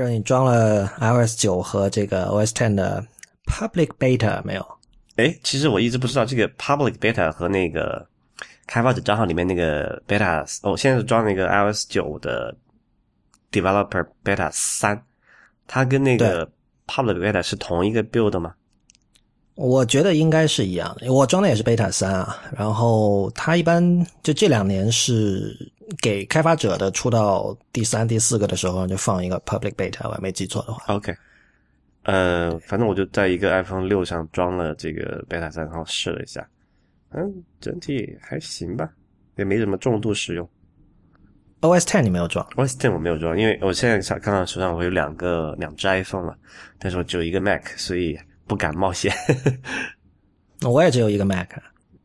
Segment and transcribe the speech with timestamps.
[0.00, 3.04] 让你装了 iOS 九和这个 OS Ten 的
[3.46, 4.66] Public Beta 没有？
[5.16, 8.06] 哎，其实我一直不知道这个 Public Beta 和那个
[8.66, 12.56] 开发者账号里面那个 Beta，哦，现在是装那个 iOS 九的
[13.52, 15.00] Developer Beta 三，
[15.68, 16.50] 它跟那个
[16.86, 18.54] Public Beta 是同一个 build 吗？
[19.56, 22.36] 我觉得应该是一样的，我装的也是 Beta 三啊。
[22.56, 25.56] 然后它一般就这两年是
[26.02, 30.92] 给开发者的，出到第三、第四个的时候就放一个 Public Beta，我没记错的话。
[30.92, 31.14] OK，
[32.02, 36.44] 呃，反正我就在一个 iPhone 六上装了这个 Beta 三，然后试了一下，
[37.10, 38.90] 嗯，整体还行吧，
[39.36, 40.48] 也没怎么重度使用。
[41.60, 46.36] OS Ten 你没有装？OS Ten 我没有装，因为我现在想看到手上我有两个两只 iPhone 了，
[46.80, 48.18] 但是我只有一个 Mac，所以。
[48.46, 49.12] 不敢冒险，
[50.62, 51.48] 我也只有一个 Mac，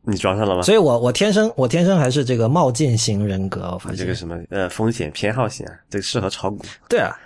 [0.04, 0.62] 你装上了吗？
[0.64, 6.64] 所以我我天生我天生还是这个冒进型人格，我发现这个什么呃风险偏好型啊，这个适合炒股。
[6.88, 7.18] 对啊，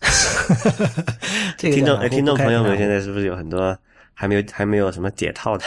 [1.56, 3.76] 这个听众哎，听众朋友们现在是不是有很多
[4.14, 5.64] 还没有还没有什么解套的？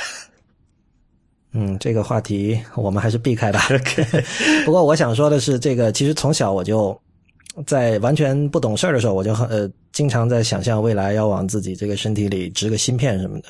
[1.54, 3.62] 嗯，这个话题我们还是避开吧。
[4.66, 7.00] 不过我想说的是，这个其实从小我就。
[7.66, 13.50] 在完全不懂事儿的时候，我就很呃经常在想象未来要往自己这个身体里植个芯片什么的。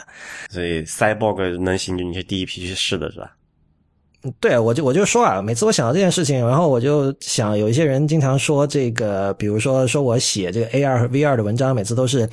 [0.50, 3.32] 所以，Cyborg 能行，你是第一批去试的是吧？
[4.40, 12.30] 对，我就我就说啊，每次我想到这件事情，然后我就想，有一些人经常说这个，比如说说我写这个 AR 和 VR 的文章，每次都是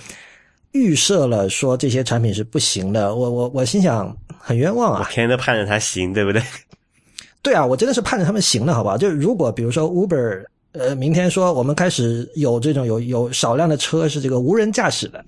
[0.72, 3.14] 预设了说这些产品是不行的。
[3.14, 5.00] 我我我心想，很冤枉啊！
[5.00, 6.42] 我天天都盼着它行，对不对？
[7.42, 8.98] 对啊，我真的是盼着他们行的，好不好？
[8.98, 10.44] 就如果比如说 Uber。
[10.72, 15.24] 呃，明天说我们开始有这种有有少量的车是这个无人驾驶的，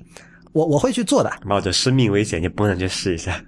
[0.52, 3.42] 我我会去做的，冒着生命危险你不能去试一下。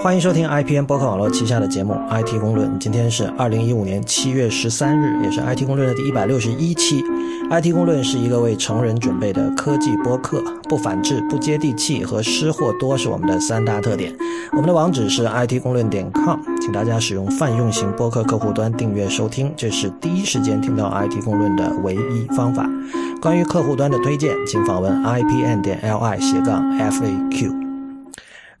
[0.00, 2.70] 欢迎收听 IPN 博客网络旗下的节目《IT 公论》。
[2.78, 7.02] 今天是二零一五年七月十三日，也是《IT 公论》的第一百六十一期。
[7.50, 14.14] 《IT 公论》是一个为成人准备的科技播客，不反制、不接地气和失货多是我们的三大特点。
[14.52, 22.70] 我们的网址是 IT 公论点 com，请大家使用泛用型播客客户端订阅收听，这是第一时间听到 IT 公论的唯一方法。
[23.20, 27.67] 关于客户端的推荐，请访问 IPN 点 LI 斜杠 FAQ。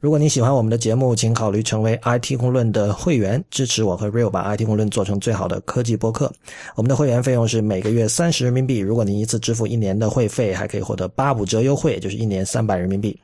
[0.00, 6.32] 如果您喜欢我们的节目，请考虑成为 IT 公论的会员，支持我和 Real 把 IT 公论做成最好的科技播客。
[6.76, 8.78] 我们的会员费用是每个月三十人民币。
[8.78, 13.18] 如果您一次支付一年的会费，还可以获得八五折优惠，就是一年三百人民币。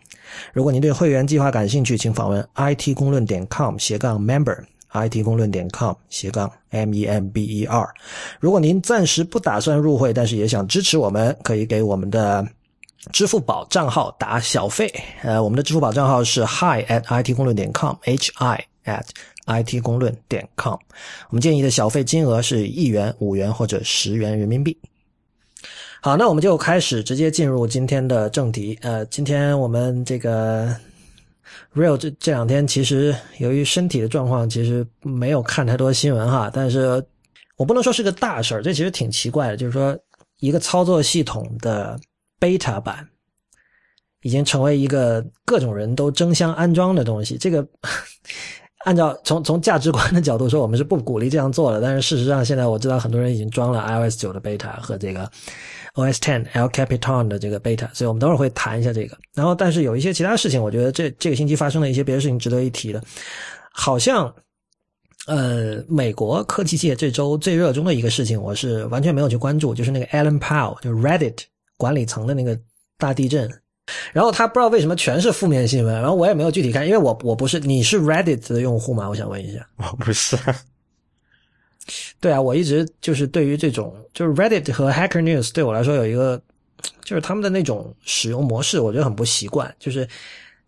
[0.53, 7.89] 如果您对会员计划感兴趣，请访问 IT 公论点 com 斜杠 member，IT 公论点 com 斜杠 M E M B E R。
[8.41, 12.45] 如果您暂时不打算入会，但是也想支持我们，可以给我们的。
[13.13, 14.93] 支付宝账号打小费，
[15.23, 19.05] 呃，我们的支付宝账号是 hi at it 公论点 com，h i at
[19.47, 20.75] it 公论点 com。
[21.29, 24.77] 我们建议的小费金额是一元、五元或者十元人民币。
[26.01, 28.79] 好，那我们就开始直接进入今天的正题。
[28.83, 30.75] 呃，今天我们这个
[31.75, 36.51] real 这这两天其实由于身体的状况，其实没有看太多新闻哈。
[36.53, 37.05] 但是
[37.57, 39.97] 我不能说是个大事儿，这其实挺奇怪的，就是说
[40.41, 42.01] 一个操作系统的。
[42.45, 43.09] Beta 版
[44.21, 47.39] 已经成为一个各种人都争相安装的东西。
[47.39, 47.67] 这个
[48.85, 51.81] 按照从从价值观的角度说，我们是不鼓励这样做的。
[51.81, 55.31] 但是事实上，现在我知道很多人已经装了 iOS 九的 beta 和这个
[55.95, 59.17] OS Ten L Capitan 的这个 beta，所以我们等会儿会谈一下这个。
[59.35, 63.03] 然后，但是有一些其他事情，我觉得这这个星期发生了一些别的事情值得一提的。
[63.73, 64.35] 好像
[65.27, 71.39] 呃，美国科技界这周最热衷的一个事情，我是完全没有去关注，就是那个 Alan Powell，就 Reddit。
[71.77, 72.59] 管理层的那个
[72.97, 73.51] 大地震，
[74.13, 79.09] 然后他不知道为什么全是负面新闻，然后我也没有具体看，因为我我不是你是 Reddit 的用户吗？
[79.09, 80.37] 我想问一下，我不是。
[82.21, 86.41] 对啊，我一直就是对于这种就是 Reddit 和 Hacker News 对我来说有一个
[87.03, 89.75] 就是他们的那种使用模式，我觉得很不习惯。
[89.79, 90.09] 就是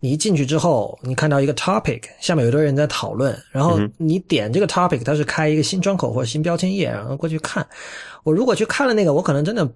[0.01, 7.67] 你一进去之后，你看到一个 topic，下面有堆人在讨论，然后你点这个 topic，它是开一个新窗口或者新标签页，然后过去看。
[8.25, 9.67] 我如果去看了那个，我可能真的。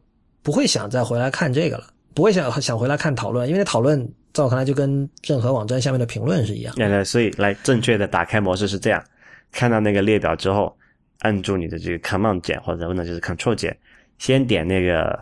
[0.43, 1.85] 不会想再回来看这个了，
[2.15, 6.75] 不会想想回来看讨论，因为讨论在我看来就跟任何网站下面的评论是一样。
[6.77, 9.05] 对对，所以来正确的打开模式是这样：
[9.53, 10.77] 看到那个列表之后，
[11.21, 13.77] 按住你的这个 Command 键或者呢就是 Control 键，
[14.19, 15.19] 先点那个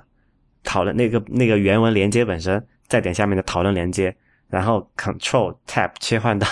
[0.63, 4.15] 讨论那个那个原文连接本身，再点下面的讨论连接，
[4.49, 6.47] 然后 Control Tab 切换到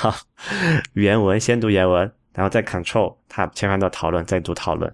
[0.94, 4.92] 原文，先读原文，然后再 Control Tab 切换到讨论，再读讨论。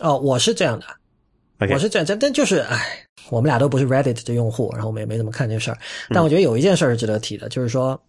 [0.00, 0.86] 哦，我是这样的。
[1.60, 5.78] 我是这样，但但就是，哎，我们俩都不是 Reddit 的用户，然后我们也没怎么看这事儿。
[6.10, 8.00] 但我觉得有一件事是值得提的，就是说，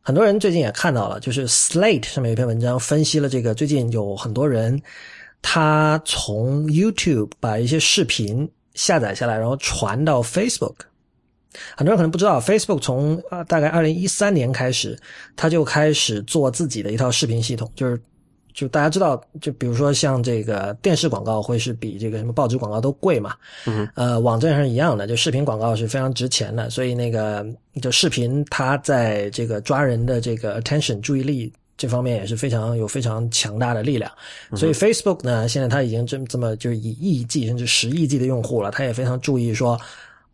[0.00, 4.80] 很多人最近也看到了，就是 Slate 上面有一篇文章分析了这个最近有很多人
[5.42, 10.76] 他从 YouTube 把一些视频下载下来，然后传到 Facebook。
[11.76, 14.98] 很多人可能不知道，Facebook 从啊大概二零一三年开始，
[15.36, 18.00] 他就开始做自己的一套视频系统，就是。
[18.52, 23.34] 就大家知道，就比如说像这个电视广告会是比这个什么报纸广告都贵嘛，
[23.66, 27.46] 嗯，呃，网站上一样的，就视频广告是非常值钱的，所以那个
[27.80, 34.10] 就视频它在这个抓人的这个 attention 注意力这方面也是非常有非常强大的力量，
[34.56, 39.80] 所以 Facebook 呢，现在它已经这这么就是以亿计甚至十亿计的用户了，它也非常注意说，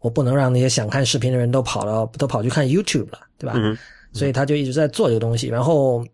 [0.00, 3.52] 我不能让那些想看视频的人都跑到都跑去看 YouTube 了，对吧？
[3.56, 3.76] 嗯，
[4.12, 6.04] 所以他就一直在做这个东西，然后。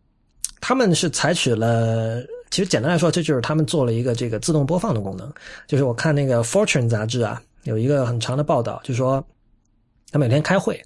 [0.63, 5.31] 他们是采取了，其实简单来说，这就是他们做了一个这个自动播放的功能。
[5.67, 9.23] 就是我看那个《Fortune》杂志啊，有一个很长的报道，就说
[10.13, 10.81] 他每天开会，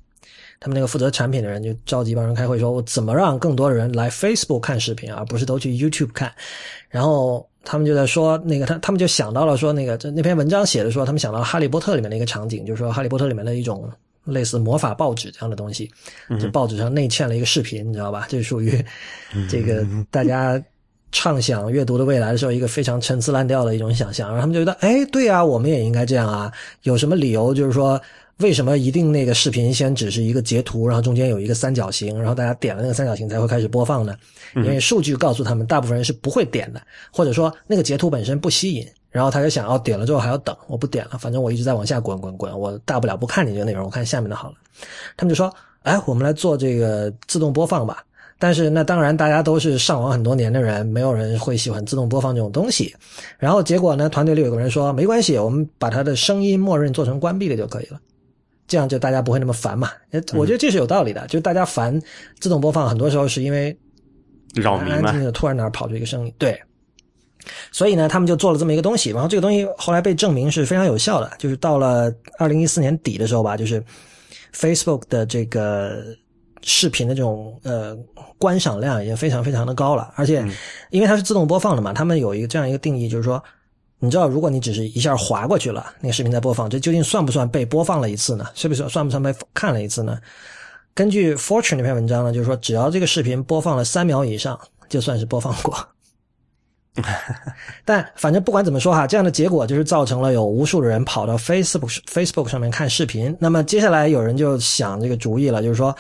[0.59, 6.33] 他们那个负责产品的人就召集一帮人开会，说我怎么让更多的人来 Facebook 看视频，而不是都去 YouTube 看。
[6.89, 13.87] 然后他们就在说，那个他他们就想到了说，那个这那篇文章写的说，他们想到《哈利波特》里面的一个场景，就是说《哈利波特》里面的一种。
[14.27, 15.91] 类似魔法报纸这样的东西，
[16.39, 18.27] 就报纸上内嵌了一个视频，你知道吧？
[18.31, 18.85] 这属于
[19.49, 20.63] 这个大家
[21.13, 24.29] 畅想阅读的未来的时候一个非常陈词滥调的一种想象。
[24.29, 26.53] 然后他们就觉得，哎，对啊，我们也应该这样啊。
[26.83, 27.55] 有什么理由？
[27.55, 28.01] 就是说，
[28.39, 34.15] 为什么一定那个视频先只是一个截图，然后中间有一个三角形，然后大家点了那个三角形才会开始播放呢？
[34.57, 38.87] 因为数据告诉他们，大部分人是不会点的，或者说那个截图本身不吸引。
[39.17, 44.57] 然后他就想要点了之后还要等，我不点了，反正我一直在往下滚滚滚，我大不了不看你这个内容，我看下面的好了。
[45.17, 45.51] 他们就说
[45.85, 48.05] ：“哎，我们来做这个自动播放吧。”
[48.39, 52.95] 但是那当然，大家都是上网很多年的人，没有人会喜欢自动播放这种东西。
[53.39, 57.99] 然后结果呢，团队里有个人说：“没关系，我们把它的声音默认做成关闭的就可以了，
[58.69, 59.89] 这样就大家不会那么烦嘛。”
[60.37, 61.99] 我觉得这是有道理的，就大家烦
[62.39, 63.75] 自动播放，很多时候是因为
[64.55, 66.63] 扰民嘛，突然哪跑出一个声音，对。
[67.71, 71.31] 所以呢，他们就做了这么一个东西，然后这个东西后来被证明是非常有效的。
[71.39, 73.83] 就是到了二零一四年底的时候吧，就是
[74.55, 76.03] Facebook 的这个
[76.63, 77.97] 视频的这种呃
[78.39, 80.13] 观赏量已经非常非常的高了。
[80.17, 80.45] 而且
[80.91, 83.43] 因为它是自动播放的嘛，他们有一个这样一个定义，就是说，
[83.99, 88.47] 你知道，如果你只是一下划过去了，那个视频在播放，这究竟算不算被播放了一次呢？
[88.55, 90.19] 是不是算不算被看了一次呢？
[90.95, 94.59] 根据 Fortune 那篇文章呢，就是说，只要这个视频播放了三秒以上，
[94.89, 95.77] 就算是播放过。
[97.85, 103.37] 但反正不管怎么说哈，这样的结果就是造成了有无数的人跑到 Facebook Facebook 上面看视频。
[103.39, 105.95] 那么接下来有人就想这个主意了，就是说，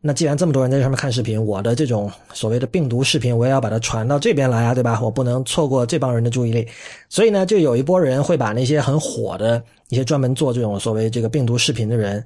[0.00, 5.00] 那既然这么多人在上面看视频，我的这种所谓的病毒视频，我也要把它传到这边来啊，对吧？
[5.02, 6.68] 我不能错过这帮人的注意力。
[7.08, 12.24] 所以呢，就有一波人会把那些很火的一些专门做这种所谓这个病毒视频的人。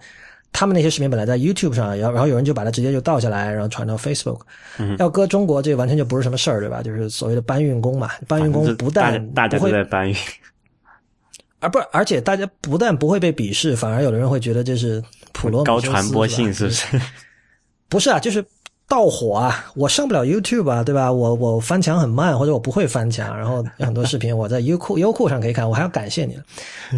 [0.53, 4.41] 他们那些视频本来在 YouTube 上，然后然后有人就把它直接就倒下来，然后传到 Facebook。
[4.99, 6.83] 要搁中国，这完全就不是什么事儿，对吧？
[6.83, 10.17] 就是所谓的搬运工嘛，搬运工不但大家都在搬运，
[11.61, 15.03] 而不而且大家不但不会被鄙视，反而有的人会觉得这是
[15.33, 17.01] 普罗高传播性，是不是？
[17.89, 18.45] 不是啊，就是
[18.91, 19.71] 盗火啊！
[19.77, 21.13] 我上不了 YouTube 啊，对吧？
[21.13, 26.37] 我我翻墙很慢，或者我不会翻墙，然后很多视频我在优酷优酷上可以看，我还要感谢你。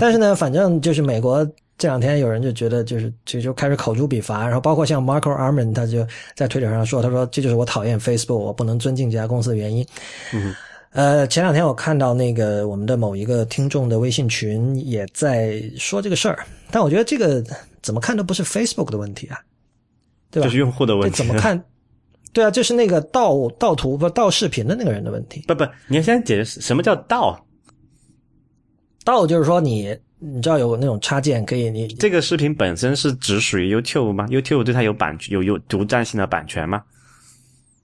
[0.00, 1.46] 但是呢，反正就是美国。
[1.78, 6.06] 这两天有人就觉得就是就就开始口诛笔伐，然后包括像 Marco Arman，他就
[6.36, 9.84] 在推特上说，他说这就是我讨厌 Facebook，我不能尊敬这家公司的原因。
[10.32, 10.54] 嗯，
[10.92, 17.42] 呃，前两天我看到那个我们的某一个听众的微信群也在说这个事儿，但我觉得这个
[17.82, 19.40] 怎么看都不是 Facebook 的问题啊，
[20.30, 20.46] 对吧？
[20.46, 21.16] 就是用户的问题。
[21.16, 21.60] 怎么看？
[22.32, 25.44] 对啊，就是那个盗盗图不盗视频的那个人的问题。
[25.46, 27.46] 不不，你要先解释什么叫盗？
[29.04, 29.96] 盗就是说你。
[30.24, 31.68] 你知道有那种插件可以？
[31.68, 36.80] 你这个视频本身是只属于 YouTube 吗？YouTube 对它有版有有独占性的版权吗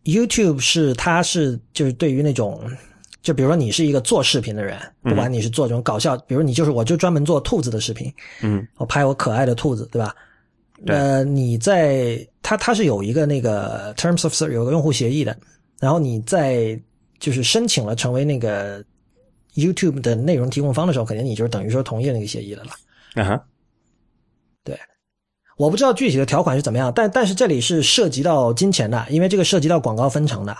[0.05, 2.63] ？YouTube 是它是就是对于那种，
[3.23, 8.09] 就比如说你是一个做视频的人，不管你是做这种搞笑，比如你就是我就专门做兔子的视频，
[8.41, 10.15] 嗯，我拍我可爱的兔子，对吧？
[10.87, 15.37] 呃，你在它它是有一个那个 Terms of Service 有个用户协议的，
[15.81, 16.81] 然后你在
[17.19, 18.85] 就是申请了成为那个。
[19.55, 22.71] YouTube 的内容提供方的时候，肯定你就是等于说同意那个协议的了。
[23.15, 23.45] 啊哈，
[24.63, 24.79] 对，
[25.57, 30.57] 我不知道具体的条款是怎么样，但但是这里是涉及到金钱的，因为这个涉及到广告分成的。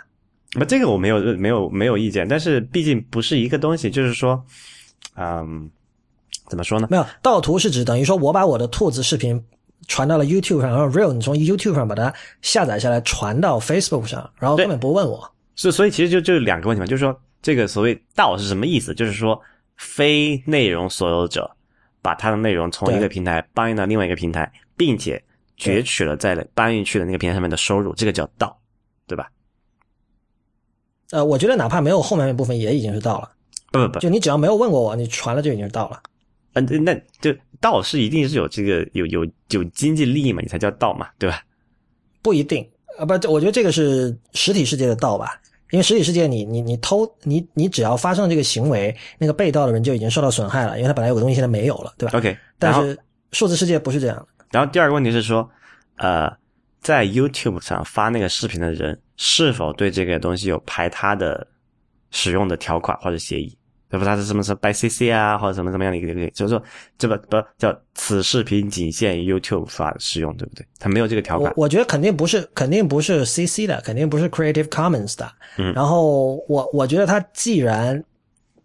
[0.55, 4.43] 那这个我没有没有没有意见，但是毕竟不是一个东西，就是说，
[5.15, 5.71] 嗯，
[6.49, 6.89] 怎么说呢？
[6.91, 9.41] 没有盗图是指等于说我把我的兔子视频
[9.87, 15.33] 传到了 YouTube 上，然后 Real 你从 YouTube 上把它下载下来传到 Facebook 上，然后根本不问我。
[15.55, 17.19] 是，所以其实就就两个问题嘛，就是说。
[17.41, 18.93] 这个所谓“盗”是什么意思？
[18.93, 19.41] 就是说，
[19.77, 21.49] 非内容所有者
[22.03, 25.23] 把他的内容从一个平台搬运到另外一个平台，并且
[25.57, 28.59] 攫取了在搬运去的那个平台上面的收入，这个叫盗，
[29.07, 29.31] 对吧？
[31.13, 33.31] 呃，我觉得哪怕没有后面那部分，也已经是盗了。
[33.71, 36.03] 不不不，就你只要没有问过我，你传了就已经是盗了。
[36.55, 41.43] 嗯，那就盗是一定是有这个有有有经济利益嘛，你才叫盗嘛，对吧？
[42.23, 52.99] 不一定啊，不，我觉得这个是实体世界的盗吧，因为实体世界你你你偷你你只要发生这个行为，那个被盗的人就已经受到损害了，因为他本来有个东西现在没有了，对吧？OK，但是
[53.33, 54.27] 数字世界不是这样。
[54.51, 55.49] 然后第二个问题是说，
[55.97, 56.31] 呃，
[56.81, 61.47] 在 YouTube 上发那个视频的人是否对这个东西有排他的
[62.11, 63.58] 使用的条款或者协议？
[63.91, 64.05] 对不？
[64.05, 66.31] 他是什么是 by CC 啊，或者什么什么样的一个一个？
[66.33, 66.63] 就是说，
[66.99, 70.67] 这个不叫此视频仅限 YouTube 发使用，对不对？
[70.79, 71.53] 他没有这个条款。
[71.57, 75.31] 我我觉得肯定不是，肯定不是 CC 的，肯定不是 Creative Commons 的。
[75.57, 75.73] 嗯。
[75.73, 78.03] 然后我我觉得他既然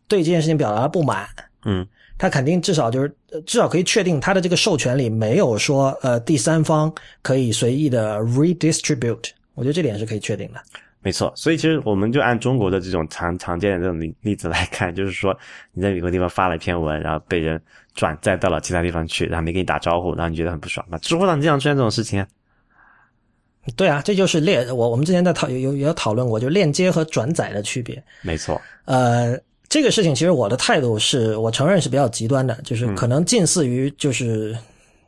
[0.08, 1.25] 对这件事情表达了不满，
[1.65, 1.88] 嗯，
[2.18, 3.15] 他肯定至少就是
[3.46, 9.30] 至少可以确定他的这个授权里没有说呃第三方可以随意的 redistribute。
[9.56, 10.60] 我觉得这点是可以确定的。
[11.03, 15.38] 没错，所以其实我们就按中国的这种常常见的这种例例子来看，就是说
[15.74, 17.62] 你在某个地方发了一篇文，然后被人
[17.93, 22.27] 转载到了其他地方去，然后没给你打招呼，然后你觉得很不爽，那知乎上经常出现这种事情啊。
[23.75, 28.01] 对啊，这就是链我我们之前在讨有有有讨论过，就链接和转载的区别。
[28.22, 34.57] 没错，呃，这个事情其实我的态度是我承认是比较极端的，就是可能近似于就是。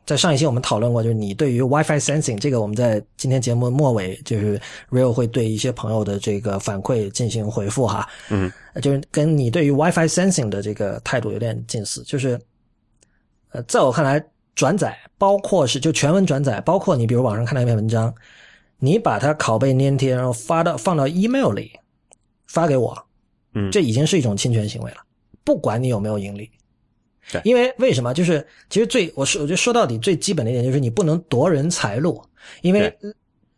[0.06, 4.58] 在上一期我们讨论过，就是你对于 WiFi sensing 这个，我们在今天节目末尾，就是
[4.88, 8.08] Real 会对一些朋友的这个反馈进行回复哈。
[8.30, 12.40] 嗯，就是跟你对于 WiFi sensing 的这个态度有点近似，就是
[13.50, 18.14] 呃，在我看来，转载包括是就全文转载，包括你比如网上看到一篇文章，
[18.78, 21.72] 你把它拷贝粘贴，然后发到放到 email 里
[22.46, 22.96] 发给我，
[23.54, 24.98] 嗯，这已经是一种侵权行为了，
[25.42, 26.48] 不管你有没有盈利。
[27.32, 28.14] 对，因为为什么？
[28.14, 32.22] 就是其实最我说，我觉得说到底最基本的一点就是你不能夺人财路，
[32.62, 32.96] 因为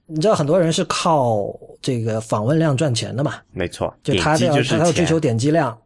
[0.07, 3.35] 你知道很多人是靠这个访问量赚钱的嘛。
[3.53, 5.77] 没错，就他要他要追求点击量。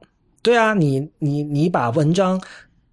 [0.42, 2.40] 对啊，你你你把文章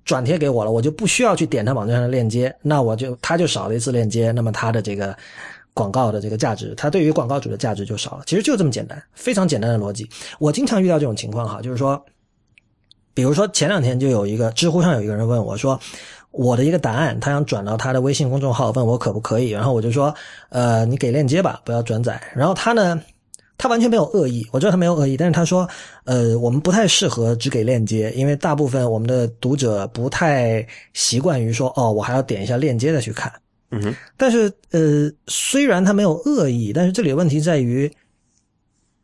[0.05, 5.15] 转贴给我了，我就不需要去点他网站上的链接，那我就他就少了一次链接，那么他的这个
[5.75, 8.23] 广告的这个价值，他对于广告主的价值就少了。
[8.25, 10.09] 其实就这么简单，非常简单的逻辑。
[10.39, 12.03] 我经常遇到这种情况哈，就是说。
[13.19, 15.77] 比如说前两天就有一个知乎上有一个人问我说，
[16.31, 20.15] 我的一个答案，他想转到他的微信公众号，问我可不可以，然后我就说，
[20.47, 22.17] 呃，你给链接吧，不要转载。
[22.33, 22.97] 然后他呢，
[23.57, 25.67] 他完全没有恶意，我知道他没有恶意，但是他说，
[26.05, 33.29] 呃，我们不太适合只给链接，因为大部分我们的读者不太习惯于说，哦，我还要点一下链接再去看。
[33.71, 33.93] 嗯哼。
[34.15, 37.91] 但是，呃，虽然他没有恶意，但是这里的问题在于，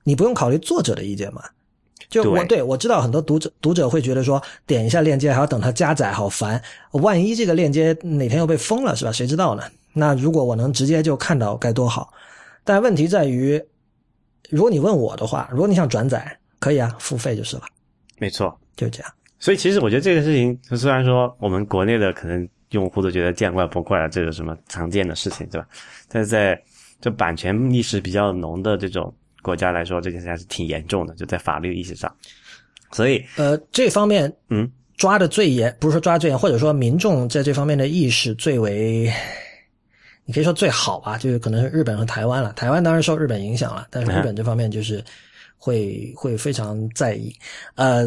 [0.05, 1.43] 你不用考虑作者的意见嘛。
[2.09, 9.11] 就我对我知道很多读者读者会觉得说点一下链接还要等它加载好烦，万一这个链接哪天又被封了是吧？
[9.11, 9.63] 谁知道呢？
[9.93, 12.13] 那如果我能直接就看到该多好。
[12.63, 13.61] 但问题在于，
[14.49, 17.63] 如果你问我的话，如果你想转载，可以啊，付费就是了。
[18.17, 19.13] 没错，就这样。
[19.39, 25.67] 所以其实我觉得这个事情，虽然说我们国内的可能用户都觉得见怪不怪了，这是什么常见的事情，对吧？
[26.07, 26.61] 但是在
[27.01, 29.13] 这版权意识比较浓的这种。
[29.45, 32.11] 国家来说，这件事还是挺严重的，就在法律意识上。
[32.91, 39.11] 所以，呃，这方面，嗯，抓的最严，不是说抓最严，或者说民众在这方面的意识最为，
[40.25, 42.51] 你可以说最好吧，就是可能是日本和台湾了。
[42.53, 45.03] 台湾当然受日本影响了，但是日本这方面就是
[45.59, 47.31] 会会非常在意。
[47.75, 48.05] 呃，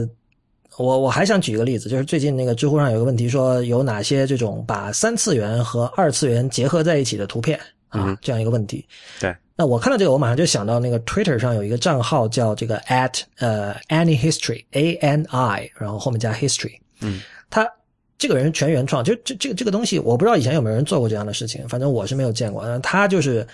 [0.76, 8.84] 我我还想举一个例子，就是最近那个知乎上有个问题，说有哪些这种把三次元和二次元结合在一起的图片啊，这样一个问题。
[9.20, 9.32] 对。
[9.60, 16.78] 那我看到这个，我马上就想到那个 Twitter 上有一个账号叫这个 at 呃 Any History A N I，然后后面加 History。
[17.00, 17.68] 嗯，他
[18.16, 22.78] 这个人全原创，就这这个这个东西，我不知道以前有没有人做过这样的事情，反正我是没有见过。
[22.84, 23.44] 他就是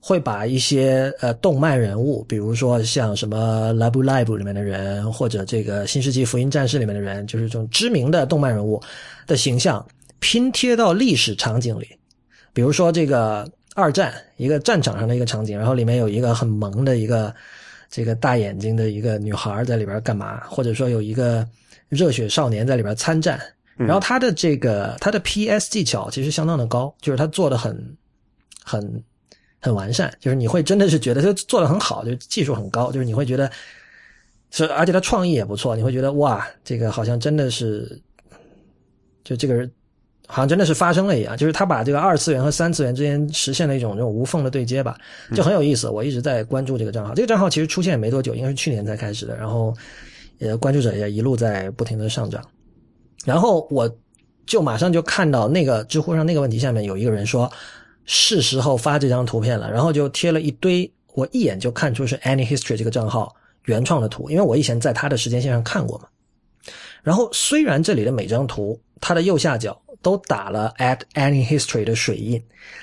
[0.00, 8.82] 会把一些呃动漫人物，比如说像什么 Love Live 里面的人，或者这个新世纪福音战士里面的人，就是这种知名的动漫人物
[9.28, 9.86] 的形象
[10.18, 11.86] 拼贴到历史场景里，
[12.52, 13.48] 比如说这个。
[13.74, 17.34] 二战一个战场上的一个场景，然后里面有一个很萌的一个
[17.88, 20.40] 这个大眼睛的一个女孩在里边干嘛？
[20.48, 21.46] 或者说有一个
[21.88, 23.40] 热血少年在里边参战，
[23.76, 27.96] 然后他的这个他的 PS 技巧其实相当的高，就是他做的很
[28.62, 29.02] 很
[29.60, 33.50] 很完善，就是你会真的是觉得他做的很好，就技术很高，就是你会觉得
[34.50, 38.00] 是而且他创意也不错，你会觉得哇，这个好像真的是
[39.24, 39.70] 就这个人。
[40.28, 44.96] 好像真的是发生了一样，就是他把这个二次元和三次元之间实现了一种这种无缝的对接吧，
[45.34, 45.88] 就很有意思。
[45.88, 49.74] 我一直在关注这个账号，这个账号其实出现也没多久，应该是去年才开始的，然后
[50.38, 52.42] 呃关注者也一路在不停的上涨。
[53.24, 53.90] 然后我
[54.46, 57.50] 就马上就看到那个知乎上那个问题下面有一个人说，
[58.04, 63.34] 是时候发这张图片了，然后就贴了一堆，我一眼就看出是 Any History 这个账号
[63.66, 66.06] 原创的图，因为我以前在他的时间线上看过嘛。
[67.02, 72.42] 然后虽然这里的每张图它的右下角都打了 at Any History 的水印，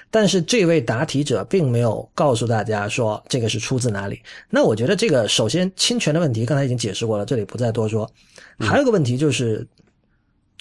[0.09, 4.21] 但是这位答题者并没有告诉大家说这个是出自哪里。
[4.49, 8.09] 那我觉得这个首先侵权的问题刚才已经解释过了，这里不再多说。
[8.57, 9.67] 还有个问题就是，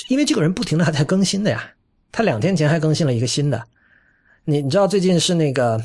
[0.08, 1.70] 因为这个人不停的还在更新的呀，
[2.12, 3.62] 他两天前还更新了一个新的。
[4.44, 5.78] 你你知道最近是那个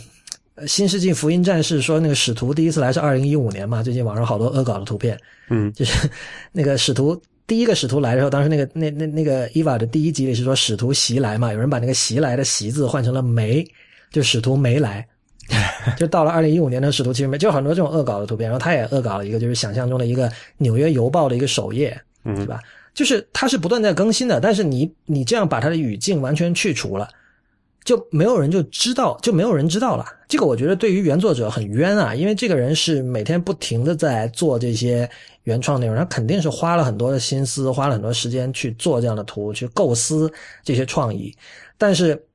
[0.67, 3.81] 《新世纪福音战士》说那个使徒第一次来是二零一五年嘛？
[3.81, 6.09] 最近网上好多恶搞的图片，嗯，就是
[6.51, 11.51] 那个使徒第一个使徒来的时候，当时那个那那那个伊娃的第一集里是说使徒袭来嘛？
[11.51, 13.65] 有人把那个袭来的袭字换成了没，
[14.11, 15.05] 就使徒没来，
[15.97, 18.49] 就到了二零一五年的使徒其实没，就很多这种恶搞的图片。
[18.49, 22.59] 然后他也恶搞了一个，就是想象中的一个纽约邮报的一个首页，嗯，是吧？
[22.93, 27.09] 就是它是不断在更新的，但是你你这样把它的语境完全去除了。
[27.83, 30.05] 就没有人就知道，就没有人知道了。
[30.27, 35.09] 这个我觉得对于原作者很冤啊，因为这个人是每天不停的在做这些
[35.43, 40.31] 原创内容，他肯定是花了很多的心思，花了很多时间去做这样的图，去构思
[40.63, 41.35] 这些创意。
[41.77, 42.25] 但是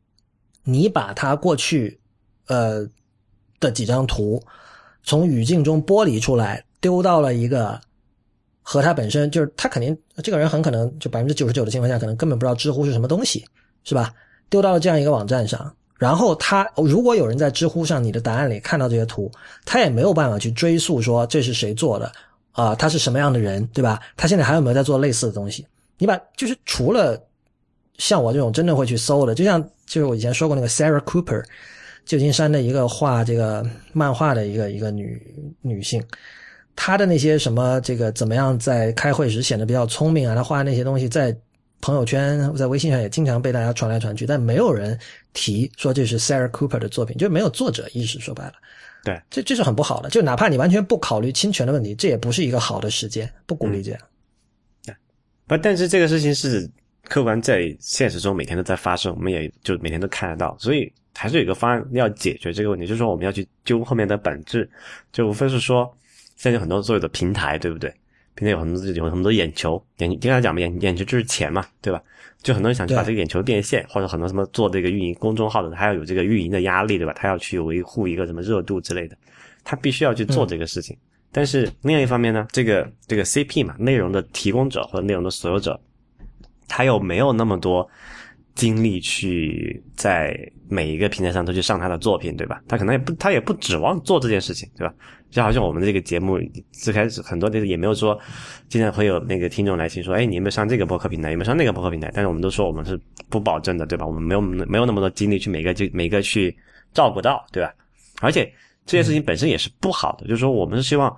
[0.64, 1.99] 你把他过去
[2.47, 2.87] 呃
[3.59, 4.43] 的几张图
[5.02, 7.81] 从语境中剥离出来，丢到了一个
[8.61, 13.45] 和他本身就是他肯定这个人很可能就百分之九十九的情况下，可能根本不知道知乎是什么东西，
[13.83, 14.12] 是吧？
[14.50, 19.31] 丢到了这样一个网站上，然后他如果有人在知乎上你的答案里看到这些图，
[19.64, 22.11] 他也没有办法去追溯说这是谁做的
[22.52, 24.00] 啊，他是什么样的人，对吧？
[24.17, 25.67] 他现在还有没有在做类似的东西？
[25.99, 27.21] 你把就是除了
[27.99, 31.45] 像我这种真的会去搜的，就像就是我以前说过那个 Sarah Cooper，
[32.07, 35.21] 旧金山的一个画这个漫画的一个一个女
[35.61, 36.02] 女性，
[36.75, 40.35] 她的那些什么这个怎么样在开会时显得比较聪明啊？
[40.35, 41.37] 她画的那些东西在。
[41.80, 44.99] 朋友圈在微信上也经常被大家传来传去，但没有人
[45.32, 48.18] 提说这是 Sarah Cooper 的作品，就没有作者意识。
[48.18, 48.54] 说白了，
[49.04, 50.11] 对，这这是很不好的。
[50.11, 54.00] 就哪怕你完全不考虑侵权的问题，这也不是一个好的时间，不鼓励这样。
[55.47, 56.68] 不，但是这个事情是
[57.05, 64.68] 客观在现实中每天都在发生，我们也就每天都看得到，所以还是有一个方案要解决这个问题，就是说我们要去揪后面的本质，
[65.11, 65.90] 就无非是说
[66.37, 67.90] 现在有很多所有的平台，对不对？
[68.38, 72.01] 平台有很多有很多眼球，眼经常讲嘛，眼眼球就是钱嘛，对吧？
[72.40, 77.12] 就很多人想去把这个眼球变现，或者很多什么做这个运营公众号的，他要有这个运营的压力，对吧？
[77.16, 79.16] 他要去维护一个什么热度之类的，
[79.64, 80.96] 他必须要去做这个事情。
[81.33, 85.79] 但是另外一方面呢，这个这个 CP 嘛，内容的提供者或者内容的所有者，
[86.68, 87.90] 他又没有那么多。
[88.59, 90.37] 精力去在
[90.68, 92.61] 每一个平台上都去上他的作品，对吧？
[92.66, 94.92] 他可能也不，他也不指望做这件事情，对吧？
[95.31, 96.40] 就好像我们这个节目
[96.73, 98.18] 最开始很多的也没有说，
[98.68, 101.31] 经常会有那个听众来信说，哎，你有没有上这个博客平台？
[101.31, 102.11] 有没有上那个博客平台？
[102.12, 104.05] 但是我们都说我们是不保证的，对吧？
[104.05, 106.55] 我们没有没有那么多精力去每个就每个去
[106.92, 107.73] 照顾到，对吧？
[108.21, 108.53] 而且
[108.85, 111.16] 这件事情本身也是不好的，就是说我们是希望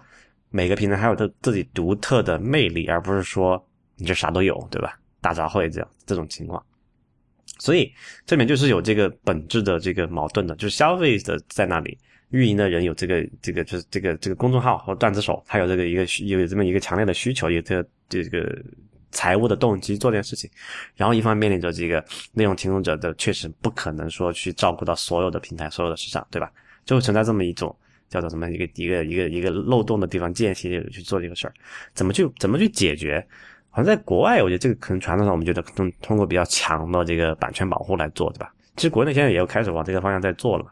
[0.51, 3.65] 每个平台还有它自己独特的魅力，而不是说
[3.97, 4.99] 你这啥都有，对吧？
[5.23, 6.63] 大杂烩这样这种情况。
[7.61, 7.93] 所以
[8.27, 11.97] 这里面就是有这个本质的这个矛盾的，就是消费者在那里，
[12.31, 18.59] 运营的人有这个这个就是这个这个公众号或段子手，他有这个一个有这么一个强烈的需求，有这这个
[19.13, 20.51] 财务的动机做这件事情，
[20.97, 26.51] 然后一方面面临着这个内容提供者的确实不可能说去照顾到所有的平台、所有的市场，对吧？
[26.87, 27.77] 就会存在这么一种
[28.09, 31.53] 叫做什么一个一个一个一个漏洞的地方，间隙去做这个事儿，
[31.93, 33.25] 怎么去怎么去解决？
[33.71, 38.53] 好像在国外，我觉得这个可能传统上我们觉得通通过比较强的这个版权保护来做，对吧？
[38.77, 40.65] 其实国内现在也有开始往这个方向在做了。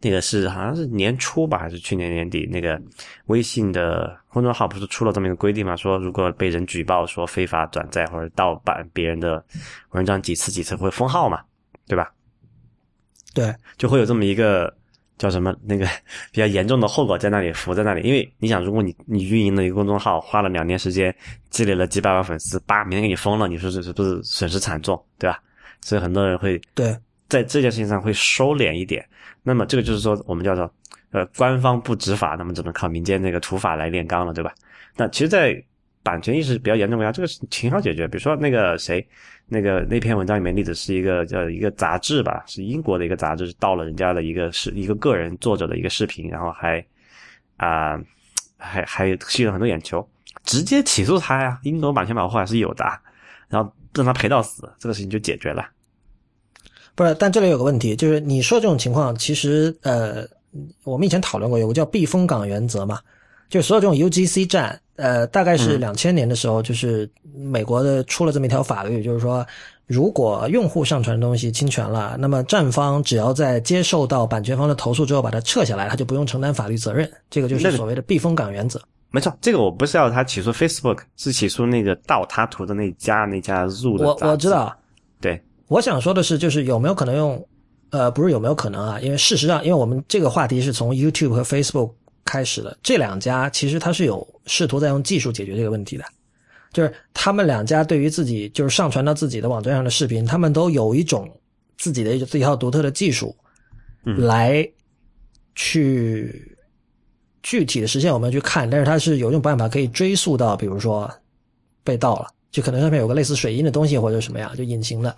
[0.00, 2.80] 那个是好像是年初吧，还是去年年底，那个
[3.26, 5.74] 微信的公众号不是出了这么一个规定嘛？
[5.74, 9.42] 说如果被人举报说非法转载或者盗版别人的
[9.90, 11.42] 文章几次几次会封号嘛，
[11.86, 12.12] 对吧？
[13.34, 14.72] 对，就会有这么一个。
[15.16, 15.54] 叫什么？
[15.64, 15.86] 那个
[16.32, 21.14] 比较严重的后果在那里浮在那里，因为你想，如果你你运营了一个公众号，花了两年时间，
[21.50, 25.38] 积累了几百万粉丝，叭，明天给你封了，你说这是不是损失惨重，对吧？
[25.80, 26.96] 所以很多人会对
[27.28, 29.06] 在这件事情上会收敛一点。
[29.42, 30.70] 那么这个就是说，我们叫做
[31.10, 34.52] 呃，官方不执法，那么只能靠民间那个土法来炼钢了，对吧？
[34.96, 35.62] 那其实，在
[36.04, 38.06] 版权意识比较严重国家，这个是挺好解决。
[38.06, 39.04] 比如说那个谁。
[39.46, 46.82] 那个那篇文章里面例子是一个叫一个杂志吧，是英国的一个杂志，盗了人家的一个是一个个人作者的一个视频，然后还
[47.58, 48.00] 啊
[48.56, 50.08] 还还吸引了很多眼球，
[50.44, 52.86] 直接起诉他呀，英国版权保护还是有的，
[53.48, 55.68] 然后让他赔到死，这个事情就解决了。
[56.94, 60.26] 不是，但这里有个问题，就是你说这种情况，其实呃，
[60.84, 62.98] 我们以前讨论过有个叫避风港原则嘛，
[63.50, 69.44] 就所有这种 UGC 站，呃，大概是两千年的时候，就是美国的出了这么一条法律，就是说，
[69.86, 77.10] 如果用户上传的东西侵权了，那么站方只要在接受到版权方的投诉之后把它撤下来，他就不用承担法律责任。
[77.28, 78.80] 这个就是所谓的避风港原则。
[79.10, 84.04] 没错，这个我不是要他起诉 Facebook，是起诉那个盗他图的那家那家 Zoo 的。
[84.04, 84.76] 我我知道。
[85.20, 87.46] 对，我想说的是，就是有没有可能用，
[87.90, 89.00] 呃，不是有没有可能啊？
[89.00, 91.92] 因为事实上，因为我们这个话题是从 YouTube 和 Facebook
[92.24, 96.04] 开始的，这两家其实它是有试图在用技术解决这个问题的，
[96.72, 101.30] 就是他们两家对于自己就是上传到自己的网站上的视频，他们都有一种
[101.76, 103.36] 自己的一一套独特的技术，
[104.04, 104.68] 来
[105.54, 106.56] 去
[107.42, 111.10] 具体的实现我们去看，但是它是有一种办法可以追溯到，比如说
[111.82, 112.28] 被盗了。
[112.50, 115.16] 就可能上面有个类似水印的东西或者什么呀，就隐形的，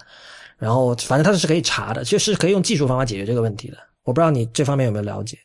[0.56, 3.76] 然后反正它是可以查的，就是可以用技术方法解决这个问题的。
[4.04, 5.36] 我不知道你这方面有没有了解？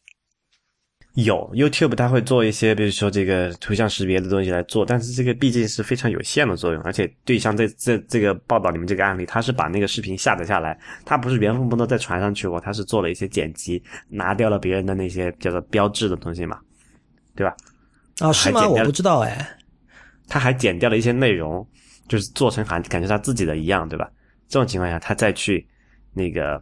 [1.13, 16.59] 有 YouTube 它会做一些，比如说这个图像识别的东西来做，但是这个毕竟是非常有限的作用，而且对像这这这个报道里面这个案例，它是把那个视频下载下来，它不是原封不动再传上去过，它是做了一些剪辑，拿掉了别人的那些叫做标志的东西嘛，
[17.35, 17.55] 对吧？
[18.19, 18.67] 啊，是吗？
[18.67, 19.57] 我不知道哎，
[20.27, 21.67] 他还剪掉了一些内容。
[22.07, 24.11] 就是做成感感觉他自己的一样，对吧？
[24.49, 25.65] 这种情况下，他再去
[26.13, 26.61] 那个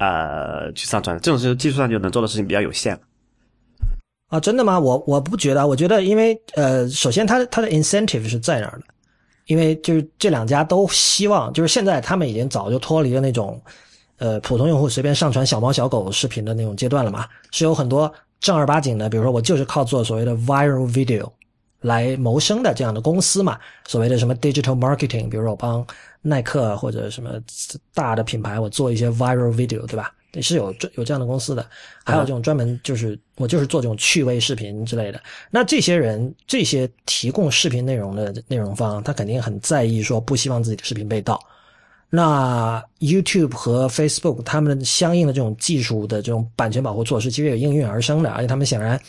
[0.00, 2.98] 呃去上传，这种是技术上就能做的事情比较有限
[4.32, 4.80] 啊，真的吗？
[4.80, 8.84] 我我不觉得，我觉得因为呃，首先他他的 incentive 是在哪儿的，
[9.44, 13.60] 因为就是这两家都希望，就是现在他们已经早就脱离了那种
[14.16, 21.30] 呃普通用户随便上传小猫小狗视频的那种阶段了嘛，是有很多正儿八经的，比如说我就是靠做所谓的 viral video。
[21.82, 25.84] 来谋生的这样的公司嘛，所谓的什么 digital marketing，比如说我帮
[26.20, 27.32] 耐克或者什么
[27.92, 30.14] 大的品牌，我做一些 viral video，对吧？
[30.32, 31.66] 也是有这有这样的公司的，
[32.04, 35.20] 还有这种专门就是我就是做这种趣味视频之类的。
[35.50, 41.40] 那这些人，这些提供视频内容的内容方，他肯定很在意说不希望自己的视频被盗。
[42.10, 49.00] 那 YouTube 和 Facebook 他们相应的这种技术的这种版权保护措施，其实也应运而生的，而且他们显然。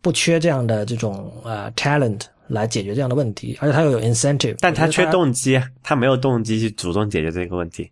[0.00, 7.90] 不缺这样的这种呃 talent 来解决这样的问题，而且他又有 incentive，但他缺动机，他没有动机去主动解决这个问题。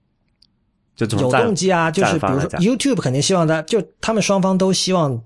[0.96, 5.22] 就有动机啊，就是比如说 YouTube 肯定希望他，就他们双方都希望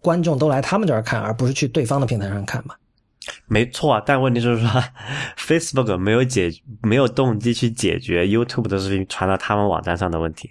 [0.00, 2.74] 观众都来他们这儿看，而不是去对方的平台上看嘛。
[3.46, 4.82] 没错啊，但问题就是说，
[5.38, 6.50] Facebook 没有解
[6.82, 10.50] 没有动机去解决 YouTube 的视频传到他们网站上的问题，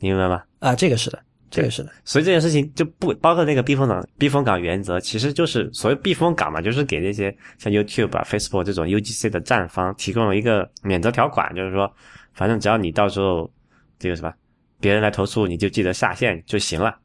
[0.00, 0.42] 明白吗？
[0.58, 1.20] 啊，这个是的。
[1.48, 11.90] 这个是的，所以这件事情就不包括那个避风港避风港原则，其实就是所谓避风港嘛，就是给那些像 YouTube 啊、Facebook 这种 UGC 的站方提供了一个免责条款，就是说，
[12.36, 13.50] 反正只要你到时候
[13.98, 14.32] 这个什么
[14.78, 16.96] 别人来投诉，你就记得下线就行了，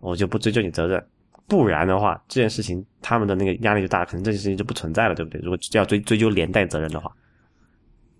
[0.00, 1.02] 我就不追究你责任。
[1.46, 5.40] 不然的话，这件事情他们的那个压力就大，可能这件事情就不存在了，对不对？
[5.40, 7.10] 如果要追追究连带责任的话，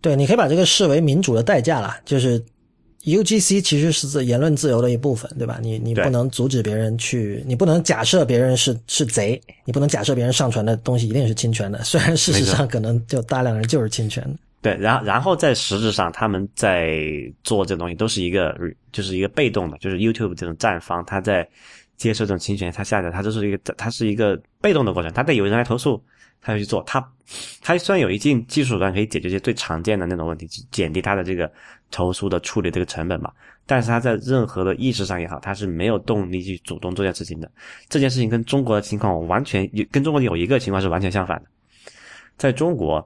[0.00, 2.42] 对，你可以把这个视为民主的代价了，就是。
[3.04, 5.58] UGC 其实是自言论自由的一部分，对吧？
[5.60, 14.38] 你你不能阻止别人去，你不能假设别人是是贼，你不能假设别人上传的东西一定是侵权的，虽然事实上可能就大量人就是侵权的。
[14.62, 16.96] 对，然后然后在实质上，他们在
[17.42, 18.56] 做这东西都是一个
[18.92, 21.46] 就是一个被动的，就是 YouTube 这种站方，他在
[21.96, 26.02] 接受这种侵权，他下载，他就是一个它是一个被动的过程，他得有人来投诉。
[26.44, 27.00] 他要去做，他
[27.60, 31.48] 他虽然有一定技术端可以解决一些最常见的那种问题，减低他的这个
[31.92, 33.30] 投诉的处理这个成本嘛，
[33.64, 37.48] 但是他在任何的意识上也好，他是没有动力去主动做这件事情的。
[37.88, 41.48] 这件事情跟中国的情况完全有，跟中国有一个情况是完全相反的。
[42.42, 43.00] 在中国，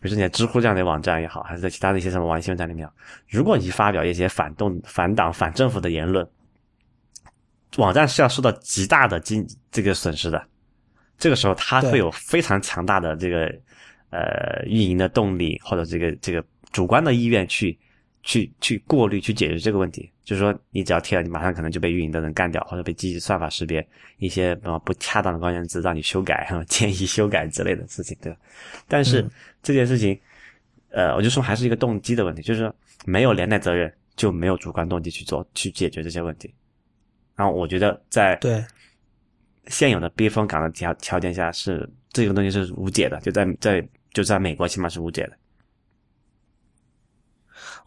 [0.00, 2.88] 比如说你在知乎这样的网站也好，还是在其他的一些什么网易新闻站里面，
[3.28, 6.26] 如果你发表一些反动、反党、反政府的言论，
[7.76, 10.42] 网站是要受到极大的经这个损失的。
[11.18, 13.54] 这个时候，它会有非常强大的这个
[14.08, 17.78] 呃运营的动力，或者这个这个主观的意愿去
[18.22, 20.10] 去去过滤、去解决这个问题。
[20.24, 23.86] 就是说，你只要贴了，你马上可能就被运营的人干掉，或者被机器算法识别
[24.18, 28.38] 一些呃不恰当的关键词让你修改、 建议修改之类的事情，对吧？
[28.86, 29.26] 但是
[29.62, 30.18] 这件事情，
[30.90, 32.70] 呃，我就说还是一个动机的问题，就是
[33.06, 36.52] 没有连带责任，就没有主观动机去做去解决这些问题。
[37.34, 38.64] 然后我觉得在对。
[39.70, 45.32] 现有的避风港的条条件下是这个东西是无解的，就在在就在美国起码是无解的。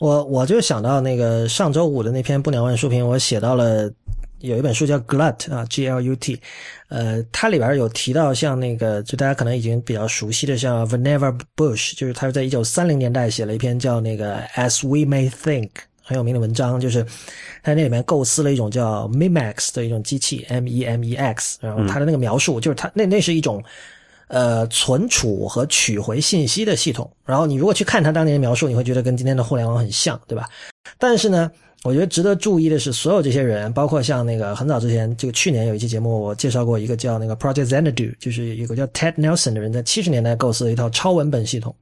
[0.01, 3.87] 我我就想到那个上周五的那篇不鸟万书评，我写到了
[4.39, 6.41] 有一本书叫 Glut 啊，G L U T，
[6.89, 15.69] 呃，它里边有提到像那个就大家可能已经比较熟悉的像 Vannevar Bush，就是他是在一九三零年代写了一篇叫那个 As We May Think
[16.01, 17.05] 很有名的文章，就是
[17.61, 23.63] 他那里面构思了一种叫 MEMEX 的一种机器，M E M E X，然后他的那个描述就是他那那是一种
[24.31, 27.07] 呃存储和取回信息的系统。
[27.23, 30.49] 然后你如果去看他当年的描述，你会觉得跟今天的互联网很像，对吧？
[30.97, 31.51] 但是呢。
[31.83, 41.75] 我觉得值得注意的是，所有这些人，包括像那个很早之前，这个去年有一期节目，我介绍过一个叫那个 Project Xanadu，就是一个叫 Ted Nelson 的人，在七十年代构思了一套超文本系统。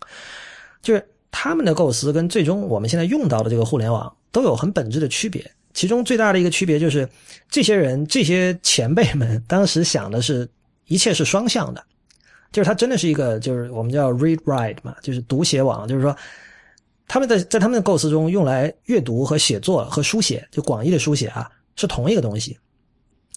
[0.81, 5.45] 就是他们的构思跟最终我们现在用到的这个互联网都有很本质的区别。
[5.73, 7.05] 其中最大的一个区别就是，
[7.49, 10.47] 这些人这些前辈们当时想的是
[10.87, 11.83] 一切是双向的，
[12.51, 16.15] 就是它真的是一个就是我们叫 read write 嘛，就是读写网，就是说。
[17.11, 22.55] 他们在在他们的构思中用来阅读和写作和书写，就广义的书写啊，是同一个东西。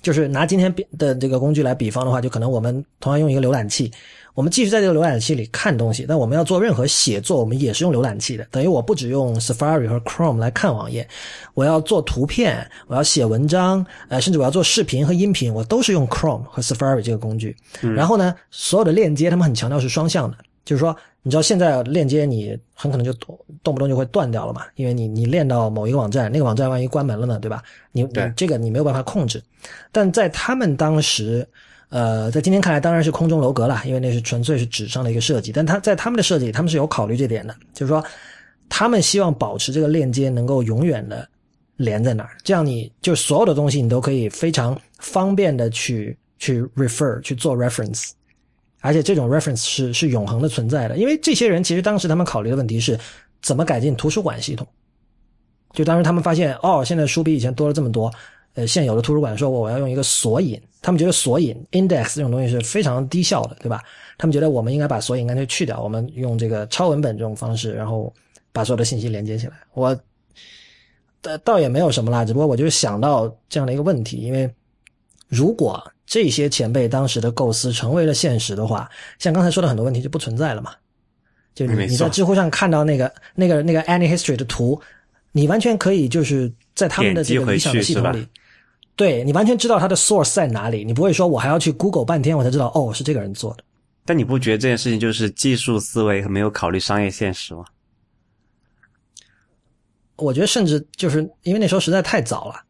[0.02, 3.90] 就是拿今天的这个工具来比方的话，就可能我们同样用一个浏览器，
[4.34, 8.44] 我们继续在这个浏览器里看东西，但我们要做任何写作，我们也是用浏览器的。
[8.50, 11.08] 等于我不只用 Safari 和 Chrome 来看网页，
[11.54, 17.56] 我要做图片，我要写文章，呃，甚至我要做视频和音频，我都是用 Chrome 和 Safari 这个工具。
[17.80, 20.96] 然后呢，所有的链接他们很强调是双向的，就是说。
[21.24, 24.62] 你知道现在链接你很可能就动动不动就会断掉了嘛？
[24.74, 27.62] 因为你你链到某一个网站，那个网站万一关门了呢，对吧？
[27.92, 29.40] 你你这个你没有办法控制。
[29.92, 31.46] 但在他们当时，
[31.90, 35.52] 呃，在今天看来当然是空中楼阁了，因为那是纯粹是纸上的一个设计。
[35.52, 38.04] 但他在他们的设计，他们是有考虑这点的，就是说
[38.68, 41.28] 他们希望保持这个链接能够永远的
[41.76, 48.10] 连在那儿，这样你就所有的东西你都可以非常方便的去去 refer 去做 reference。
[48.82, 52.98] 而且这种 reference 是是永恒的存在的，因为这些人其实当时他们考虑的问题是
[53.40, 54.66] 怎么改进图书馆系统。
[55.72, 58.12] 就当时他们发现，哦，现在书比以前多了这么多，
[58.54, 63.80] 呃，现有的图书馆说我我要用一个索引，他们觉得索引 index 这种东西是非常低效的，对吧？
[64.18, 68.12] 他们觉得我们应该把索引干脆去掉，我们用这个超文本这种方式，然后
[68.52, 69.54] 把所有的信息连接起来。
[69.72, 69.98] 我
[71.22, 74.52] 倒倒也没有什么啦，只不过我就是想到这样的一个问题，因为
[75.28, 75.82] 如果。
[76.12, 78.86] 这些前辈当时的构思成为了现实的话，
[79.18, 80.74] 像刚才说的很多问题就不存在了嘛？
[81.54, 84.78] 就你你在知乎上看到那个那个那个 Any History 的图，
[85.30, 88.28] 你完全可以就是在他们的这个理想的系统里，
[88.94, 93.64] 对你完全知道它的 source 在哪里，你不会说我还要去 Google 半天我才知道哦是这个人做的。
[94.04, 97.64] 但你不觉得这件事情就是技术思维和没有考虑商业现实吗？
[100.16, 102.62] 我觉得甚至就是因为那时候实在太早了，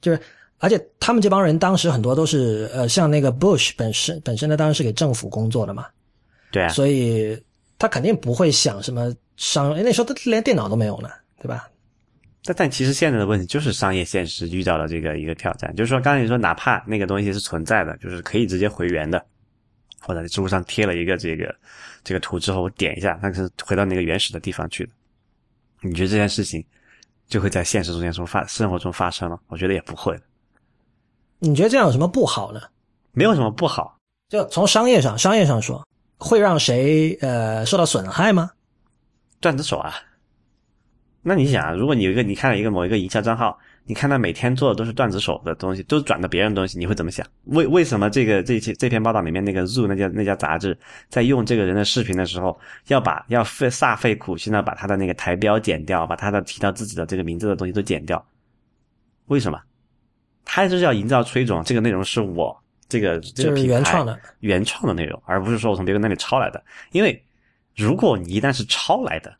[0.00, 0.20] 就是。
[0.62, 5.86] 而且他们这帮人当时很多都是呃，像那个 Bush 本身本身呢，当然是给政府工作的嘛，
[6.52, 7.36] 对啊，所以
[7.80, 11.08] 他肯定不会想什么商，那时候他连电脑都没有呢，
[11.40, 11.68] 对吧？
[12.44, 19.20] 但但其实现在的问题就是商业现实遇到了这个一个挑战，就是说刚才你说哪怕那个东西是存在的，就是可以直接回原的，
[20.00, 21.52] 或者在知乎上贴了一个这个
[22.04, 24.92] 这个图之后，我点一下，它是回到那个原始的地方去的。
[25.80, 26.64] 你觉得这件事情
[27.26, 29.40] 就会在现实中间中发生活中发生了？
[29.48, 30.22] 我觉得也不会的。
[31.44, 32.60] 你觉得这样有什么不好呢？
[33.10, 35.84] 没有什么不好，就从商业上，商业上说，
[36.16, 38.48] 会让谁呃受到损害吗？
[39.40, 39.92] 段子手啊。
[41.20, 47.26] 那你想啊，如果你有一个，你看了一个某一个营销账号，你看他每天做的都是段子手的东西，都是转的别人的东西，你会怎么想？
[47.46, 50.78] 为为什么这个这期这篇报道里面那个 Zoo 那家那家杂志
[51.08, 58.24] 在用这个人的视频的时候，要把要费煞费苦心的把他的那个台标剪掉，把他的提到自己的这个名字的东西都剪掉？
[59.26, 59.60] 为什么？
[60.44, 62.54] 他就是要营造出一种这个内容是我
[62.88, 66.62] 这个这个原创的原创的内容，而不是说我从别人那里抄来的。
[66.90, 67.24] 因为
[67.74, 69.32] 如果你一旦是抄来的，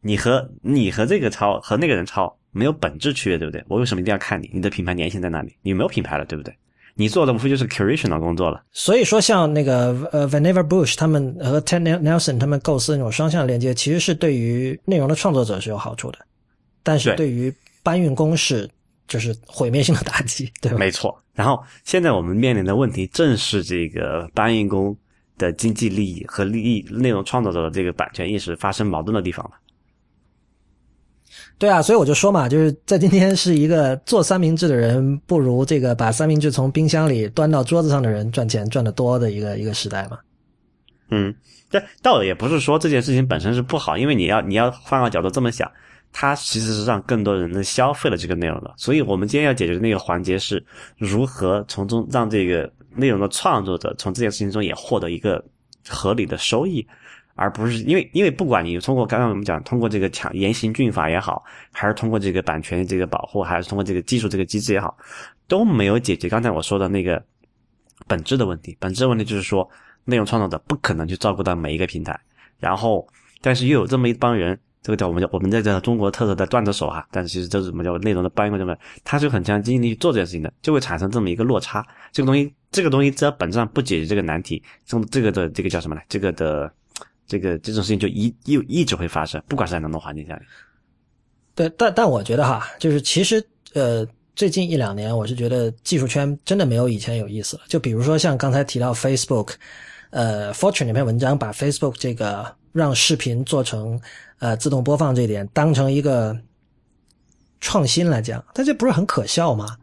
[0.00, 3.64] 你和你和这个抄和那个人抄没有本质区别，对不对？
[3.68, 4.50] 我为什么一定要看你？
[4.52, 5.54] 你的品牌粘性在哪里？
[5.62, 6.52] 你没有品牌了，对不对？
[6.94, 8.64] 你做的无非就是 curation 的工作了。
[8.72, 16.18] 所以说，像那个呃 Vannevar Bush 他们和 Ted Nelson 他们构思那种双向连接，其实是对于内容的创作者是有好处的，
[16.82, 18.68] 但是对于搬运工是。
[19.06, 20.78] 就是毁灭性的打击，对吧？
[20.78, 21.16] 没错。
[21.34, 24.96] 然后现在我们面临的问题正是这个搬运工
[25.36, 29.52] 的经济利益和利益内容创造者的这个版权意识发生矛盾的地方了。
[31.58, 40.18] 对啊，所以我就说嘛，就是在今天是一个做三明治的人不如这个把三明治从冰箱里端到桌子上的人赚钱赚得多的一个一个时代嘛。
[41.10, 41.34] 嗯，
[41.70, 45.70] 这倒也不是说这件事情本身是不好，因为你要你要换个角度这么想。
[46.18, 50.64] 它其实是让更多人能消费了这个内容的，所以我们今天要解决的那个环节是
[50.96, 55.44] 如何从中让这个内容的创作者从这件事情中也获得一个
[55.86, 56.86] 合理的收益，
[57.34, 64.96] 而不是因为因为不管你通过刚刚我们讲通过这个强严刑峻法也好，还是通过这个版权这个保护，还是通过这个技术这个机制也好，
[65.46, 67.22] 都没有解决刚才我说的那个
[68.06, 68.74] 本质的问题。
[68.80, 69.68] 本质问题就是说，
[70.06, 72.18] 内容创作者不可能去照顾到每一个平台，
[72.58, 73.06] 然后
[73.42, 74.58] 但是又有这么一帮人。
[74.86, 78.78] 这个叫我们叫我们这叫中国特色的段子手哈，但是其实这是什么叫内容的搬运，对吧？
[79.02, 81.84] 他是很强精力去做这件事情的，就会产生这么一个落差。
[82.12, 86.00] 这个东西，这个东西只要本质上不解决这个难题，这这个的这个叫什么呢？
[86.08, 86.72] 这个的
[87.26, 90.42] 这个这种事情就一一一直会发生，不管是在哪种环境下面。
[91.56, 93.44] 对，但但我觉得哈，就是其实
[93.74, 97.64] 呃，最近一两年，我是觉得技术圈真的没有以前有意思了。
[97.66, 99.54] 就比如说像刚才提到 Facebook，
[100.10, 103.98] 呃，Fortune 那篇文章把 Facebook 这个让视频做成
[104.38, 106.36] 呃自动播放这点当成一个
[107.60, 109.76] 创新来讲，但这不是很可笑吗？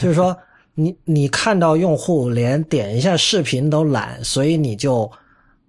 [0.00, 0.36] 就是说，
[0.74, 5.10] 你你看到用户连点一下视频都懒，所以你就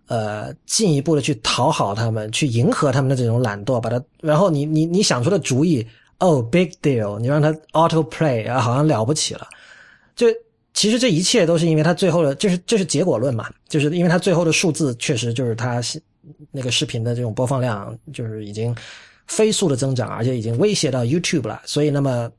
[0.07, 5.85] 呃进一步的去讨好他们，去迎合他们的这种懒惰，把它，然后你你你想出的主意，
[6.17, 9.47] 哦，big deal，你让他 auto play 啊，好像了不起了。
[10.15, 10.27] 就
[10.73, 15.79] 其实这一切都是因为他最后的，就是这是结果论嘛，就是因为他最后的数字确实就是他
[16.51, 18.75] 那个视频的这种播放量就是已经
[19.27, 22.29] 飞速的增长，而且已经威胁到 YouTube 了，所以那么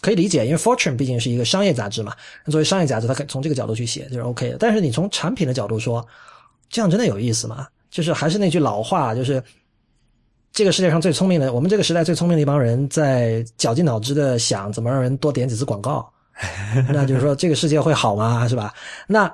[0.00, 2.14] 可以理解，因为 Fortune 毕竟是一个商业杂志嘛，
[2.46, 4.56] 作为商业杂志，它可以从这个角度去写就是 OK 的。
[4.58, 6.06] 但是你从产品的角度说，
[6.68, 7.66] 这样真的有意思吗？
[7.90, 9.42] 就是还是那句老话，就是
[10.52, 16.10] 这个世界上最聪明的，我们这个时代最聪明的一帮人在绞尽脑汁的想怎么让人多点几次广告。
[16.92, 18.46] 那就是说，这个世界会好吗？
[18.46, 18.74] 是吧？
[19.06, 19.32] 那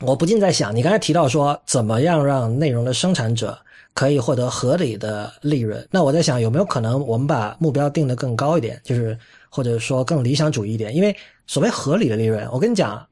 [0.00, 3.58] 我不禁在想，你刚才提到说，怎么样让内容的生产者
[3.94, 5.86] 可以获得合理的利润？
[5.90, 10.94] 那我在想，有没有可能我们把目标定得更高一点，就是或者说更理想主义一点？
[10.94, 11.16] 因为
[11.48, 13.04] 所谓合理的利润，我跟你讲，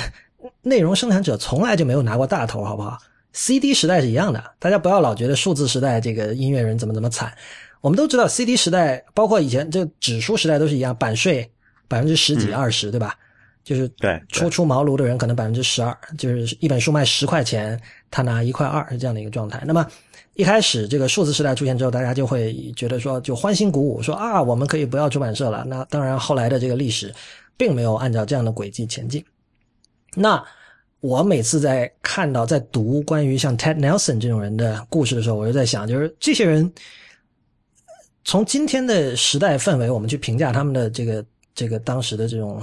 [0.60, 2.98] 内容生产者从来就没有拿过大头，好不好
[3.32, 7.32] ？CD 时代是一样的，大家不要老觉得数字时代这个音乐人怎么怎么惨。
[7.80, 11.50] 我们都知道，CD 时代包括以前这指数时代都是一样，版税。
[11.88, 13.16] 百分之十几二十，对吧？
[13.66, 17.78] 就是对初出茅庐的人可能百分之十二，就是一本书卖十块钱，
[18.12, 19.60] 他拿一块二是这样的一个状态。
[19.66, 19.84] 那么
[20.34, 25.64] 一开始这个数字时代出现之后，大家就会觉得说就欢欣鼓舞，说啊我们可以不要出版社了。
[25.66, 27.12] 那当然后来的这个历史
[27.56, 29.24] 并没有按照这样的轨迹前进。
[30.14, 30.40] 那
[31.00, 36.72] 我每次在看到在读关于像 Ted Nelson 这种人的故事的时候，我就在想，就是这些人
[38.24, 41.24] 从今天的时代氛围，我们去评价他们的这个。
[41.58, 42.62] 这个当时的这种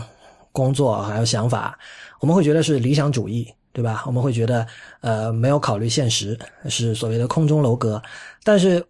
[0.53, 1.77] 工作还有想法，
[2.21, 4.03] 我们会觉得是理想主义，对吧？
[4.05, 4.65] 我们会觉得
[5.01, 6.39] 呃没有考虑现实，
[6.69, 8.01] 是所谓的空中楼阁。
[8.43, 8.81] 但是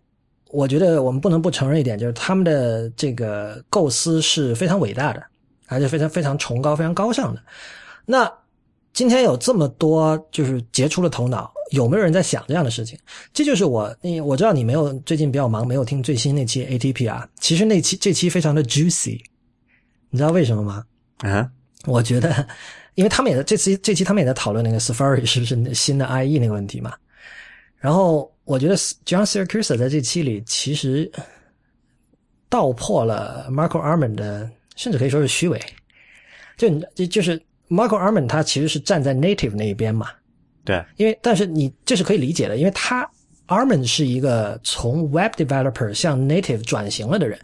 [0.52, 5.24] 我觉得我们不能不承认一点，就是他们的这个构思是非常伟大的，
[5.68, 7.42] 而且非常非常崇高、非常高尚的。
[8.06, 8.32] 那
[8.92, 13.00] 今天有这么多就是杰出的头脑，有没有人在想这样的事情？
[13.34, 17.28] 这就是我，你我知道你没有最近比较忙，没有听最新那期 ATP 啊。
[17.40, 19.20] 其实那期这期非常的 juicy。
[20.10, 20.84] 你知道为什么吗？
[21.20, 21.50] 啊，
[21.86, 22.48] 我觉得，
[22.96, 26.94] 因为他们也在这期这期他们也在讨论那个 Safari 是不是新的 IE 那个问题嘛。
[27.78, 31.12] 然后我觉得 John Siracusa 在这期里其实
[32.50, 35.62] 道破了 Marco Arman 的，甚至可以说是虚伪。
[36.56, 40.08] 就就就是 Marco Arman 他其实是站在 Native 那一边嘛。
[40.64, 43.10] 对，因为但是你这是可以理解的，因为他
[43.48, 47.38] Arman 是一个从 Web Developer 向 Native 转型了的人。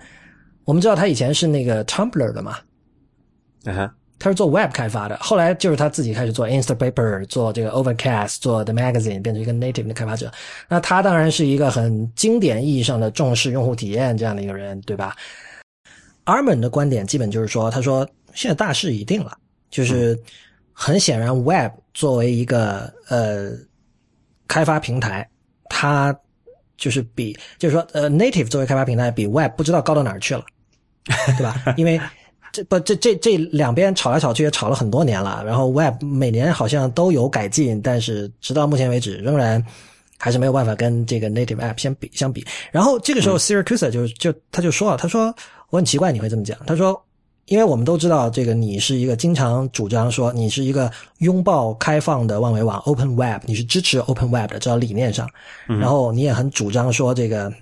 [0.63, 2.57] 我们知道他以前是那个 Tumblr 的嘛，
[3.65, 10.31] 啊哈，他是做 Web 开发的，后来就是他自己开始做 Instapaper，做这个 Overcast，做 The Magazine，变成一个 Native 的开发者。
[10.67, 15.15] 那他当然是一个很经典意义上的重视用户体验这样的一个人，对吧
[16.25, 19.37] ？Arman 的观点基本就是说，他说现在大势已定了，
[19.69, 20.17] 就是
[20.71, 23.51] 很显然 Web 作为一个呃
[24.47, 25.27] 开发平台，
[25.69, 26.17] 它
[26.77, 30.43] 就是比就是说呃 Native 作为开发平台比 Web 不知道高到哪儿去了。
[31.37, 31.55] 对吧？
[31.75, 31.99] 因为
[32.51, 39.63] 这不这这这两边吵来吵去也吵了很多年了，然后 Web 每年好像都有改进，但是直到目前为止仍然
[40.17, 42.45] 还是没有办法跟这个 Native App 相比相比。
[42.71, 45.33] 然后这个时候 Siracusa 就就他就说了，他说
[45.69, 46.99] 我很奇怪你会这么讲，他说
[47.45, 55.29] 因为我们都知道这个你是一个经常主张说你是一个拥抱开放的万维网 Open Web，你是支持 Open Web 的，至少理念上，
[55.67, 57.53] 然后你也很主张说这个。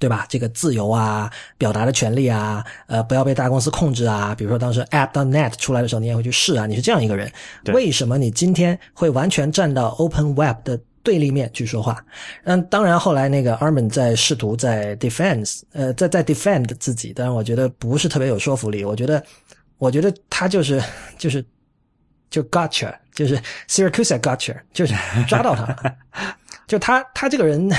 [0.00, 0.26] 对吧？
[0.30, 4.34] 这个自由啊，表达的权利啊，呃，不要被大公司控制啊。
[4.34, 6.64] 比如说当时 App.net 出来的时候，你也会去试啊。
[6.66, 7.30] 你是这样一个人，
[7.74, 12.02] 为什么你今天会完全站到 Open Web 的对立面去说话？
[12.44, 18.82] 嗯，当然后来那个 Arman 在试图在 defense，呃，在在 defend 自己，但是我觉得不是特别有说服力。
[18.82, 19.22] 我觉得，
[19.76, 20.82] 我觉得他就是
[21.18, 21.44] 就是
[22.30, 24.94] 就 gotcha，就是 syracusa gotcha，就是
[25.28, 25.94] 抓到他了。
[26.66, 27.70] 就他他这个人。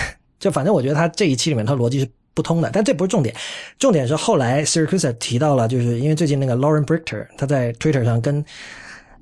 [0.41, 3.33] 就反正我觉得他这一期里面他逻辑是不通的，但这不是重点，
[3.77, 8.43] 重点是后来 Siracusa 提到了，就是因为最近那个 Lauren Brichter 他在 Twitter 上跟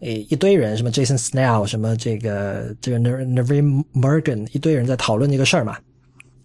[0.02, 5.78] 诶一堆人，什么 Jason Snell，什么这个这个 n e r v i n Morgan 一堆人在讨论这个事儿嘛，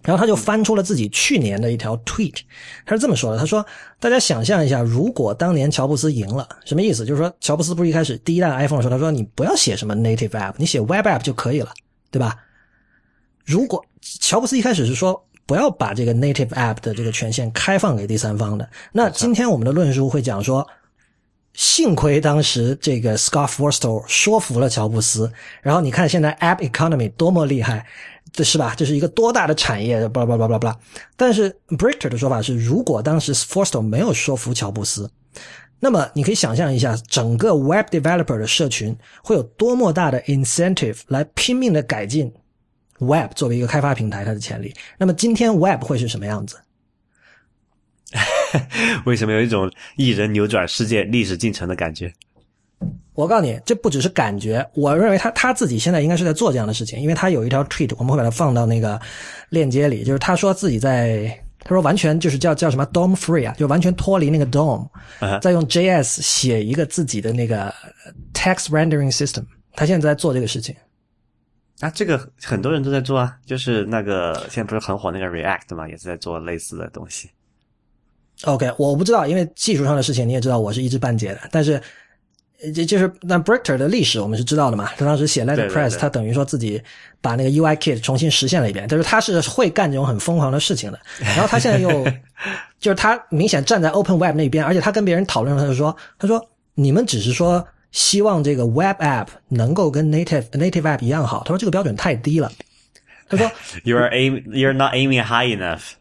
[0.03, 2.41] 然后他就翻出了自己去年的一条 tweet，
[2.85, 3.65] 他是这么说的：“他说，
[4.01, 7.05] 大家想象一下，如果当年乔布斯赢了，什么意思？
[7.07, 11.71] 就是说，乔布斯不是一开始第一代 iPhone 的时候，他说你不要写什么 native app，你写 web app 就可以了，
[12.11, 12.35] 对吧？
[13.45, 20.67] 如果乔布斯一开始是说不要把这个 native app 的这个权限开放给第三方的，那今天我们的论述会讲说，
[21.53, 25.31] 幸亏当时这个 Scott Forstall 说服了乔布斯，
[25.63, 27.87] 然后你看现在 app economy 多么厉害。”
[28.33, 28.75] 这是吧？
[28.77, 30.09] 这是一个多大的产业？
[30.09, 30.79] 巴拉巴拉巴拉巴拉。
[31.15, 35.09] 但是 Brichter 的说法是，如果当时 Forstall 没有说服乔布斯，
[35.79, 42.33] 那么你可以想象一下，整个 Web developer 的社群会有多么大的 incentive 来拼命的改进
[43.05, 44.75] Web 作为一个开发平台它的潜力。
[44.99, 46.57] 那么今天 Web 会是什么样子？
[49.05, 52.13] 为什么有一种一人扭转世界历史进程的感觉？
[53.15, 59.01] 我告诉你，这不只是感觉，我认为他他自己现在应该是在做这样的事情，因为他有一条 tweet，我们会把它放到那个
[59.51, 61.27] 链接里，就是他说自己在，
[61.61, 64.89] 他说完全就是叫叫什么 DOM free 啊，就完全脱离那个 DOM，
[65.41, 67.73] 再用 JS 写一个自己的那个
[68.33, 69.45] text rendering system，
[69.75, 70.75] 他现在在做这个事情。
[71.85, 77.31] 啊，这个很多人都在做啊，就是那个现在不是很火那个 React 嘛，也是在做类似的东西。
[78.45, 81.81] OK，我不知道，因为技术上的事情你也知道，我是一知半解的，但是。
[82.75, 84.89] 这就是那 b r i c k t e r 的历史，我们是知道的嘛？
[84.97, 86.83] 他当时写 Letterpress，他等于说自己
[87.21, 88.89] 把那个 UI Kit 重新实现了一遍。
[88.89, 90.99] 就是他是会干这种很疯狂的事情的。
[91.19, 91.91] 然后他现在又，
[92.81, 97.63] 就是他明显站在 Open Web 那边，而且他跟别人讨论，他就说：“他说你们只是说
[97.95, 102.51] 希望这个 Web App 能够跟 Native Native App 一样好。”他说这个标准太低了。
[103.29, 103.51] 他说：
[103.87, 105.93] “You're aim, you're not aiming high enough。”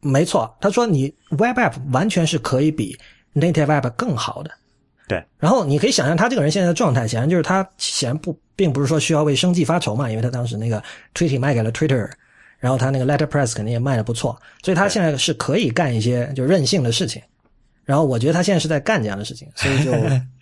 [0.00, 2.98] 没错，他说你 Web App 完全是可以比
[3.34, 4.50] Native App 更好的。
[5.06, 10.82] 对，然后你可以想象他这个人现在的状态，显然就是他显然不并不是说需要为生计发愁嘛，因为他当时那个
[11.14, 12.10] Twitter 卖给了 Twitter，
[12.58, 17.22] 然后他那个 Letterpress 肯定也卖的不错，所以他现在是可以干一些就任性的事情。
[17.84, 19.92] 然后我觉得他现在是在干这样的事情，所以就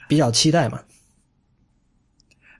[0.09, 0.81] 比较期待嘛。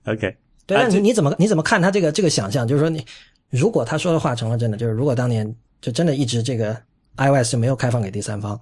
[0.05, 0.37] OK，
[0.67, 2.67] 对，那你你怎么你怎么看他这个这个想象？
[2.67, 3.05] 就是说你
[3.51, 6.77] 如果他说的话成了真的，就是如果当年就真的一直这个
[7.17, 8.61] iOS 就没有开放给第三方。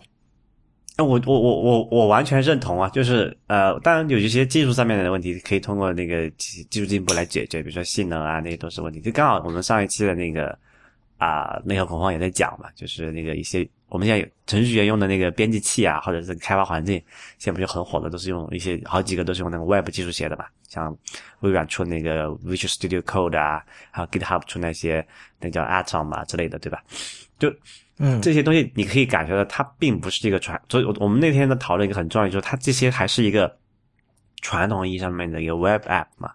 [0.96, 9.00] 那我我我我我完全认同啊，就是呃，当然有一些技术上面的问题可以通过那个技技术进步来解决，比如说性能啊，那些都是问题。
[9.00, 10.56] 就刚好我们上一期的那个
[11.24, 17.02] 啊，那个恐慌也在讲嘛，就是那个一些我们现在程序员用的那个编辑器啊，或者是开发环境，
[17.38, 20.96] 现在不就很火的，都是用一些好几个都是用那个 Web 技术写的嘛，像
[21.40, 25.06] 微软出那个 Visual Studio Code 啊，还有 GitHub 出那些
[25.40, 26.82] 那叫 Atom 嘛之类的，对吧？
[27.38, 27.52] 就。
[27.96, 33.56] 嗯，这些东西你可以感觉到，它并不是一个传，所以我们那天的讨论一个很重要，就是它这些还是一个
[34.42, 36.32] 传统意义上面的一个 Web App 嘛，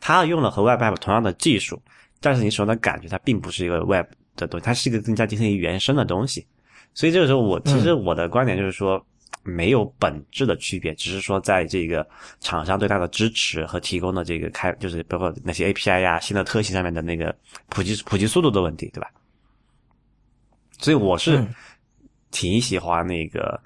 [0.00, 1.80] 它用了和 Web App 同样的技术，
[2.20, 4.04] 但是你手上的感觉它并不是一个 Web
[4.38, 6.46] 的东西，它是一个更加接近于原生的东西。
[6.94, 9.04] 所以这个时候，我其实我的观点就是说，
[9.42, 12.06] 没有本质的区别，只是说在这个
[12.40, 17.34] 厂商对它的支持和提供的这个开，就是包括那些 API 呀、新的特性上面的那个
[17.68, 19.10] 普及普及速度的问题，对吧？
[20.78, 21.44] 所以我是
[22.30, 23.60] 挺喜欢那个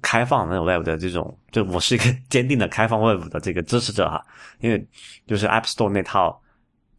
[0.00, 4.20] 开放那种 Web 的这种，就我是一个 坚定的开放 Web 的这个支持者哈。
[4.60, 4.84] 因为
[5.26, 6.41] 就是 App Store 那套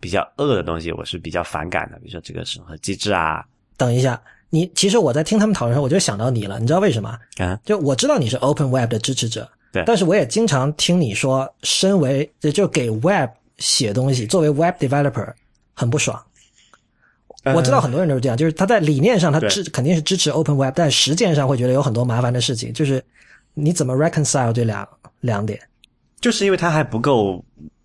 [0.04, 3.42] 比较恶的东西，我是比较反感的，比如说这个审核机制啊。
[3.78, 7.18] 等一下，你其实我在听他们讨论时候，我就想到你了，你知道为什么？
[7.38, 13.30] 啊，就我知道你是 Open Web 的支持者，对，但是我也经常听你说，身为就给 Web
[13.60, 15.32] 写东西，作为 Web Developer
[15.74, 16.22] 很不爽。
[17.56, 22.74] 我知道很多人都是这样，就是他在理念上他支肯定是支持 Open Web，但实践上会觉得有很多麻烦的事情。
[22.74, 23.02] 就是
[23.54, 24.86] 你怎么 reconcile 这两
[25.22, 25.58] 两点？
[26.20, 27.44] 就是因为它还不够，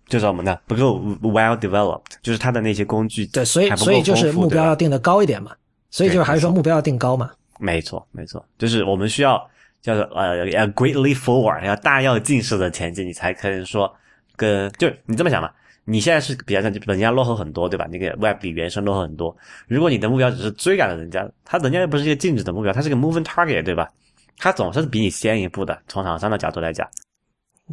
[0.09, 0.59] 就是我们的？
[0.67, 5.51] 不够 well developed，就是它的那些工具对，所以所以就是目标要定的高一点嘛。
[5.89, 7.31] 所以就是还是说目标要定高嘛。
[7.59, 9.41] 没错，没错，就是我们需要
[9.81, 13.89] 叫做呃要 greatly forward，要大跃进式的前进，你才可以说
[14.35, 15.49] 跟就你这么想嘛。
[15.85, 17.87] 你现在是比较像人家落后很多，对吧？
[17.89, 19.35] 那个 Web 比原生落后很多。
[19.67, 23.89] 如果你的目标只是追赶了人家，他人家又不是一个静止的目标，他是个 moving target，对吧？
[24.37, 25.75] 他总是比你先一步的。
[25.87, 26.87] 从厂商的角度来讲，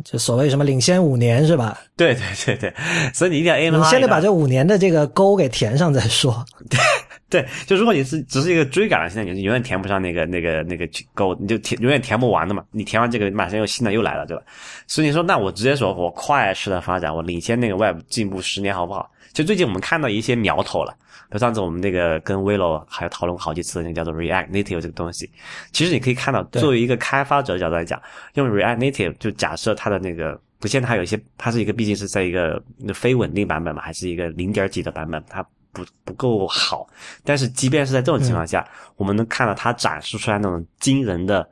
[0.05, 1.79] 就所谓什么领先五年是吧？
[1.97, 2.75] 对对对对，
[3.15, 6.45] 所以你一定要 aim 你先得把这五年的这个沟给填上再说。
[7.29, 12.63] 对，就如果你是只是一个追赶的现在你永远填不上那个那个那个沟，你就填永远填不完的嘛。
[12.71, 14.43] 你填完这个，马上又新的又来了，对吧？
[14.87, 19.11] 所以你说，那我直接说我快式的发展，我领先那个 Web 进步十年，好不好？
[19.37, 20.97] 其实最近我们看到一些苗头了，
[21.29, 25.31] 比如上次我们那个跟 Willow 还讨论好几次那个叫做 React Native 这个东西。
[25.73, 28.01] 其实你可以看到，作为一个开发者的角度来讲，
[28.33, 32.63] 用 React Native 就假设它的那个，不现在它有一些，它是一个毕竟是在一个
[32.95, 35.47] 非稳定版本嘛，还是一个零点几的版本，它。
[35.73, 36.89] 不不够好。
[37.23, 38.67] 但是即便是在这种情况下，
[38.97, 41.47] 我们能看到它展示出来那种惊人的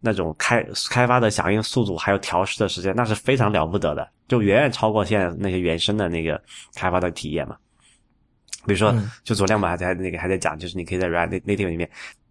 [0.00, 6.40] 那种开开发的响应速度，还有调试的时间，那是非常了不得的，就远远超过现在那些原生的那个
[6.74, 7.56] 开发的体验嘛。
[8.66, 8.94] 比如说，
[9.24, 11.90] 就昨天我们还在那个还在讲，就是你可以在 React Native 里面。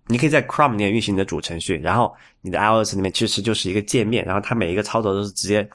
[0.10, 5.70] 你可以在 Chrome 里面运行你的主程序，然后你的 iOS 里面其实就是一个界面，然后它每一个操作都是直接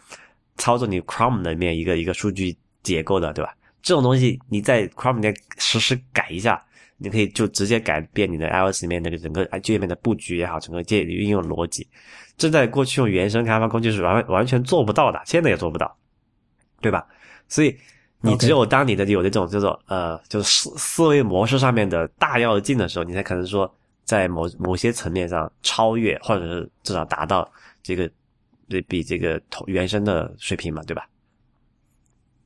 [0.56, 3.54] 操作你 Chrome 里面一个一个数据结构的，对吧？
[3.82, 6.64] 这种东西你在 Chrome 里面实时改一下，
[7.02, 11.86] 你可以就直接改变你的 iOS 里面那个整个界面的布局也好，整个界运用逻辑，
[12.36, 15.96] 这在过去用原生开发工具是完完全做不到的，现在也做不到，
[16.80, 17.06] 对吧？
[17.48, 17.76] 所以
[18.20, 23.72] 你只有当你的有那种叫做呃，就是思思维模式上面的大跃进的时候，你才可能说。
[24.04, 27.48] 在某某些层面上超越，或者是至少达到
[27.84, 28.10] 这个
[28.88, 31.06] 比这个原生的水平嘛，对吧？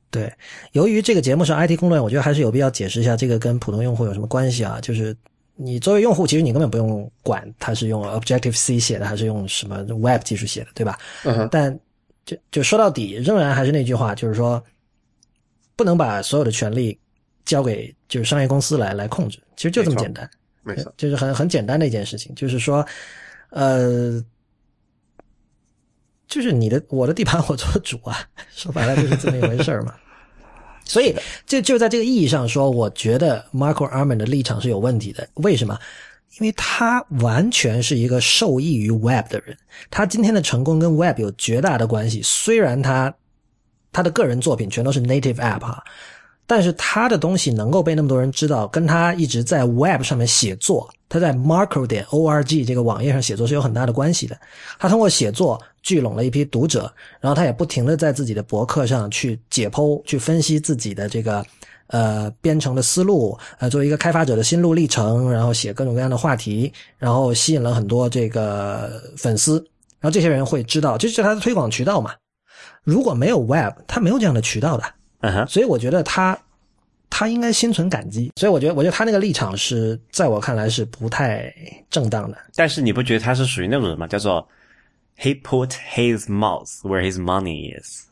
[0.09, 0.31] 对，
[0.71, 4.79] 由于这个节目是 IT 公论，我觉得还是有必要解释一下这个跟普通用户有什么关系啊？
[4.81, 5.15] 就是
[5.55, 10.97] 你作为用户，其实你根本不用管它是用 Objective C 写的还是用什么 Web 技术写的，对吧？
[11.23, 11.47] 嗯。
[11.51, 11.77] 但
[12.25, 14.63] 就就说到底，仍然还是那句话，就是说
[15.75, 16.97] 不能把所有的权利
[17.45, 20.29] 交给就是商业公司来来控制，其实就这么简单。
[20.63, 22.85] 没错，就是很很简单的一件事情，就是说，
[23.51, 24.21] 呃，
[26.27, 28.19] 就是你的我的地盘我做主啊，
[28.53, 29.93] 说白了就是这么一回事儿嘛。
[30.83, 31.15] 所以
[31.45, 35.27] 就就在这个意义上说，我觉得 Marco Arman 的立场是有问题的。
[35.35, 35.77] 为什么？
[36.39, 39.57] 因为他完全是一个受益于 Web 的人，
[39.89, 42.21] 他今天的成功跟 Web 有绝大的关系。
[42.23, 43.13] 虽然他
[43.91, 45.83] 他的个人作品全都是 Native App 哈。
[46.49, 54.39] 但是他的东西能够被那么多人知道，跟他一直在 Web 上面写作，他在 Marco 点 org 这个网页上写作是有很大的关系的。
[54.79, 56.89] 他通过写作聚拢了一批读者，
[57.19, 61.45] 然后他也不停的在自己的博客上去解剖、去分析自己的这个
[61.87, 69.57] 呃编程的思路，呃作为一个开发者的心路历程，然后写各种各样的话题，然后吸引了很多这个粉丝，
[69.99, 72.13] 然后这些人会知道，这是他的推广渠道嘛。
[72.83, 74.83] 如果没有 Web，他没有这样的渠道的。
[75.21, 76.37] 嗯哼，所以我觉得他，
[77.09, 78.31] 他应该心存感激。
[78.35, 81.53] 所以我觉得，我觉得他那个立场是在我看来是不太
[81.89, 82.37] 正当的。
[82.55, 84.05] 但是你不觉得他是属于那种人吗？
[84.07, 84.47] 叫做
[85.19, 88.05] He put his mouth where his money is。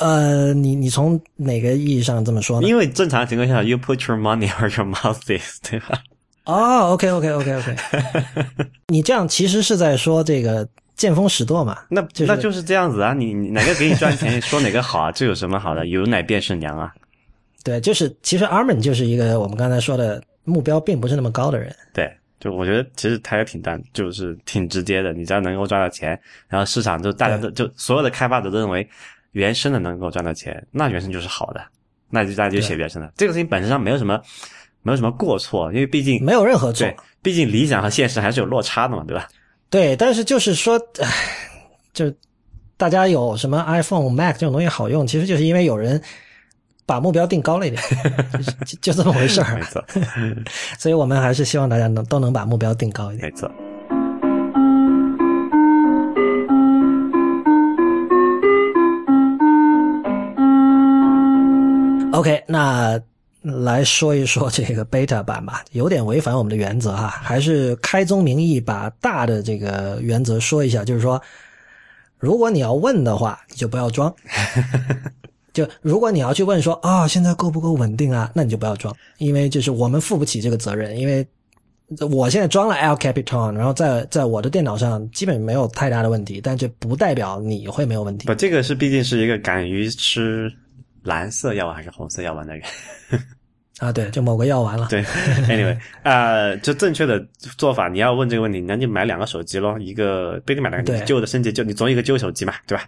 [0.00, 2.66] 呃，你你从哪个意义上这么说呢？
[2.66, 6.02] 因为正常情况下，You put your money where your mouth is，对吧？
[6.46, 7.76] 哦，OK，OK，OK，OK。
[8.88, 10.68] 你这样其实是在说这个。
[11.00, 13.14] 见风使舵嘛，那就那就是这样子啊！
[13.14, 15.10] 你哪个给你赚钱， 说哪个好啊？
[15.10, 15.86] 这有什么好的？
[15.86, 16.92] 有奶便是娘啊！
[17.64, 21.74] 对，就是其实 Armin 就是一个我们刚才说的目标并不是那么高的人。
[21.94, 25.14] 对，就我觉得其实他也挺单，就是挺直接的。
[25.14, 28.86] 你只要能够赚到钱，然后市场就大家都就所有的开发者都认为
[29.32, 31.64] 原生的能够赚到钱，那原生就是好的，
[32.10, 33.10] 那就大家就写原生的。
[33.16, 34.20] 这个事情本身上没有什么
[34.82, 36.86] 没有什么过错，因为毕竟没有任何错，
[37.22, 39.26] 毕竟理想和现实还是有落差的嘛，对吧？
[39.70, 40.76] 对，但是就是说，
[41.94, 42.12] 就
[42.76, 46.02] 大家有什么 iPhone、Mac 这种东西好用，其实就是因为有人
[46.84, 47.80] 把目标定高了一点，
[48.66, 49.54] 就就这么回事儿。
[49.54, 49.84] 没错，
[50.76, 53.30] 所以我们还是希望大家能都能把目标定高一点。
[53.30, 53.48] 没错。
[62.12, 63.00] OK，那。
[63.42, 71.20] 来说一说 这个 beta 版吧，有点违反我们的原则哈，还是开宗明义把大的这个原则说一下，就是说，
[72.18, 74.14] 如果你要问的话，你就不要装。
[75.52, 81.26] 就如果你要去问说啊，现在够不够稳定啊，那你就不要装，因为就是我们负不起这个责任，因为
[82.10, 88.28] 我现在装了 L Capitan，然后在在我的电脑上基本没有太大的问题，但这不代表你会没有问题。
[88.28, 90.52] 不，这个是毕竟是一个敢于吃。
[91.02, 92.64] 蓝色药丸还是红色药丸的人
[93.78, 93.90] 啊？
[93.92, 94.88] 对，就某个药丸了。
[94.90, 95.02] 对
[95.48, 97.18] ，anyway， 呃，就正确的
[97.56, 102.84] 做法，你要问这个问题，那你买两个手机咯，一个不一定买两个，你旧的升级就你总有一个旧手机嘛，对吧？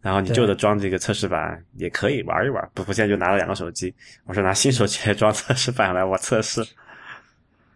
[0.00, 2.70] 然后你旧的装这个测试版也可以玩一玩。
[2.72, 3.92] 不，我现在就拿了两个手机，
[4.26, 6.64] 我说拿新手机来装测试版来我测试。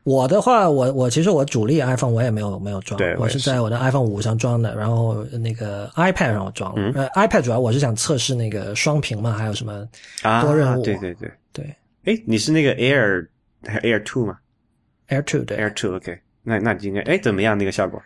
[0.05, 6.93] 我的话，我我其实我主力 iPhone 我也没有没有装，我是在我的 iPhone 五上装的，然后那个 iPad 上我装了。
[6.97, 9.87] 呃，iPad 主要我是想测试那个双屏嘛，还有什么
[10.43, 10.83] 多任务。
[10.83, 11.75] 对对对对。
[12.05, 13.29] 哎，你是那个 Air
[13.65, 14.39] Air Two 吗
[15.09, 15.57] ？Air Two 对。
[15.57, 18.03] Air Two OK，那那应该哎怎么样那个效果？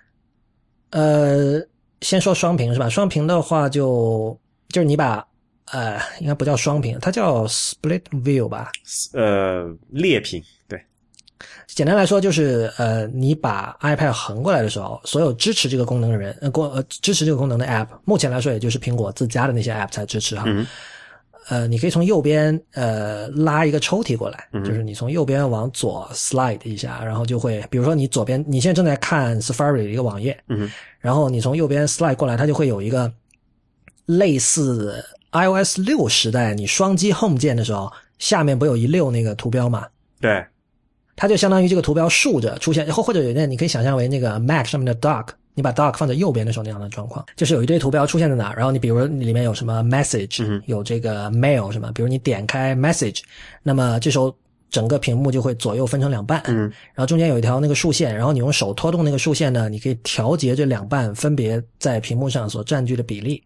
[0.91, 1.59] 呃，
[2.03, 2.91] 先说双屏是吧？
[2.91, 4.39] 双屏的话就
[4.69, 5.27] 就是你把
[5.73, 8.71] 呃应该不叫双屏，它叫 Split View 吧？
[9.15, 10.43] 呃，裂屏。
[11.67, 20.45] 简单来说就是，呃，你把 iPad 横过来的时候，所有支持这个功能的人，呃，过呃支持这个功能的 App，目前来说也就是苹果自家的那些 App 才支持哈。
[21.49, 33.13] 呃，你可以从右边呃拉一个抽屉过来，嗯就是你从右边往左 slide 一下，然后就会，比如说你左边你现在正在看 Safari 的一个网页，嗯然后你从右边 slide 过来，它就会有一个
[34.07, 39.87] 类似 iOS 六时代你双击 Home 键的时候，下面不有一溜那个图标嘛？
[40.21, 40.45] 对，
[41.17, 53.23] 它就相当于这个图标竖着出现，或或者有点你可以想象为那个 Mac 上面的 Dock，你把 Dock 放在右边的时候那样的状况，就是有一堆图标出现在哪，然后你比如里面有什么 Message，、嗯有这个 Mail 什么，比如你点开 Message，
[53.63, 54.37] 那么这时候
[54.71, 63.43] 整个屏幕就会左右分成两半，嗯然后中间有一条那个竖线，然后你用手拖动那个竖线呢，你可以调节这两半分别在屏幕上所占据的比例。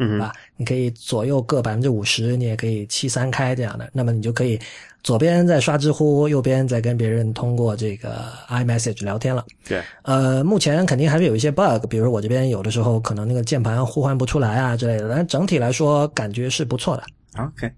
[0.00, 0.32] 嗯吧？
[0.56, 4.58] 你可以左右各百分之五十，你也可以七三开这样的，那么你就可以
[5.04, 9.44] 左边在刷知乎，右边在跟别人通过这个 iMessage 聊天了。
[9.68, 17.02] 对，呃，目前肯定还是有一些 bug，比如我这边有的时候可能那个键盘呼唤不出来啊之类的，但整体来说感觉是不错的。
[17.36, 17.70] OK，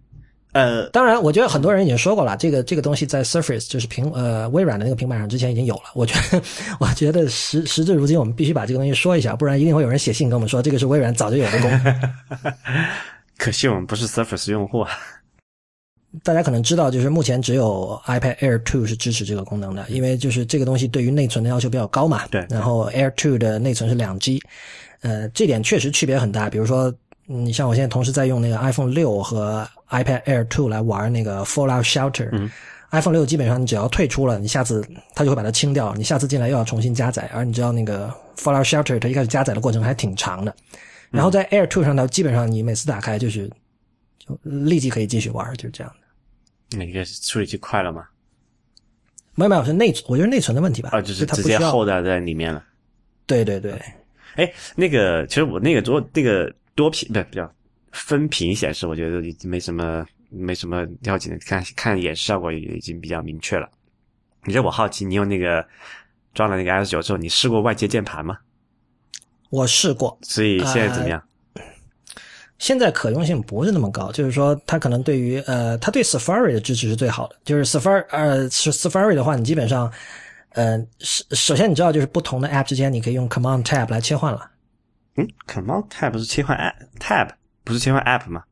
[0.52, 5.82] 呃，当然，我觉得很多人已经说过了，这个这个东西在 Surface 就是平呃微软的那个平板上之前已经有了。
[5.94, 6.40] 我觉得，
[6.78, 12.00] 我觉得时时至如今，我们必须把这个东西说一下，不然一定会有人写信跟我们说这个是微软早就有的功能。
[13.36, 14.90] 可惜我们不是 Surface 用户啊。
[16.22, 22.26] 大家可能知道，就是目前只有 iPad Air 2是支持这个功能的，因为就是这个东西对于内存的要求比较高嘛。
[22.28, 24.42] 对然后 Air 2的内存是两 G，
[25.00, 26.48] 呃，这点确实区别很大。
[26.48, 26.92] 比如说，
[27.28, 32.28] 嗯你像我现在同时在用那个 iPhone 六和 iPad Air 2来玩那个 Fallout Shelter。
[32.32, 32.50] 嗯
[32.92, 37.28] iPhone 六基本上你只要退出了，你下次它就会把它清掉，你下次进来又要重新加载。
[37.34, 40.54] 而你知道那个 Fallout Shelter 它一开始加载的过程还挺长的，
[41.10, 43.50] 然后在 Air 2上呢，基本上你每次打开就是
[44.18, 46.05] 就立即可以继续玩，就是这样的。
[46.76, 48.06] 那个处理器快了吗？
[49.34, 50.90] 没有没有，是内存，我觉得内存的问题吧。
[50.92, 51.42] 啊，就是直。
[51.42, 52.64] 接后代在里面了。
[53.26, 53.72] 对对对，
[54.36, 57.52] 哎，那个其实我那个多那个多屏不不叫
[57.92, 63.68] 分屏显示，我觉得已经没什么没什么要紧的，看看演示效果也已经比较明确了。
[64.44, 65.66] 你这我好奇，你用那个
[66.32, 68.38] 装了那个 S 九之后，你试过外接键盘吗？
[69.50, 71.22] 我试过，所以现在怎么样？
[72.58, 77.36] 现在可用性不是那么高，就是说它可能对于呃，它对 Safari 的支持是最好的。
[77.44, 79.92] 就是 Safari 呃是 Safari 的话，你基本上
[80.50, 84.50] 呃首首先你知道就是不同的 App 之间你可以用 Command Tab 来切换了。
[85.16, 87.28] 嗯，Command Tab 是切换 App Tab
[87.64, 88.42] 不是切换 App 吗？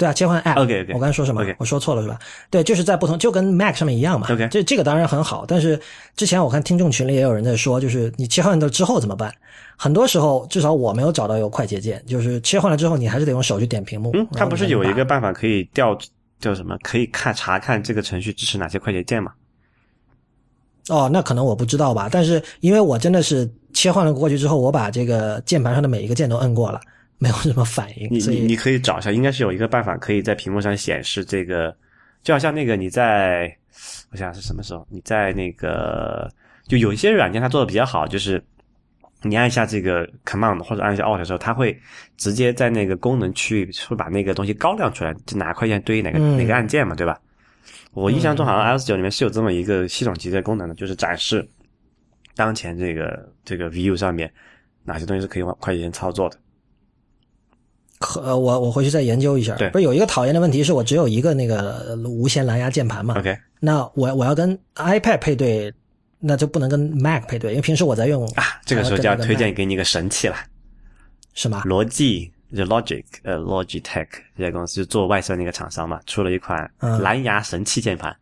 [0.00, 0.62] 对啊，切换 App。
[0.62, 2.18] OK，OK 我刚才说什么 OK 我说错了是吧？
[2.48, 4.26] 对，就是在不同，就跟 Mac 上面一样嘛。
[4.30, 5.78] OK 这这个当然很好，但是
[6.16, 9.30] 之前我看听众群里也有人在说，就是你切换到之后怎么办？
[9.76, 14.10] 很多时候，至少我没有找到有快捷键，就是切换了之后，你还是得用手去点屏幕。
[14.14, 15.98] 嗯，它不是有一个办法可以调
[16.40, 16.74] 叫什么？
[16.82, 19.32] 可以看查看这个程序支持哪些快捷键吗？
[20.88, 26.80] 哦，那可能我不知道吧，但是因为我真的是切换了过去之后，我把这个键盘上的每一个键都摁过了，
[27.20, 31.76] 没有什么反应，你你你可以找一下，应该是有一个办法可以在屏幕上显示这个，
[32.22, 33.54] 就好像那个你在，
[34.10, 34.86] 我想想是什么时候？
[34.90, 36.26] 你在那个，
[36.66, 38.42] 就有一些软件它做的比较好，就是
[39.22, 41.78] 你按一下这个 Command 或者按一下 Alt 的时候，它会
[42.16, 47.20] 直接在那个功能区域会把那个东西高亮出来，就哪个快键对应哪个、嗯哪个按键嘛，对吧？
[47.92, 51.46] 我印象中好像 iOS 九里面是有这么一个系统级的功能的，就是展示
[52.34, 54.32] 当前这个这个 View 上面
[54.84, 56.38] 哪些东西是可以往快捷键操作的。
[58.00, 59.54] 可呃我我回去再研究一下。
[59.54, 65.72] 对不是有一个讨厌的问题是我只有一个那个呃无线蓝牙键盘嘛？OK 那我我要跟 iPad 配对，
[66.18, 70.36] 那就不能跟 Mac 配对，因为平时我在用啊，这个时候就要推荐给你一个神器了。
[71.32, 71.62] 是吗？
[71.64, 78.14] 罗技就 Logic 呃 Logitech 这家公司就做外设那个厂商嘛，出了一款嗯蓝牙神器键盘，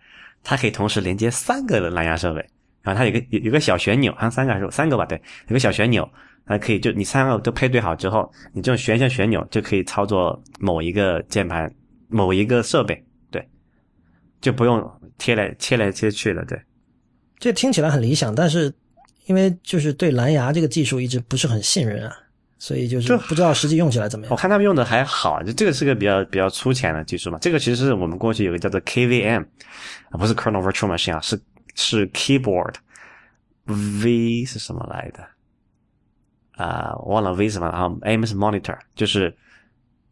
[0.45, 2.45] 它可以同时连接三个的蓝牙设备，
[2.83, 5.07] 然后它有个有有个小旋钮，好像三个还是三个吧？
[5.07, 6.07] 对，有个小旋钮，
[6.49, 11.71] 它可以就你三个都配对好之后，你这种旋一下旋钮就可以操作某一个键盘
[12.09, 13.47] 某一个设备，对，
[14.41, 14.83] 就不用
[15.19, 16.59] 贴来切来切去了，对。
[17.39, 18.73] 这听起来很理想，但是
[19.27, 22.17] 因为就是对蓝牙这个技术一直不是很信任啊，
[22.59, 24.37] 所以就是这不知道实际用起来怎么样我。
[24.37, 27.39] 看他们用的还好，就这个是个比较比较粗浅的技术嘛。
[27.41, 29.43] 这个其实是我们过去有个叫做 KVM，
[30.11, 31.39] 啊不是 Kernel Virtual Machine 啊，是
[31.75, 32.75] 是 Keyboard
[33.67, 35.25] V 是什么来的？
[36.59, 39.35] 啊、我忘了 V 什么了，然后是 Monitor，就是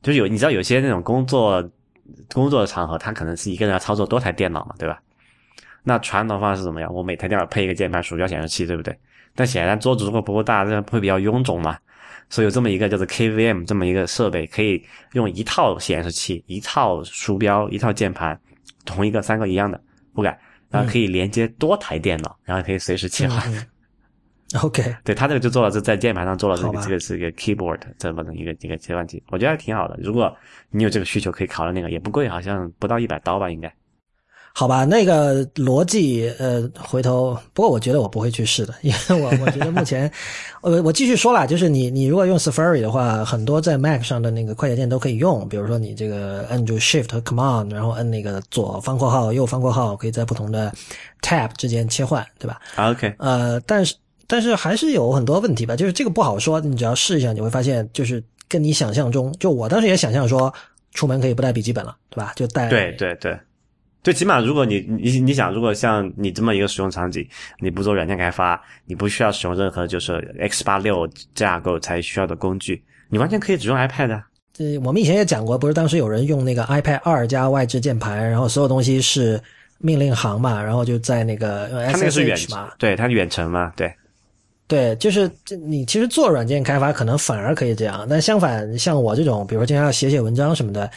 [0.00, 1.60] 就是有你知道有些那种工作
[2.32, 5.02] 工作的场合，他可能是一个人要操作多台电脑嘛，对吧？
[5.82, 6.92] 那传统方式是怎么样？
[6.94, 8.96] 我每台电脑配一个键盘、鼠标、显示器，对不对？
[9.34, 11.76] 但显然桌子如果不够大，这样会比较臃肿嘛。
[12.28, 18.40] 所以有这么一个叫做 KVM 这么一个设备，可以用一套显示器、一套鼠标、一套键盘，
[18.84, 19.80] 同一个三个一样的
[20.12, 20.36] 不改，
[20.70, 23.66] 然后可以连接多台电脑，然后可以随时切换。
[24.62, 29.98] OK，对他这个就做了，是在键盘上做了这个这个是一个 keyboard 这么的一个一个切换器，我觉得还挺好的。
[30.00, 30.34] 如果
[30.70, 33.72] 你有这个需求，可以考虑那个，也不贵，好像不到一百刀吧，应该。
[34.58, 40.10] 好吧，那个逻辑，呃，回头，不过我觉得我不会去试的，因为我我觉得目前，
[40.62, 50.72] 我我继续说啦，就是你你如果用 Safari 的话，很多在 Mac 上的那个快捷键都可以用，比如说你这个摁住 Shift 和 Command，然后摁那个左方括号、右方括号，可以在不同的
[51.20, 52.58] Tab 之间切换，对吧？
[52.76, 53.94] 啊 OK，呃，但是
[54.26, 60.52] 但是还是有很多问题吧，就是这个不好说，你只要试一下，你会发现，就是跟你想象中，就我当时也想象说，
[60.92, 62.32] 出门可以不带笔记本了，对吧？
[62.34, 63.38] 就带对对对，
[64.02, 67.26] 最起码如果你你你想，如果像你这么一个使用场景，
[67.60, 74.26] 你不做软件开发，你不需要使用任何就是 x 八六架构才需要的工具，你完全可以只用 iPad 啊。
[74.58, 79.40] 呃，我们以前也讲过，不是当时有人用那个 iPad 二加外置键盘，然后所有东西是
[79.78, 83.94] 命令行嘛，然后就在那个用它那个是远 SSH 嘛，对，它是远程嘛，对。
[84.68, 90.90] 对，就是这你其实做软件开发可能反而可以这样，但相反，像我这种，比如说经常要写写文章什么的，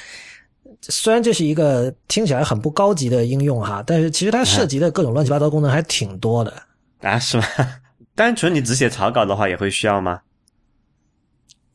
[0.82, 6.54] 虽然这是一个听起来很不高级的应用哈，但是其实它涉及的各种乱七八糟功能还挺多的。
[7.02, 7.44] 啊，是吗？
[8.16, 10.20] 单纯你只写草稿的话，也会需要吗？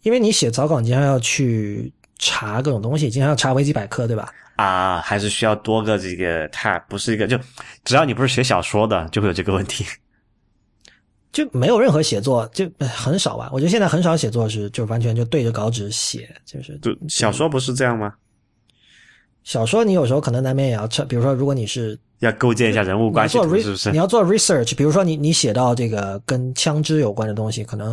[0.03, 4.31] 因为你写草稿，你经常要去查各种东西，经常要查维基百科，对吧？
[4.57, 7.39] 啊，还是需要多个这个 tab，不是一个就，
[7.85, 9.87] 只要你不是写小说的，就会有这个问题。
[11.35, 13.51] 就没有任何写作，就呃很少吧。
[13.53, 18.15] 我觉得现在很少写作是就完全就对着稿纸写，就是就小说不是这样吗？
[19.43, 23.99] 小说你有时候可能难免也要测，比如说如果你是要构建一下人物关系图，re, 是不是你？
[23.99, 27.91] 要做 research，比如说你你写到这个跟枪支有关的东西，可能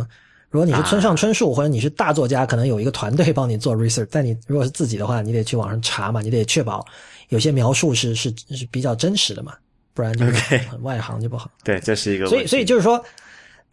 [0.48, 6.86] 如果你是村上春树、或者你是大作家，可能有一个团队帮你做 research，但你如果是自己的话，你得去网上查嘛，你得确保
[7.28, 9.52] 有些描述是是是比较真实的嘛，
[9.92, 10.24] 不然就
[10.70, 11.50] 很外行就不好。
[11.64, 12.26] 对，这是一个。
[12.26, 13.02] 所以所以就是说，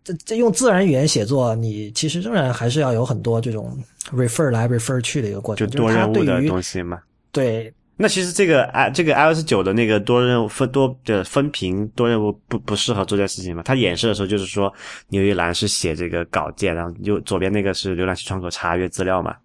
[0.04, 3.78] 这这用自然语言写作，你其实仍然还是要有很多这种
[4.12, 7.00] refer 来 refer 去的一个过程，就多任务的东西嘛。
[7.32, 7.72] 对
[8.02, 13.62] 那其实这个 i 这个 iOS 九的那个多任务分多的分屏多任务不不适合做这件事情嘛？
[13.64, 14.74] 它演示的时候就是说，
[15.10, 19.36] 你有一栏是写这个稿件，然后右左边那个是浏览器窗口查阅资料嘛。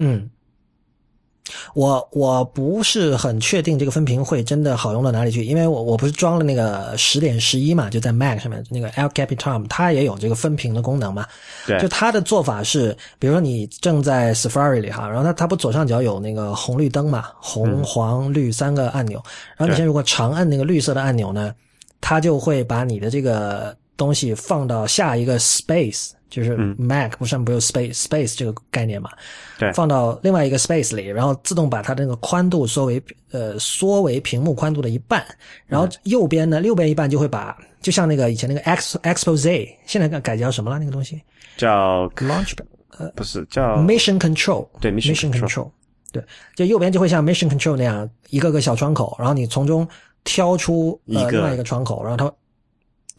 [0.00, 0.28] 嗯，
[1.74, 11.26] 我我不是很确定这个分屏会真的好用到哪里去，因为我我不是装了那个十点十一嘛，就在 Mac 上面那个 El Capitan，它也有这个分屏的功能嘛。
[11.66, 11.78] 对。
[11.80, 19.22] 就它的做法是，比如说你正在 Safari 里哈，然后它它不左上角有那个红绿灯嘛，红、黄、绿三个按钮，
[19.56, 19.76] 然后你对。
[19.76, 21.54] 现在如果长按那个绿色的按钮呢，
[22.00, 29.10] 它就会把你的这个东西放到下一个 space，就是嗯 Mac 不上不是有 space space 这个概念嘛？
[29.58, 35.22] 对放到另外一个 space 里，然后自动把它的那个宽度缩为呃缩为屏幕宽度的一半，
[35.66, 40.78] 然后右边呢，右边一半就会把就像那个以前那个 X expose，现在改改叫什么了？
[40.78, 41.20] 那个东西
[41.58, 42.54] 叫 launch
[42.96, 45.70] 呃不是叫 mission control，对 mission control
[46.10, 46.24] 对，
[46.56, 49.86] 就右边就会像 mission control 那样一个个小窗口，然后你从中
[50.24, 52.32] 挑出另外一个窗口，然后它。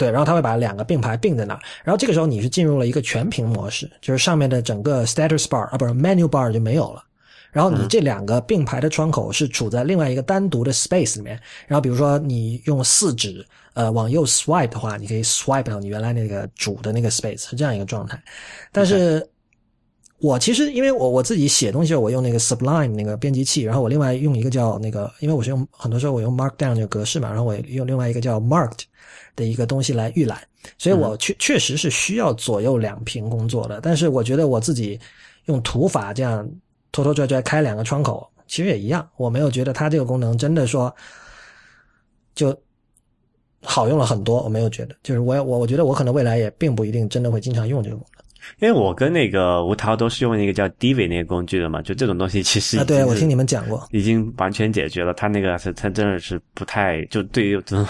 [0.02, 7.04] 对，然后它会把两个并排并在那儿，然后这个时候你是进入了一个全屏模式，就是上面的整个 status bar 啊，不是 menu bar 就没有了。
[7.52, 11.39] 然后你这两个并排的窗口是处在另外一个单独的 space 里面。
[11.68, 18.20] 然后比如说你用四指呃往右 swipe 的话，你可以 swipe 到你原来那个主的那个 space 是这样一个状态。
[18.72, 19.24] 但是
[20.18, 28.84] 我其实因为我我自己写东西，我用那个 Sublime 那个编辑器，然后我另外用一个叫那个，因为我是用很多时候我用 Markdown 这个格式嘛，然后我用另外一个叫 Marked
[29.36, 30.40] 的一个东西来预览，
[30.78, 33.80] 所以我确确实是需要左右两屏工作的。
[33.82, 35.00] 但是我觉得我自己
[35.46, 36.50] 用图法这样
[36.92, 40.94] 拖拖拽拽开两个窗口，其实也一样，我没有觉得它这个功能真的说
[42.36, 42.56] 就
[43.64, 48.20] 好用了很多，我没有觉得，就是我我我觉得我可能未来也并不一定真的会经常用这个功能。
[48.60, 55.14] 因为我跟那个吴涛都是用那个叫 Divi 那个工具的嘛，就这种东西其实啊，对我听你们讲过，已经完全解决了。
[55.14, 57.88] 他那个是他真的是不太就对于这种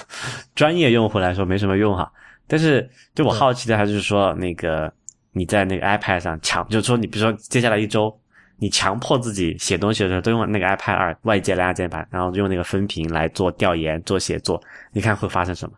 [0.55, 2.11] 专业用户来说没什么用哈。
[2.47, 4.91] 但是就我好奇的还是说，那个
[5.31, 8.13] 你在那个 iPad 上强，就是说你比如说接下来一周，
[8.57, 15.75] 你强迫自己写东西的时候都用那个 iPad 二外接蓝牙键盘，然后用那个分屏来做调研、做写作，你看会发生什么？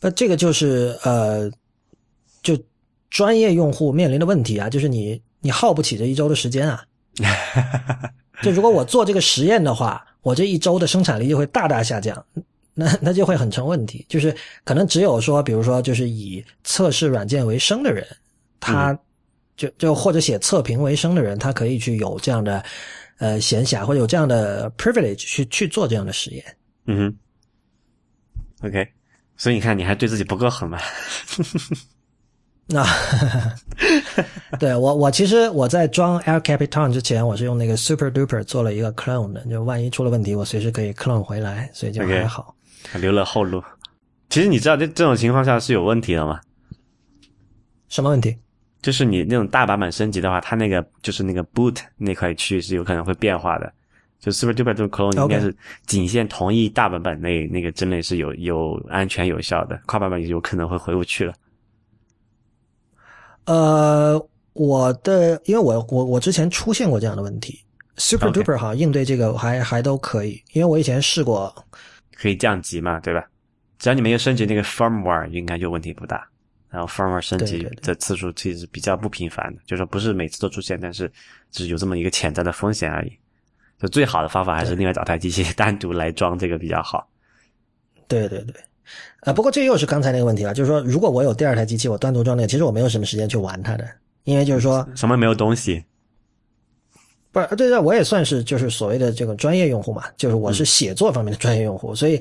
[0.00, 1.56] 那这个就是呃，就
[3.10, 6.84] 专业用户面临的问题啊，就是你你耗不起这一周的时间啊。
[8.42, 12.24] 就如果我做这个实验的话，我这一周的生产力就会大大下降，
[12.72, 14.06] 那那就会很成问题。
[14.08, 14.32] 就是
[14.62, 18.06] 可能只有说，比如说就是以测试软件为生的人，
[18.60, 18.96] 他
[19.56, 22.64] 就就或者写测评为生的人，他可以去有这样的
[23.18, 26.44] 呃闲暇或者有这样的 privilege 去去做这样的实验。
[26.86, 27.12] 嗯
[28.60, 28.86] 哼，OK，
[29.36, 30.78] 所以你看，你还对自己不够狠嘛？
[32.70, 32.84] 那、
[34.60, 42.54] 对我我其实我在装 Air Capitan 之前，我是用那个 Super Duper 做了一个 clone 的，就万一出了问题，我随时可以 clone 回来，所以就还好。
[42.90, 43.62] 还留了后路。
[44.28, 46.38] 其实你知道这这种情况下是有问题的吗？
[47.88, 48.36] 什么问题？
[48.82, 53.72] 就是你那种大版本升级的话，它那个就是那个 boot 那块区域是有可能会变化的。
[54.20, 55.56] 就 Super Duper 这种 clone 应该是
[55.86, 61.32] 仅限同一大版本那那个之内是有有安全有效的，跨版本有可能会回不去了。
[63.48, 67.58] 呃，我的因为我我我之前出现过这样的问题
[67.96, 71.54] ，Super Duper 哈应对这个还还都可以，因为我以前试过。
[72.14, 73.26] 可以降级嘛，对吧？
[73.78, 76.28] 只要你没有升级那个 firmware，应该就问题不大。
[76.68, 81.10] 然后 firmware 升级的次数其实比较不频繁的，就是说不是每次都出现，但是
[81.50, 83.12] 只是有这么一个潜在的风险而已。
[83.80, 87.08] 就最好的方法还是另外找台机器单独来装这个比较好。
[88.08, 88.54] 对对对，
[89.20, 93.84] 呃，不过这又是刚才那个问题了，就是说，如果我有第二台机器，我单独装那个，其实我没有什么时间去玩它的，
[94.24, 95.84] 因为就是说，什么没有东西？
[97.30, 102.20] 不是，对对，我也算是就是所谓的这个专业用户嘛，就是我是写作方面的专业用户，所以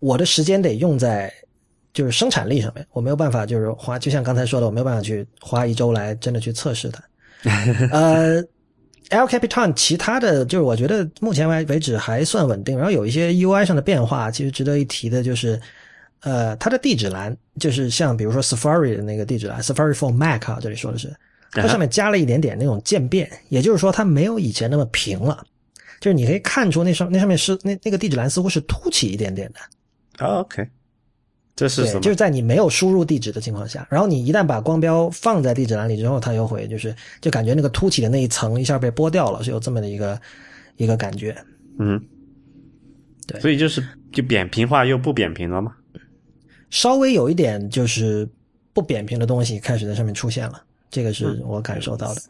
[0.00, 1.32] 我的时间得用在
[1.92, 7.02] 就是生产力上面，我没有办法就是花，就像刚才说的，我没有办法去花一周来真的去测试它。
[7.92, 8.42] 呃
[9.10, 15.60] ，El Capitan 其他的就是我觉得目前为为止还算稳定，然后有一些 UI 上的变化，其实值得一提的就是，
[16.22, 21.12] 呃，它的地址栏就是像比如说 Safari 的那个地址栏，Safari for Mac 啊，这里说的是，
[21.50, 25.44] 它上面加了一点点那种渐变，也就是说它没有以前那么平了，
[26.00, 30.64] 就是你可以看出那上那上面是那那个地址栏似乎是凸起一点点的，啊 OK，
[31.56, 32.00] 这是什，么？
[32.00, 40.20] 就是在你没有输入地址的情况下，然后你一旦把光标放在地址栏里之后，它又会就是就感觉那个凸起的那一层一下被剥掉了，是有这么的一个
[40.76, 41.36] 一个感觉。
[41.80, 42.00] 嗯，
[43.26, 45.74] 对所以就是就扁平化又不扁平了吗？
[46.72, 48.26] 稍微有一点就是
[48.72, 50.60] 不扁平的东西开始在上面出现了，
[50.90, 52.22] 这个是我感受到的。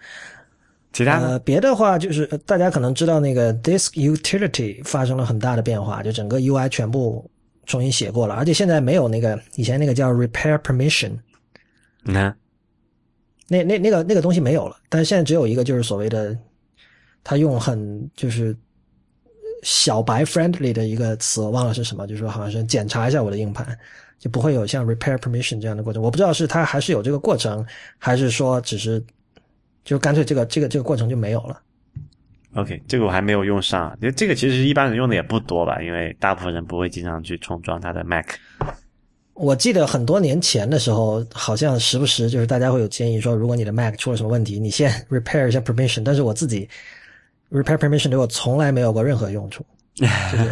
[0.92, 1.28] 其他呢？
[1.28, 7.30] 呃，别的话就是呃大家可能知道那个 Disk Utility 发生了很大的变化，就整个 UI 全部
[7.66, 11.12] 重新写过了，而且现在没有那个以前那个叫 Repair Permission，
[12.02, 12.36] 你看，
[13.46, 16.36] 那那那个那个东西没有了，但是现在只有一个就是所谓的，
[17.22, 18.54] 他用很就是
[19.62, 23.78] 小白 friendly 的一个词，我忘了是什么，就是说好像是检查一下我的硬盘，
[24.22, 26.00] 就不会有像 repair permission 这样的过程。
[26.00, 27.66] 我不知道是它还是有这个过程，
[27.98, 29.02] 还是说只是
[29.82, 31.60] 就干脆这个这个这个过程就没有了。
[32.54, 38.26] OK，这个我还没有用上，因为这个其实一般人用的也不多吧，因为大部分人不会经常去重装他的 Mac。
[39.34, 46.04] 我记得很多年前的时候，好像时不时就是大家会有建议说，如果你的 Mac 出了什么问题，你先 repair 一下 permission。
[46.04, 46.68] 但是我自己
[47.50, 49.66] repair permission 对我从来没有过任何用处，
[49.96, 50.50] 就是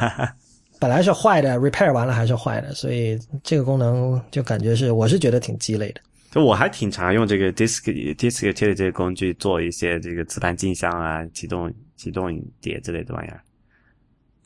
[0.81, 6.01] 本来是坏的，repair 完了还是坏的，所以这个功能就感觉是我是觉得挺鸡肋的。
[6.31, 7.83] 就我还挺常用这个 Disk
[8.15, 13.43] Disk Utility 这个工具做一些这个磁盘镜像啊、启动启动碟之类的玩意儿。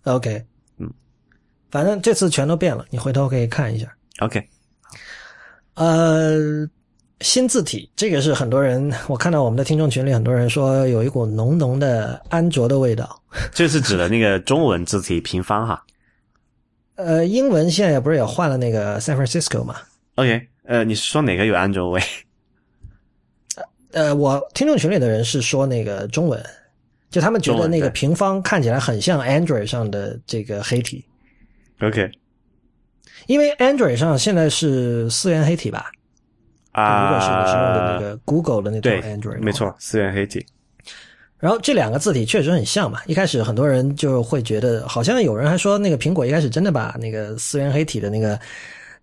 [0.04, 0.44] OK，
[0.78, 0.90] 嗯，
[1.70, 3.86] 反正这次全都变了，你回头可以看一下。
[4.18, 4.42] OK，
[5.74, 6.68] 呃，
[7.20, 13.22] 新字体这个是很多人，我看到我们的听众群里很多人说有一股浓浓的安卓的味道。
[13.54, 15.84] 这是指的那个中文字体平方哈。
[16.96, 19.76] 呃，英文现在也不是也换了那个 San Francisco 吗
[20.14, 22.00] ？OK，呃，你是说哪个有安卓味？
[23.92, 26.44] 呃，我听众群里的人是说那个中文，
[27.10, 31.04] 就他们觉得那个平方看起来很像 Android 上的这个黑体
[31.80, 32.10] ，OK
[33.26, 35.90] 因为 Android 上现在是四元黑体吧？
[36.72, 40.44] 如果是你是用的那啊，个 Google 的那种对 Android，，没错，四元黑体。
[41.44, 48.40] 然后这两个字体确实很像嘛，一开始很多人就会觉得，好像有人还说那个苹果一开始真的把那个思源黑体的那个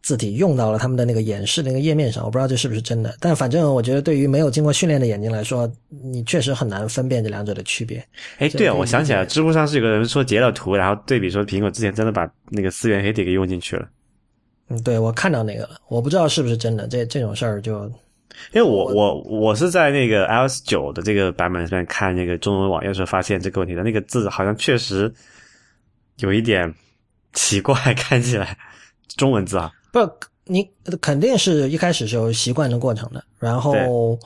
[0.01, 8.03] 字体用到了他们的那个演示那个页面上，我不知道这是不是真的，但反正我觉得对于没有经过训练的眼睛来说，你确实很难分辨这两者的区别。
[8.39, 13.87] 哎，对啊，我想起来知乎上是有个人说截了图，然后对比说苹果之前真的把那个思源黑体给用进去了。
[14.69, 17.87] 嗯，对我看到那个了，我不知道是不是真的，这这种事儿就
[18.53, 25.13] 因为我我我是在那个 iOS 九的这个版本上面看那个中文网页的时候发现这个问题的，那个字好像确实
[26.17, 26.73] 有一点
[27.33, 28.57] 奇怪， 看起来
[29.17, 29.99] 中文字啊，不，
[30.45, 30.69] 你
[31.01, 34.17] 肯定是一开始是有习惯的过程的，然后，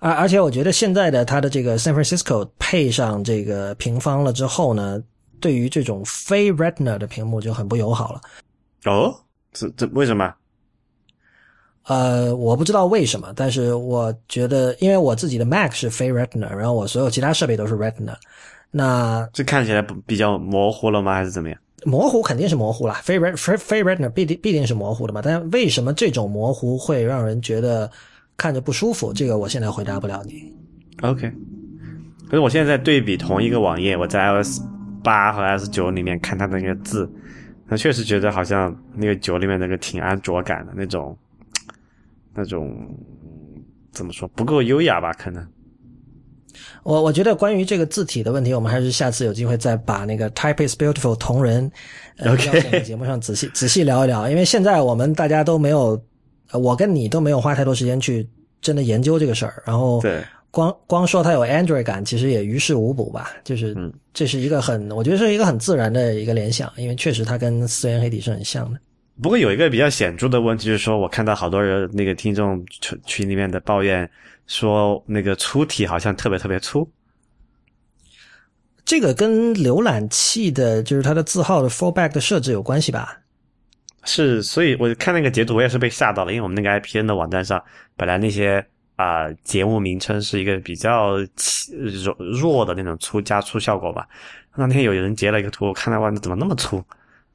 [0.00, 5.02] 而而且我觉得现在的它的这个 San Francisco 配上这个平方了之后呢，
[5.40, 8.20] 对于这种非 Retina 的屏幕就很不友好了。
[8.84, 9.14] 哦，
[9.52, 10.34] 这这为什么？
[11.86, 18.14] 呃，我不知道为什么，但是我觉得，因为我自己的 Mac 是非 Retina，然后我所有其他设备都是 Retina，
[18.70, 21.14] 那这看起来不比较模糊了吗？
[21.14, 21.58] 还是怎么样？
[21.84, 25.20] 模糊肯定是模糊了，非 Ret 非非 Retina 必定必定是模糊的嘛。
[25.20, 27.90] 但为什么这种模糊会让人觉得
[28.36, 29.12] 看着不舒服？
[29.12, 30.54] 这个我现在回答不了你。
[31.00, 31.28] OK，
[32.28, 34.60] 可是我现在在对比同一个网页，我在 iOS
[35.02, 37.10] 八和 iOS 九里面看它的那个字，
[37.66, 41.18] 那确实觉得好像那个九里面那个挺安卓感的那种，
[42.34, 42.74] 那种
[43.92, 45.12] 怎么说不够优雅吧？
[45.12, 45.46] 可能。
[46.82, 51.70] 我我觉得关于这个字体的问题，我们还是下次有机会再把那个 Type is Beautiful 同人
[52.18, 56.00] 呃 OK 邀请到节目上仔细仔细聊一聊，因为现在我们大家都没有，
[56.50, 58.28] 呃我跟你都没有花太多时间去
[58.60, 63.30] 真的研究这个事儿，然后对，光光说它有 Android 感，其实也于事无补吧。
[63.44, 68.78] 就是嗯这是一个很，我觉得是一个很自然的一个联想，因为确实它跟四元黑体是很像的。
[69.20, 74.08] 不过有一个比较显著的问题，就是说我看到好多人那个听众群群里面的抱怨，
[74.46, 76.88] 说那个粗体好像特别特别粗。
[78.84, 83.18] 这个跟浏览器的，就是它的字号的 fallback 的设置有关系吧？
[84.04, 87.62] 是，所以我看那个截图，我也是被吓到了，因为我们那个 IPN 的网站上，
[87.96, 91.16] 本来那些啊、节目名称是一个比较
[92.04, 94.08] 弱弱的那种粗加粗效果吧。
[94.56, 96.82] 那天有人截了一个图，我看到哇，那怎么那么粗？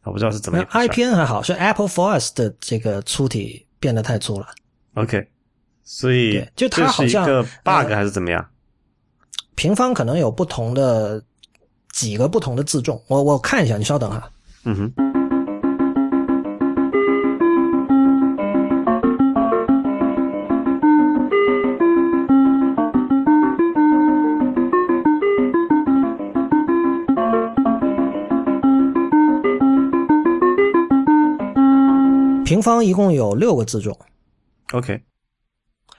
[0.08, 1.02] 我不知道是怎么那一回事。
[1.02, 4.48] IPN 还好，是 Apple Force 的这个粗体变得太粗了。
[4.96, 5.28] OK，
[5.84, 7.26] 所以就它好像
[7.64, 8.44] bug 呃还是怎么样？
[9.56, 11.22] 平方可能有不同的
[11.92, 14.32] 几个不同的自重，我我看一下，你稍等哈。
[14.64, 15.07] 嗯哼，
[32.48, 33.94] 平方一共有六个字重
[34.72, 34.98] ，OK，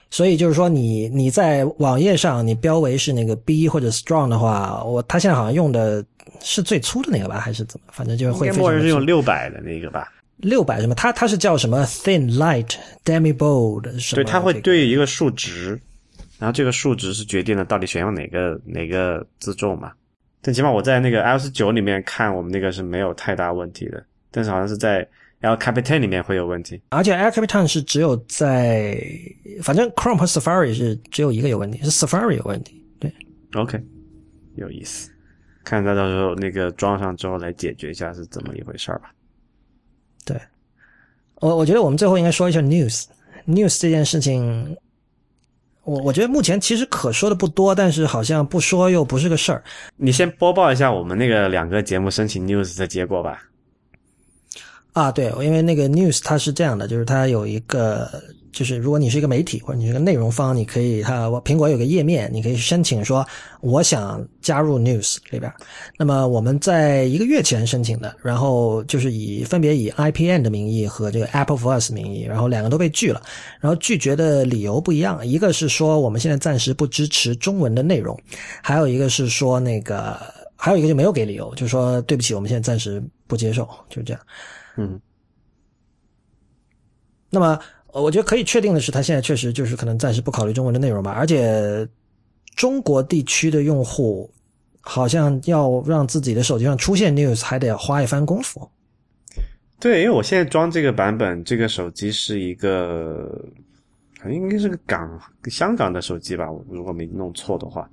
[0.09, 6.03] 所以就是说你你在网页上你标为是那个 B 或者 strong 的话，我他现在好像用的
[6.41, 7.85] 是最粗的那个吧，还是怎么？
[7.91, 10.11] 反正就是会默认是用六百的那个吧？
[10.37, 10.95] 六百什么？
[10.95, 12.73] 它它是叫什么 thin light
[13.05, 15.79] demi bold 什么、对，它会对一个数值，
[16.39, 19.91] 然后这个数值是决定了到底选用哪个哪个字重嘛。
[20.41, 25.07] 但起码我在那个 iOS 九里面看，我们那个是没有太大问题的，但是好像是在
[25.41, 26.81] L Capitan 里面会有问题。
[26.89, 29.01] 而且 Air Capitan 是只有在，
[29.63, 32.83] 反正 Chrome 和 Safari 是只有一个有问题，是 Safari 有问题。
[32.99, 33.13] 对
[33.53, 33.81] ，OK，
[34.55, 35.09] 有意思，
[35.63, 39.11] 看他到时候那个装上之后来解决一下是怎么一回事儿吧。
[41.41, 43.05] 我我觉得我们最后应该说一下 news
[43.47, 44.75] news 这件事情，
[45.85, 49.63] 我我觉得目前其实可说的不多，但是好像不说又不是个事儿。
[49.95, 53.41] 你先播报一下我们那个两个节目申请 news 的结果吧。
[54.93, 58.09] 啊，对，因为那个 news 它是这样的，就是它有一个，
[58.51, 63.25] 就是如果你是一个媒体或者你是个内容方，你可以它苹果有个页面，你可以申请说
[63.61, 65.49] 我想加入 news 里边。
[65.95, 73.21] 那么我们在一个月前申请的，然后就是以分别以 IPN 的名义和这个 Apple for Us 名义，然后两个都被拒了，
[73.61, 78.19] 然后拒绝的理由不一样，一个是说我们现在暂时不支持中文的内容，
[78.63, 80.19] 还有一个是说那个，
[80.55, 84.21] 还有一个就没有给理由，就是说对不起，我们现在暂时不接受，就是这样。
[84.79, 84.99] 嗯，
[87.29, 87.59] 那么，
[87.91, 91.87] 呃我觉得可以确定的是，它现在确实就是可能暂时不考虑中文的内容吧，而且
[92.55, 94.31] 中国地区的用户
[94.81, 98.69] 好像要让自己的手机上出现 news 还得花一番功夫。
[99.79, 103.29] 对，因为我现在装这个版本，这个手机是一个，
[104.17, 107.89] 好像应该是个港香港的手机吧，我如果没弄错的话，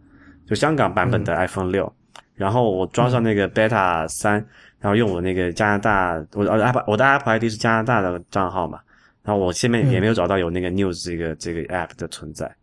[0.47, 1.93] 就香港版本的 iPhone 六、
[2.35, 4.45] 然后我装上那个 Beta 三、
[4.79, 8.79] 然后用我那个加拿大，我的 App 我的 Apple ID 是加拿大的账号嘛，
[9.23, 12.55] 然后我下面也没有找到有那个 News 这个、这个 App 的存在，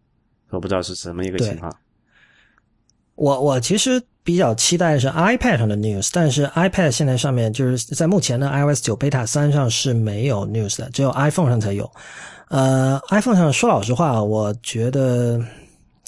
[0.49, 1.73] 我不知道是什么一个情况。
[3.15, 11.89] 我我其实比较期待是 iPad 上的 news，但是 iPad 现在上面就是在目前的 iOS 九 Beta 三上是没有 news 的，只有 iPhone 上才有。
[12.49, 15.39] 呃，iPhone 上说老实话，我觉得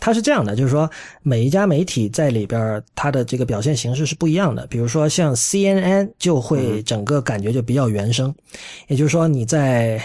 [0.05, 0.87] 它是这样的，就是说
[1.23, 4.67] 每一家媒体在里边它的这个表现形式是不一样的。
[4.67, 8.31] 比如说像 CNN 就会整个感觉就比较原生，
[8.87, 9.99] 也就是说你在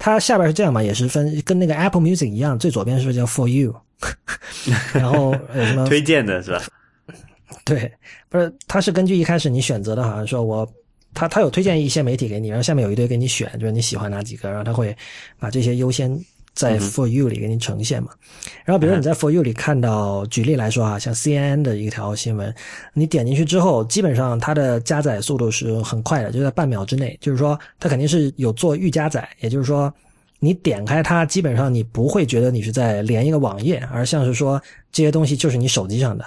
[0.00, 3.72] 它下边是这样嘛，也是分跟那个 Apple Music 一样，最左边是不是叫 For You？
[4.92, 6.60] 然后有什么推荐的是吧？
[7.64, 7.88] 对，
[8.28, 10.68] 不是，它是根据一开始你选择的，好像说我，
[11.14, 14.96] 他他有推荐一些媒体给你，然后下面有一堆给你选，就是你喜欢哪几个，然后他会
[15.38, 16.10] 把这些优先
[16.54, 18.10] 在 For You 里给你呈现嘛。
[18.64, 22.54] 然后比如你在 For You 里看到，举例来说啊，像 CNN 的一条新闻，
[22.94, 29.92] 你点进去之后，基本上它的加载速度是很快的，就在半秒之内，就是说它肯定是有做预加载，也就是说。
[30.42, 34.58] 你点开它，基本上你不会觉得你是在连一个网页，而像是说
[34.90, 36.24] 这些东西就是你手机上的，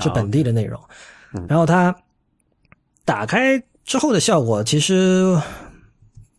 [0.00, 0.78] 是本地的内容。
[1.48, 1.96] 然后它
[3.06, 5.34] 打开之后的效果其实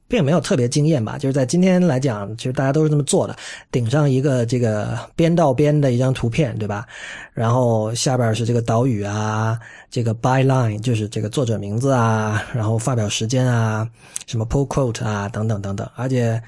[0.09, 1.17] 并没有特别惊艳吧。
[1.17, 3.33] 就是在今天来讲，其实大家都是这么做的，
[3.71, 6.85] 顶上一个这个边到边的一张图片，对吧？
[7.33, 9.57] 然后下边是这个岛屿啊，
[9.89, 13.87] 这个 byline 就是这个作者名字啊，然后发表时间啊，
[14.27, 16.41] 什么 pull quote 啊，等等等等，而且。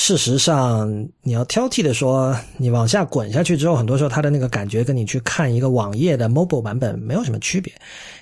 [0.00, 0.88] 事实上，
[1.22, 7.72] 你要挑剔的说，你往下滚下去之后，很多时候它的那个感觉跟你去看一个网页的 mobile 版本没有什么区别。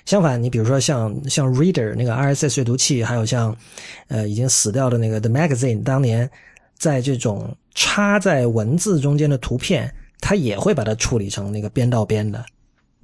[0.03, 3.55] 相反，你比如说像像 Reader 那个 RSS 阅读器，还有像
[4.07, 6.27] 呃已经死掉的那个 The Magazine，当年
[6.79, 12.43] 在这种插在文字中间的图片，它也会把它处理成那个边到边的，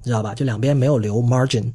[0.02, 0.34] 你知道吧？
[0.34, 1.72] 就两边没有留 margin，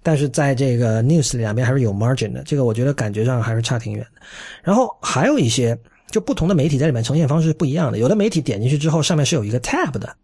[0.00, 2.44] 但是在这个 News 里两边还是有 margin 的。
[2.44, 4.20] 这个我觉得感觉上还是差挺远的。
[4.62, 5.76] 然后还有一些。
[6.10, 7.98] 就不同的媒体在里面呈现方式是不一样的。
[7.98, 10.16] 有的媒体点进去之后，上面是有一个 tab 的，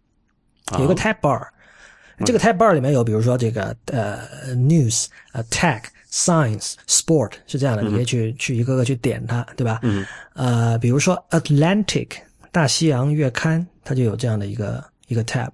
[0.77, 1.45] 有一个 tab bar。
[2.25, 4.19] 这个 tab bar 里面有，比如说这个呃
[4.55, 9.79] news、呃 tech、science、sport 是这样的，你可以去去一个个去点它，对吧？
[9.83, 10.05] 嗯。
[10.33, 12.09] 呃，比如说 Atlantic
[12.51, 15.49] 大西洋月刊，它就有这样的一个一个 tab。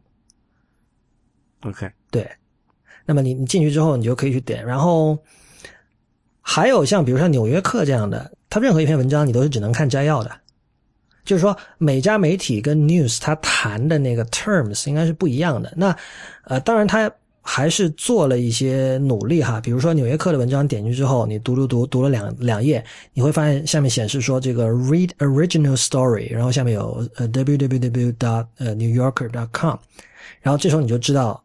[1.62, 1.90] OK。
[2.12, 2.30] 对。
[3.06, 4.64] 那么你你进去之后，你就可以去点。
[4.66, 5.18] 然后
[6.42, 8.32] 还有像比如像纽约客这样的。
[8.50, 10.32] 它任何一篇文章，你都是只能看摘要的，
[11.24, 15.72] 就是说每家媒体跟 news 它谈的那个 terms 应该是不一样的。
[15.76, 15.96] 那
[16.46, 22.84] 呃，当然它还是做了一些努力哈，比如说《纽约客》的文章点进去之后，你读读读读了两两页，
[23.14, 29.78] 你会发现下面显示说这个 read original story，然后下面有呃 www dot 呃 newyorker dot com，
[30.42, 31.42] 然后这时候你就知道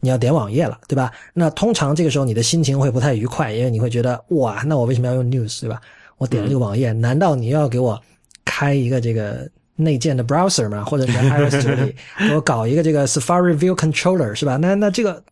[0.00, 1.10] 你要点网页了，对吧？
[1.32, 5.80] 那通常这个时候你的心情会不太愉快，因为你会觉得哇，那我为什么要用 news，对吧？
[6.18, 8.00] 我点了这个网页，难道你要给我
[8.44, 10.84] 开一个这个内建的 browser 吗？
[10.84, 11.94] 或者是 iOS 这里
[12.28, 14.56] 给我搞一个这个 Safari View Controller 是吧？
[14.56, 15.22] 那那这个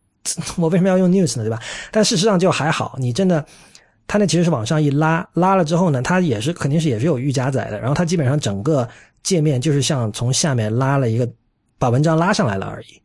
[0.57, 1.45] 我为什么要用 News 呢？
[1.45, 1.59] 对吧？
[1.91, 3.45] 但事实上就还好，你真的，
[4.07, 8.87] 它那其实是往上一拉，拉了之后呢，它也是肯定是也是有预加载的，然后它基本上整个
[9.22, 11.28] 界面就是像从下面拉了一个，
[11.78, 13.01] 把文章拉上来了而已。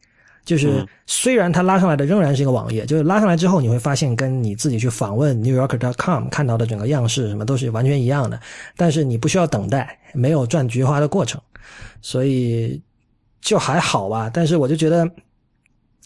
[0.49, 8.39] 就是虽然它拉上来的仍然是一个网页，就是拉上来之后你会发现跟你自己去访问 NewYorker.com 看到的整个样式什么都是完全一样的，
[8.75, 11.39] 但是你不需要等待，没有转菊花的过程，
[12.01, 12.81] 所以
[13.41, 14.27] 就还好吧。
[14.33, 15.07] 但是我就觉得，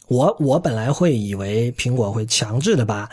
[0.10, 3.10] 我我本来会以为苹果会强制的把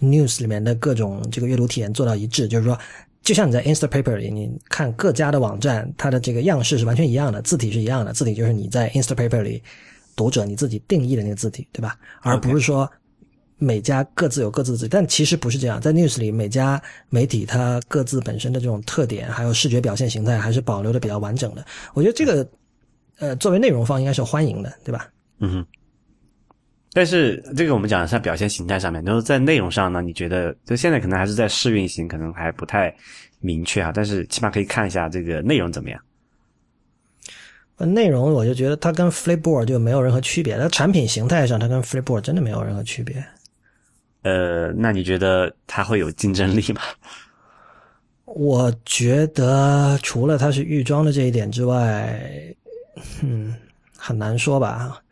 [0.00, 2.78] News 里面的各种这个阅读体验做到一致，就是说，
[3.22, 9.62] 就像你在 Instapaper 里你看各家的网站，它的这个样式是完全一样的，字体是一样的，字体就是你在 Instapaper 里。
[10.16, 11.96] 读者你自己定义的那个字体，对吧？
[12.20, 12.90] 而不是说
[13.58, 15.80] 每家各自有各自的字体，但其实不是这样。
[15.80, 21.64] 在 news 里，每家媒体它各自本身的这种特点，还有视觉表现形态，还是保留的比较完整的。
[21.94, 22.48] 我觉得这个，
[23.18, 25.08] 呃，作为内容方应该是欢迎的，对吧？
[25.38, 25.66] 嗯哼。
[26.94, 32.94] 但是这个我们讲的是表现形态上面，就是在内容上呢，你觉得就现在可能还是在试运行，可能还不太
[33.40, 33.90] 明确啊。
[33.94, 35.98] 但是起码可以看一下这个内容怎么样。
[37.86, 43.24] 内容我就觉得它跟 Flipboard 就没有任何区别，它产品形态上它跟 Flipboard 真的没有任何区别。
[44.22, 46.80] 呃，那你觉得它会有竞争力吗？
[48.24, 52.20] 我觉得除了它是预装的这一点之外，
[53.22, 53.54] 嗯，
[53.96, 55.02] 很难说吧。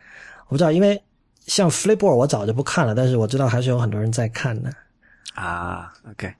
[0.46, 1.02] 我不知道，因为
[1.46, 4.72] 像 Flipboard 我早就不看了，但是我知道还是有很多人在看的。
[5.34, 6.32] 啊，OK。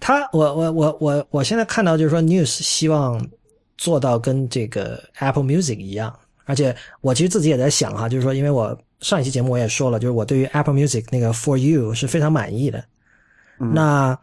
[0.00, 3.24] 他，我我我我我现在看到就是说 News 希望。
[3.82, 12.84] 做到跟这个 Apple Music 一样，而且我其实自己也在想哈，就是说，因为我上一期节目我也说了，就是我对于 Apple Music 那个 For You 是非常满意的。
[13.58, 14.16] 那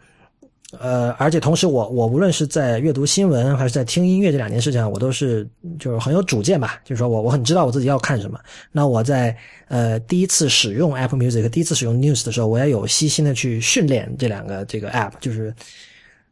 [0.80, 5.46] 呃，而且同时我我无论是在阅读新闻还是在听音乐这两件事情上，我都是
[5.78, 8.40] 就是很有主见吧，就是说我我很知道我自己要看什么。
[8.72, 9.36] 那我在
[9.68, 15.54] 呃第一次使用 Apple Music、第一次使用 News 的时候，我也有细心的去训练这两个这个 App，就是。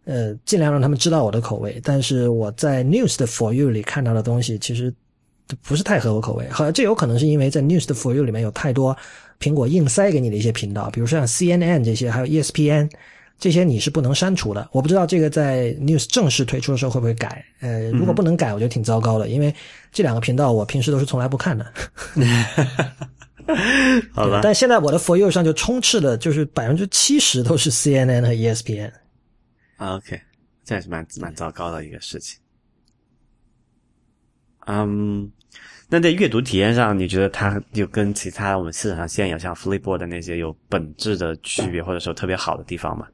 [0.07, 4.93] 呃，尽量让他们知道我的口味，但是我在 News 的 For You 里看到的东西，其实
[5.61, 6.47] 不是太合我口味。
[6.49, 8.95] 好，这有可能是因为在 News 的 For You 里面有太多
[9.37, 12.89] 苹果硬塞给你的一些频道，比如说像 CNN 这些，还有 ESPN
[13.37, 14.69] 这些，你是不能删除的。
[14.71, 17.43] 我不知道这个在 News 正式推出的时候会不会改。
[17.59, 19.53] 呃，如果不能改，我觉得挺糟糕的，因为
[19.91, 21.65] 这两个频道我平时都是从来不看的。
[24.13, 24.39] 好吧。
[24.41, 28.91] 但现在我的 For You 上就充斥的，就是百分之七十都是 CNN 和 ESPN。
[29.77, 30.19] OK，
[30.63, 32.39] 这也是蛮蛮糟糕的一个事情。
[34.65, 35.31] 嗯，
[35.87, 43.07] 那在阅读体验上，你觉得它有跟其他我们市场上现有像 Flipboard 的那些有本质的区别，或者说特别好的地方吗？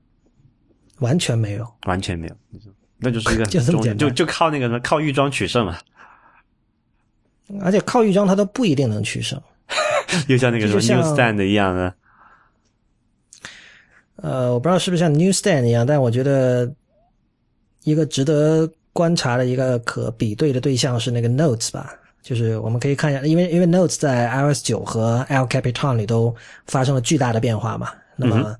[1.00, 2.36] 完全没有，完全没有，
[2.98, 5.78] 那就是一个就这么简单，就就靠那个什么靠预装取胜嘛。
[7.62, 9.40] 而且靠预装它都不一定能取胜，
[10.28, 11.94] 又像那个什么 Newsstand 一样的。
[14.18, 16.72] 呃，我不知道是不是像 Newsstand 一样，但我觉得
[17.84, 21.94] 一个值得观察的一个可比对的对象是那个 Notes 吧。
[22.22, 26.34] 就是我们可以看一下，因为因为 Notes 在 iOS 九和 El Capitan 里都
[26.68, 27.90] 发生了巨大的变化嘛。
[28.16, 28.56] 那么，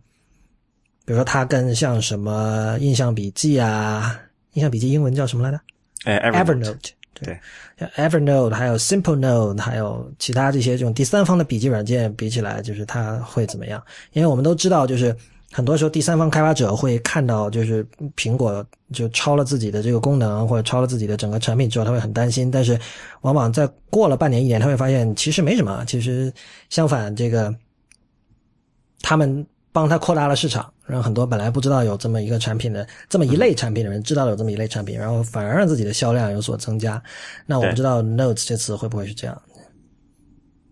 [1.06, 4.20] 比如说它跟像什么印象笔记啊，
[4.54, 5.62] 印象笔记英文叫什么来着？
[6.04, 6.90] 哎，Evernote。
[7.14, 7.40] 对，
[7.80, 13.82] 像 Evernote 还有 Simple Note 还有其他这些这种第三方的笔记软件比起来，就是它会怎么样？
[14.12, 15.16] 因为我们都知道，就是
[15.54, 17.86] 很多时候第三方开发者会看到，就是
[18.18, 22.52] 苹果就超了自己的这个功能或者超了自己的整个产品之后，他会很担心。
[22.52, 22.78] 但是
[23.22, 25.86] 往往在过了半年一年，他会发现其实没什么。
[25.86, 26.34] 其实
[26.70, 27.56] 相反，这个
[29.02, 29.46] 他们。
[29.76, 37.02] 帮他扩大了市场，让很多本来不知道有这么一个产品的这么一类产品的人知道有这么一类产品，然后反而让自己的销量有所增加。
[37.48, 39.42] 那我不知道 Notes 这次会不会是这样？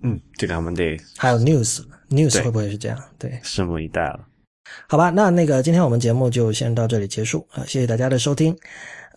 [0.04, 3.04] 嗯，这个我们得还有 News，News 会不会是这样？
[3.18, 4.20] 对，拭目以待了。
[4.88, 8.56] 好吧，那那个今天我们节目就先到这里结束啊，谢谢大家的收听。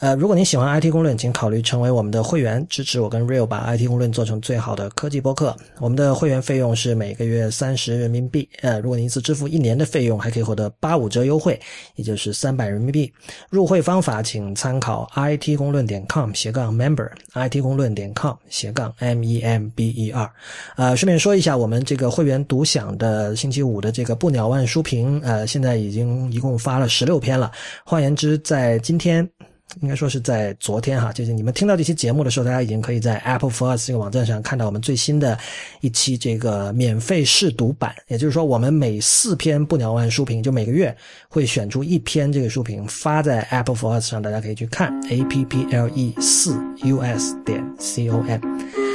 [0.01, 5.57] 呃，如果您喜欢 IT 公论，请考虑成为我们的会员，支持我跟 Real 把 IT 公论做成最好的科技播客。
[5.79, 8.49] 我们的会员费用是每个月三十人民币。
[8.61, 11.59] 呃，如果您一次支付一年的费用，还可以获得八五折优惠，
[11.95, 13.11] 也就是三百人民币。
[13.51, 20.31] 入会方法请参考 IT 公论点 com 斜杠 member，IT 公论点 com 斜杠 m e m b e r。
[20.77, 27.53] 呃，顺便说一下，我们这个会员独享的星期五的这个不鸟万书评，呃，现在已经一共发了十六篇了。
[27.85, 29.27] 换言之，在今天。
[29.81, 35.37] 应该说是在昨天哈，就是你们听到这期节目的时候，大家已经可以在 Apple for Us 这个网站上看到我们最新的
[35.81, 37.95] 一期这个免费试读版。
[38.07, 40.97] 也就是说，我们每四篇不鸟万书评，就每个月
[41.29, 48.23] 会选出一篇这个书评发在 Apple for Us 上，大家可以去看 A P P L E 四 U S 点 C O
[48.29, 48.94] M。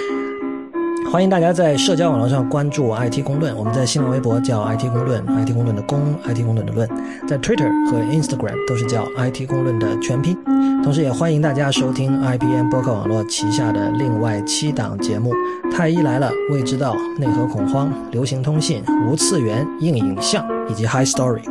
[1.12, 6.88] 欢迎大家在社交网络上关注 IT 公论，我们在新浪微博叫 IT 公论，IT 公论的公，IT 公论的论，
[7.28, 10.38] 在 Twitter 和 Instagram 都是叫 IT 公论的全拼。
[10.84, 15.34] 同时也欢迎大家收听 IBM 播客网络旗下的另外七档节目：
[15.76, 21.42] 太医来了、未知道、内核恐慌、流行通信、无次元、硬影像以及 High Story。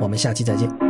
[0.00, 0.83] 我们下期再见。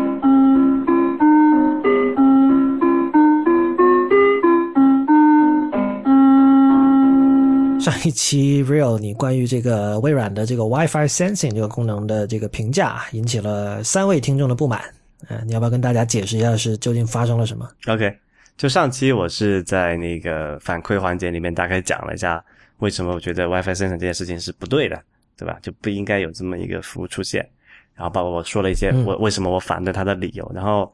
[7.84, 14.80] 上一期 Real 你关于这个微软的这个 WiFi Sensing 这个功能的这个评价，引起了三位听众的不满。
[15.28, 18.10] 嗯，你要不要跟大家解释一下是究竟发生了什么？OK，
[18.56, 22.42] 就上期我是在那个反馈环节里面大概讲了一下，
[22.78, 24.98] 为什么我觉得 WiFi Sensing 这件事情是不对的，
[25.36, 25.58] 对吧？
[25.60, 27.46] 就不应该有这么一个服务出现。
[27.94, 30.50] 然后包括我说了一些我为什么我反对它的理由。
[30.54, 30.90] 然后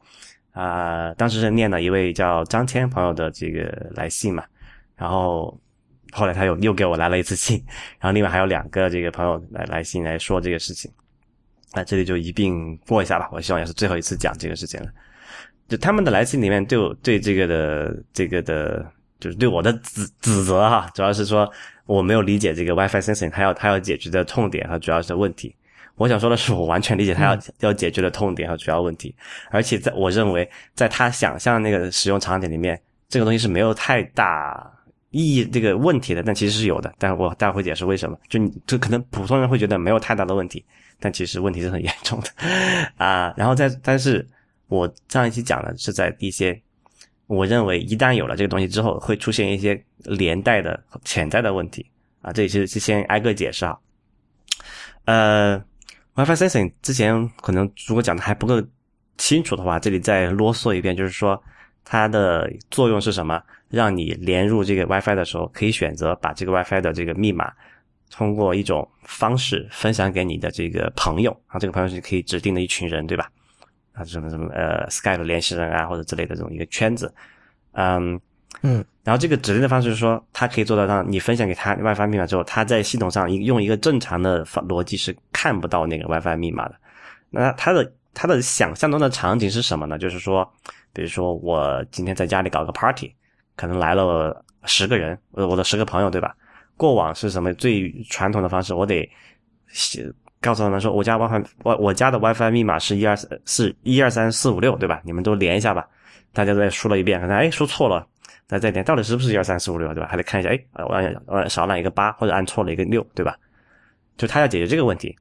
[0.51, 4.43] 啊，当时是念了一位叫张谦朋友的这个来信嘛，
[4.97, 5.57] 然后。
[6.11, 7.63] 后来他又又给我来了一次信，
[7.99, 10.91] 然后另外还有两个这个朋友来来信来说这个事情，
[11.73, 13.29] 那这里就一并过一下吧。
[13.31, 14.87] 我希望也是最后一次讲这个事情了。
[15.67, 18.85] 就他们的来信里面对我对这个的这个的，
[19.19, 21.49] 就是对我的指指责哈，主要是说
[21.85, 25.55] 我没有理解这个 WiFi sensing 他要他要解决的痛点和主要是问题。
[25.95, 29.15] 我想说的是，我完全理解他要要解决的痛点和主要问题，
[29.49, 32.77] 而且在我认为在他想象那个使用场景里面，
[33.07, 34.69] 这个东西是没有太大。
[35.11, 38.17] 意义这个问题的，但其实是有的，但我待会解释为什么。
[38.27, 40.65] 就你，就可能普通人会觉得没有太大的问题，
[40.99, 42.29] 但其实问题是很严重的
[42.97, 43.33] 啊。
[43.37, 44.25] 然后在，但是
[44.67, 46.59] 我上一期讲的是在一些，
[47.27, 51.85] 我认为一旦有了这个东西之后，会出现一些连带的潜在的问题
[52.21, 52.31] 啊。
[52.31, 53.77] 这里是是先挨个解释啊。
[55.05, 55.57] 呃
[56.15, 58.63] ，WiFi sensing 之前可能如果讲的还不够
[59.17, 61.41] 清楚的话，这里再啰嗦一遍，就是说
[61.83, 63.41] 它的作用是什么？
[63.69, 67.51] 让你连入这个 WiFi 的时候，可以选择把这个 WiFi 的这个密码
[68.09, 73.29] 通过一种方式分享给你的这个朋友啊，这个朋友是可以指定的一群人，对吧？
[73.93, 77.13] 啊，什么什么呃，Skype 联系人啊，或者之类的这种一个圈子，
[77.71, 78.19] 嗯
[78.61, 86.75] 嗯，然后这个指定的方式是说，它可以做到让你分享给他 WiFi 密码之后，他在系统上一用一个正常的逻辑是看不到那个 WiFi 密码的。
[87.29, 89.97] 那他的他的想象中的场景是什么呢？
[89.97, 90.49] 就是说，
[90.93, 93.13] 比如说我今天在家里搞个 party。
[93.53, 96.35] 可能来了十个人，我我的十个朋友，对吧？
[96.77, 98.73] 过往是什么最传统的方式？
[98.73, 99.07] 我得
[99.67, 103.15] 写告诉他们说，我家 WiFi 我我家的 WiFi 密码是一二
[103.45, 104.99] 四一二三四五六，对吧？
[105.03, 105.87] 你们都连一下吧。
[106.33, 108.07] 大家再输了一遍，可能哎说错了，
[108.47, 110.07] 再再连，到底是不是一二三四五六，对吧？
[110.09, 113.37] 还得看一下，哎，我按我少按一个八，或者按错了一个六，对吧？
[114.17, 115.15] 就他要解决这个问题，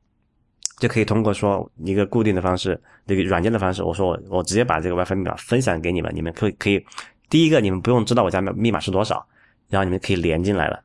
[0.80, 6.84] 就可以通过说一个固定的方式，那个软件的方式，我说我我直接把这个 WiFi 密码分享给你们，你们可以可以。
[7.28, 9.24] 第一个，你们不用知道我家密码是多少，
[9.68, 10.82] 然后你们可以连进来了，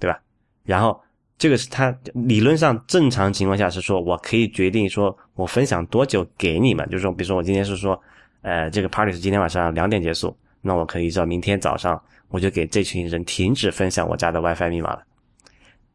[0.00, 0.18] 对吧？
[0.64, 0.98] 然后
[1.36, 8.00] 这个是它理论上正常情况下是说我可以决定说我分享多久给你们，就是说，比如说我今天是说，
[8.40, 15.02] 呃，这个 party 是今天晚上两点结束，那我可以到明天早上我就给这群人停止分享我家的 WiFi 密码了。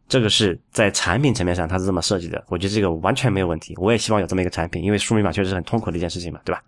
[0.08, 3.74] 这个是在产品层面上它是这么设计的，我觉得这个完全没有问题。
[3.78, 6.64] 我也希望有这么一个产品，因为输密码确实是很痛苦的一件事情嘛，对吧？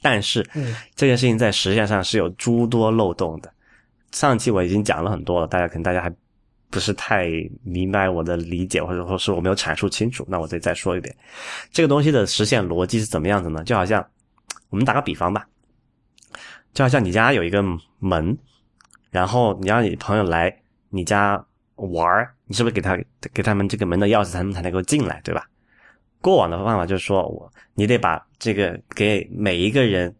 [0.00, 0.42] 但是，
[0.94, 3.52] 这件事情在实现上是有诸多漏洞的。
[4.12, 6.12] 上期我已经讲了很多了，大家可能大家还。
[6.70, 7.30] 不是太
[7.62, 11.16] 明白我的理解，或者说是我没有阐述清楚，那我再再说一遍，
[11.72, 13.64] 这个东西的实现逻辑是怎么样子呢？
[13.64, 14.06] 就好像
[14.68, 15.48] 我们打个比方吧，
[16.74, 17.64] 就好像你家有一个
[18.00, 18.36] 门，
[19.10, 20.54] 然后你让你朋友来
[20.90, 21.42] 你家
[21.78, 22.98] 玩你是不是给他
[23.32, 25.46] 给他们这个门的钥匙，他们才能够进来，对吧？
[26.20, 30.14] 过往的方法就是说我你得把这个给每一个人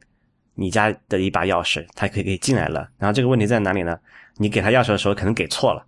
[0.55, 2.89] 你家的一把钥匙，他可以可以进来了。
[2.99, 3.99] 然后这个问题在哪里呢？
[4.37, 5.85] 你给他钥匙的时候可能给错了。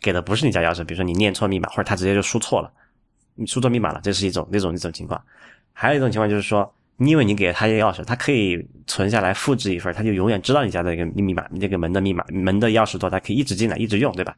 [0.00, 2.72] 给的不是你家钥匙，比如说你念错密码，或者他直接就输错了，
[3.36, 5.22] 你输错密码了，这是一种那种那种情况。
[5.72, 14.36] 还有一种情况就是说，你因为你给了他一个钥匙，他可以存下来复制一份，他就永远知道你家的一个密码，那个门的密码，门的钥匙多，他可以一直进来一直用，对吧？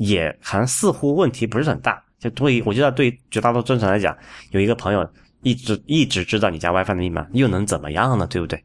[0.00, 2.02] 也还似乎问题不是很大。
[2.18, 4.16] 就对于我觉得对绝大多数正常来讲，
[4.50, 5.08] 有一个朋友
[5.42, 8.26] 一直一直知道你家 WiFi 的密码，又能怎么样呢？
[8.26, 8.62] 对不对？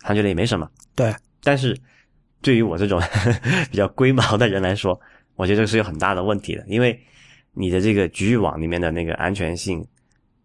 [0.00, 0.70] 他觉得也没什么。
[0.94, 1.14] 对。
[1.42, 1.76] 但是
[2.42, 3.00] 对于我这种
[3.70, 4.98] 比较龟毛的人来说，
[5.34, 6.98] 我觉得这是有很大的问题的，因为
[7.52, 9.86] 你的这个局域网里面的那个安全性，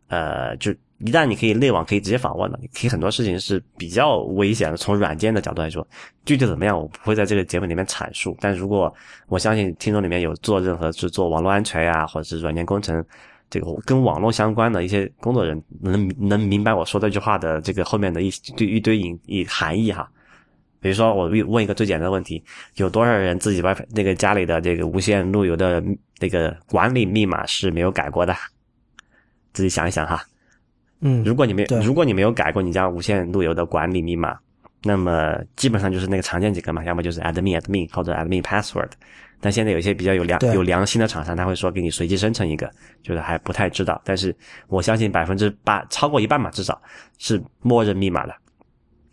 [0.08, 0.74] 呃，就
[1.06, 4.78] 一旦你可以内网可以直接访问了，你可以很多事情是比较危险的。
[4.78, 5.86] 从软件的角度来说，
[6.26, 8.38] 具体怎么样我不会在这个节目里面阐述。
[8.40, 8.94] 但如果
[9.28, 13.04] 我相信听众里面有做任何是做网络安全呀，或者是软件工程，
[13.50, 20.10] 这个跟网络相关的一些工作人能能明白我说这句话的这个后面的一堆一堆隐隐含义哈。
[20.80, 22.44] 比如说，我问一个最简单的问题：
[22.76, 25.84] 有多少人自己 WiFi 那个家里的这个无线路由的
[26.20, 28.36] 那个管理密码是没有改过的？
[29.54, 30.24] 自己想一想哈。
[31.02, 34.38] 嗯，如果你没如果你没有改过你家无线路由的管理密码，
[34.84, 38.90] 那么基本上就是那个常见几个嘛，要么就是 admin admin 或者 admin password。
[39.44, 42.70] 但现在有一些比较有良有良心的厂商，他会说给你随机生成一个，
[43.02, 44.00] 就是还不太知道。
[44.06, 44.36] 但是
[44.68, 46.80] 我相信百分之八超过一半嘛，至少
[47.18, 48.36] 是默认密码的。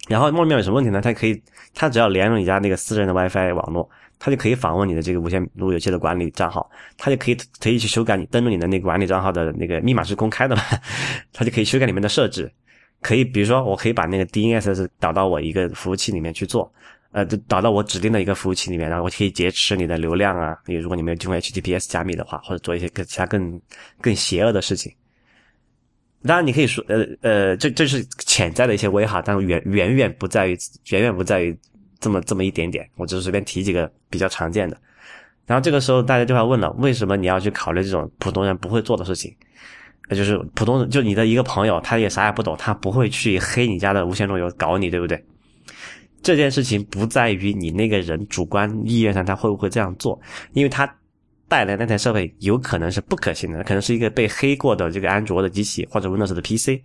[0.06, 1.00] 然后默认密码有什么问题呢？
[1.00, 1.42] 它可以，
[1.74, 10.62] 它只要连入你家那个私人的 WiFi 网络，它就可以访问你的这个无线路由器的管理账号，它就可以可以去修改你登录你的那个管理账号的那个密码是公开的嘛？
[11.32, 12.50] 它就可以修改里面的设置，
[13.00, 16.72] 可以比如说我可以把那个 DNS 导到我一个服务器里面去做，
[17.12, 23.60] 呃，导到我指定的一个服务器里面，然后我可以劫持你的流量啊，你如果你没有经过 HTTPS 加密的话，或者做一些更其他更
[24.00, 24.92] 更邪恶的事情。
[26.24, 30.58] 当然，你可以说，呃呃，这这是潜在的一些危害，但远远远不在于，
[30.90, 31.56] 远远不在于
[32.00, 32.88] 这么这么一点点。
[32.96, 34.76] 我只是随便提几个比较常见的。
[35.46, 39.34] 然后这个时候大家就要问了：为什么你要去考虑这种普通人不会做的事情？
[40.08, 45.22] 那就是普通人，就你的一个朋友，他也啥也不懂，他不会去黑你家的无线路由搞你，对不对？
[46.22, 50.20] 这件事情不在于你那个人主观意愿上他会不会这样做，
[50.52, 50.92] 因为他。
[51.50, 56.78] 带来那台设备有可能是不可信的，可能是一个被黑过的这个安卓的机器或者 Windows 的 PC，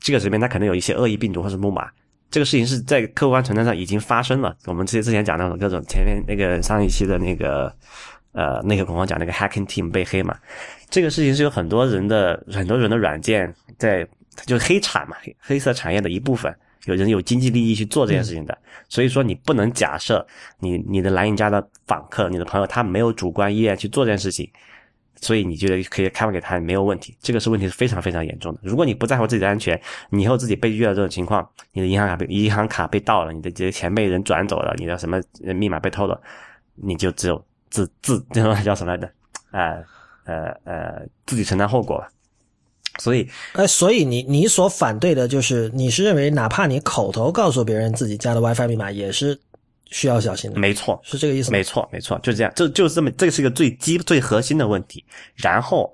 [0.00, 1.90] 这个里面它可能有一些恶意病毒或者木马，
[2.30, 4.56] 这个事情是在客观存在上已经发生了。
[4.66, 7.72] 我们之前之前讲那种各种前面那个上一期的那个
[8.32, 10.36] 呃那个恐慌讲那个 Hacking Team 被黑嘛，
[10.90, 14.06] 这个事情是有很多人的很多人的软件在
[14.46, 16.54] 就黑产嘛，黑色产业的一部分。
[16.84, 18.56] 有人有经济利益去做这件事情的，
[18.88, 20.26] 所以说你不能假设
[20.60, 24.50] 你你的来你家的访客、你的朋友他没有主观意愿去做这件事情，
[25.20, 27.16] 所以你觉得可以开放给他没有问题。
[27.20, 28.60] 这个是问题是非常非常严重的。
[28.62, 29.80] 如果你不在乎自己的安全，
[30.10, 35.20] 你以后自己被遇到这种情况，你的银行卡被银行卡被盗了，你的这些钱被人转走了，你的什么
[35.54, 36.20] 密码被偷了，
[36.74, 39.10] 你就只有自自叫叫什么来着？
[39.50, 39.82] 呃
[40.24, 42.08] 呃呃，自己承担后果了。
[42.98, 49.38] 所以，哎，所以你你所反对的就是，你是认为哪怕你口头告诉别人自己家的 WiFi 密码，也是
[49.90, 50.58] 需要小心的。
[50.58, 51.50] 没错，是这个意思。
[51.50, 55.04] 没错，没错，就这样，就就是这么，这个是一个最基最核心的问题。
[55.34, 55.92] 然后，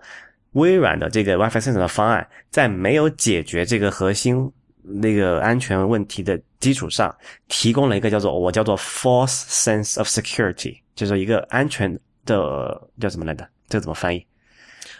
[0.52, 4.50] 微软的这个 WiFi Sensor 的方案，在没有解决这个核心
[4.82, 7.14] 那个安全问题的基础上，
[7.48, 13.46] 提供了一个叫做我叫做 false sense of security，就是一个安全的叫什么来着？
[13.68, 14.24] 这个怎么翻译？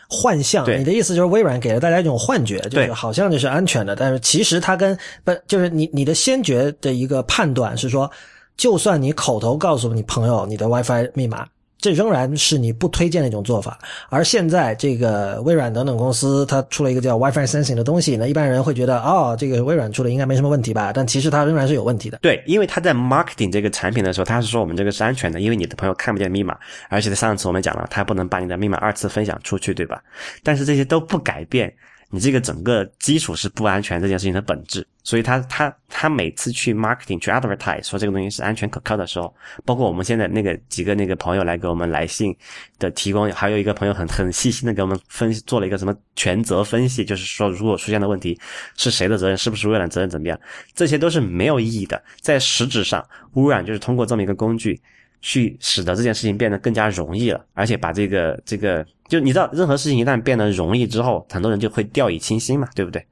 [0.09, 8.11] 幻象，你的意思就是微软给了大家一种幻觉，就是好像就是安全的，但是其实它跟不就是你你的先觉的一个判断是说，
[8.57, 11.47] 就算你口头告诉你朋友你的 WiFi 密码，
[11.79, 13.79] 这仍然是你不推荐的一种做法。
[14.09, 20.93] 而现在这个微软等等公司，它出了一个叫 WiFi Sensing 的东西，那一般人会觉得，哦，这个微软出的应该没什么问题吧？
[20.95, 22.19] 但其实它仍然是有问题的。
[22.23, 26.57] 对，因为他在 marketing 这个产品的时候，他是说我们这个是安全的，因为你的朋友看不见密码，
[26.89, 30.01] 而且上次我们讲了，他不能把你的密码二次分享出去，对吧？
[30.43, 31.75] 但是这些都不改变。
[32.15, 39.35] 你这个整个基础是不安全这件事情的本质，所以他他他每次去 marketing 去 advertise 说这个东西是安全可靠的时候，
[39.65, 42.33] 包括我们现在那个几个那个朋友来给我们来信
[42.79, 48.39] 的提供，还有一个朋友很很细心的给我们分析做了一个什么全责分析，就是说如果出现的问题
[48.77, 50.39] 是谁的责任，是不是微软责任怎么样，
[50.73, 54.81] 这些都是没有意义的，在实质上，微软就是通过这么一个工具。
[55.27, 63.03] 去使得这件事情变得更加容易了，而且把这个这个，就你知道，任何事情一旦变得容易之后，很多人就会掉以轻心嘛，对不对？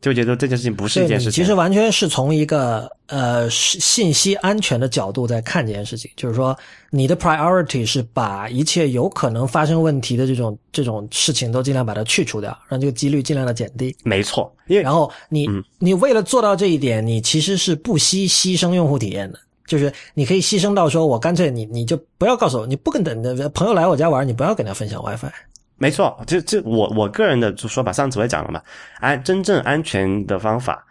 [0.00, 1.42] 就觉得这件事情不是一件事情。
[1.42, 6.56] 其实完全是从一个呃信息安全的角度在看这件事情，就是说
[6.90, 13.96] 你的 priority 是把一切有可能发生问题的这种这种事情都尽量把它去除掉，让这个几率尽量的减低。
[14.04, 15.48] 没错，因为然后你
[15.80, 19.40] 你为了做到这一点，你其实是不惜牺牲用户体验的。
[19.66, 25.30] 就是你可以牺牲到说，我干脆你你就不要告诉我，你不跟等的朋友来我家玩，你不要跟他分享 WiFi。
[25.76, 28.62] 没错，这这我我个人的说法，上次我也讲了嘛，
[29.00, 30.86] 安真正安全的方法，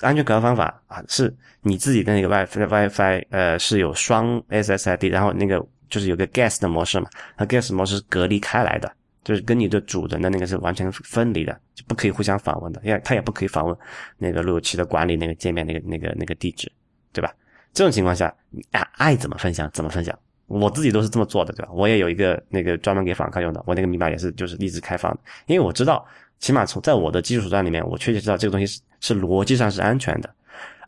[0.00, 1.32] 安全可靠方法啊，是
[1.62, 8.92] 你自己的那个 WiFi WiFi 呃是有双 SSID，然后那个就是有个 Guest 的模式嘛，那 Guest 模式是隔离开来的，
[9.22, 13.76] 就是跟你的主人的那个是完全分离的，就不可以互相访问的，因为他也不可以访问
[14.18, 16.70] 那个路由器的管理那个界面那个那个那个地址，
[17.12, 17.32] 对吧？
[17.74, 18.34] 这种情况下，
[18.70, 21.72] 爱爱怎么分享怎么分享，我自己都是这么做的，对吧？
[21.72, 26.06] 我也有一个那个专门给访客用的，我那个密码也是就是一直开放的，因为我知道，
[26.38, 30.32] 起码从在我的基础站里面，我确切知道这个东西是是逻辑上是安全的。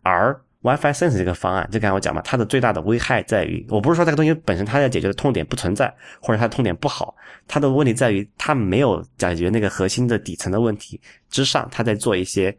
[0.02, 7.14] 而 WiFi Sense 这个方案，就刚才我讲嘛，它的最大的危害在于，我不是说这个东西本身它要解决的痛点不存在，或者它痛点不好，
[7.48, 11.00] 它的问题在于它没有解决那个核心的底层的问题
[11.30, 12.56] 之上，它在做一些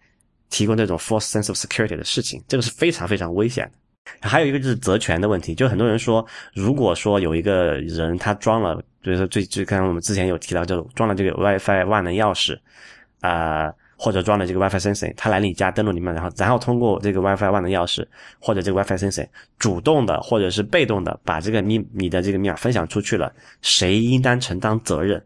[0.49, 3.71] 提供这种 false sense of security 的事情，这个是非常非常危险的。
[4.21, 12.57] 还有一个就是责权的问题，就很多人说，如果说有一个人他装了，比如说最最刚刚我们之前有提到，就装了这个 WiFi 万能钥匙，
[13.21, 18.05] 啊，或者装了这个 WiFi Sense，他来你家登录你们，然后然后通过这个 WiFi 万能钥匙
[18.39, 19.27] 或者这个 WiFi Sense
[19.57, 23.31] 主动的或者是被动的把这个密你的这个密码分享出去了，
[23.61, 25.23] 谁应当承担责任？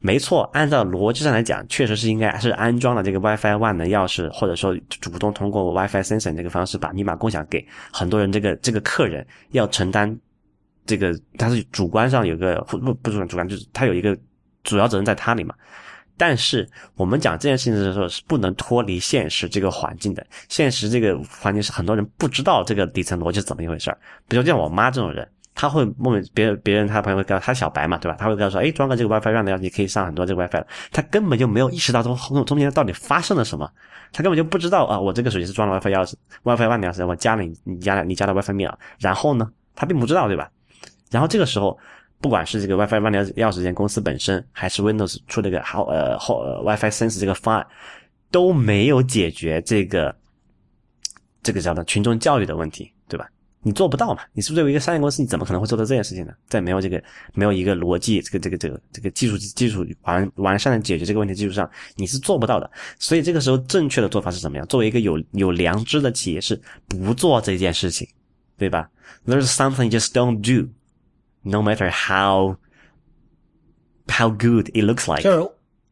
[0.00, 8.30] 没错，按照逻辑上来讲，确实是应该是安装了这个 WiFi 万能钥匙，或者说主动通过 WiFi 先生这个方式把密码共享给很多人。
[8.30, 10.16] 这个这个客人要承担
[10.86, 14.16] 这个，他是主观上有个不不主观主观，就是他有一个
[14.62, 15.52] 主要责任在他里嘛。
[16.16, 23.98] 但是我们讲这件事情的时候是不能脱离现实这个环境的，现实这个环境是很多人不知道这个底层逻辑是怎么一回事儿。
[24.28, 25.28] 比如像我妈这种人。
[25.58, 28.16] 他会问别，别人他朋友会告诉他小白嘛，对吧？
[28.16, 30.66] 他会告诉说，哎，装个这个 WiFi 让的，你可以上很多这个 WiFi 了。
[30.92, 33.68] 他根本就没有意识到中中中间到底发生了什么，
[34.12, 36.14] 他根本就不知道啊，我这个手机是装了 WiFi 钥匙
[36.44, 40.48] ，WiFi 万能钥匙，我加了你你加了你加的 WiFi 密码，然后呢，他并不知道，对吧？
[41.10, 41.76] 然后这个时候，
[42.20, 47.66] 不管是这个 WiFi 万能钥匙间公司本身，还是 Windows 出这个好呃后 WiFi Sense 这个方案，
[48.30, 50.14] 都没有解决这个
[51.42, 52.92] 这个叫做群众教育的问题，
[53.62, 54.22] 你做不到嘛？
[54.32, 56.32] 你是不是作为一个商业公司，你怎么可能会做到这件事情呢？
[56.48, 57.02] 在没有这个
[57.34, 62.70] 没有一个逻辑，这个这个这个这个技术技术完完善的解决这个问题基础上，你是做不到的。
[62.98, 64.66] 所以这个时候正确的做法是怎么样？
[64.68, 68.08] 作为一个有有良知的企业，是不做这件事情，
[68.56, 68.88] 对吧
[69.26, 70.68] ？There's something just don't do,
[71.42, 72.56] no matter how
[74.06, 75.22] how good it looks like。
[75.22, 75.40] 就是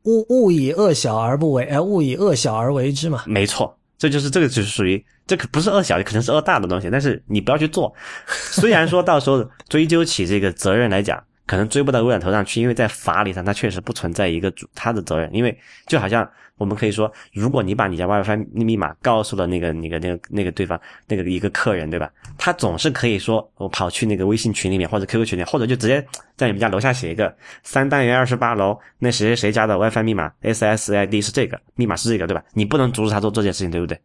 [0.05, 3.25] 勿勿以恶小而不为，哎，勿以恶小而为之嘛。
[3.27, 3.77] 没错。
[3.99, 7.95] 这就是这个，就是属于这可不是恶小，可能是恶大的东西，但是你不要去做。
[8.27, 15.57] 虽然说到时候追究起这个责任来讲，可能追不到微软头上去，因为在法理上它确实不存在一个主他的责任，因为
[15.87, 16.29] 就好像。
[16.59, 22.11] 我们可以说，如果你把你家 WiFi 密码告诉了那个、那个、那个、那个对方那个一个客人，对吧？
[22.39, 26.03] 他总是可以说，我跑去那个微信群里面或者 QQ 群里面，或者就直接
[26.35, 32.43] 在你们家楼下写一个三单元二十八楼那谁谁谁家的 WiFi 密码 SSID 是这个密码是这个，对吧？
[32.55, 34.01] 你不能阻止他做这件事情，对不对？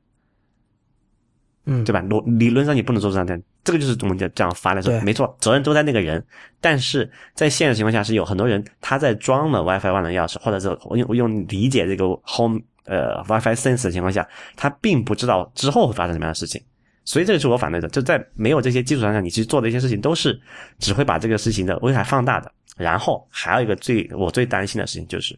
[1.66, 2.02] 嗯，对吧？
[2.02, 6.24] 理理论上你不能做这样的，这个就是我们讲这样发来说，没错，责任都在那个人。
[6.60, 16.62] 但是在现实情况下，是有很多人他在装了 WiFi 万能钥匙，或者是我用我用理解这个 Home 呃 WiFi Sense 的情况下，他并不知道之后会发生什么样的事情。
[17.06, 20.40] 所以这个是我反对的，就在没有这些基础上，你去做的一些事情都是
[20.80, 22.52] 只会把这个事情的危害放大的。
[22.78, 25.38] 然后还有一个最我最担心的事情就是。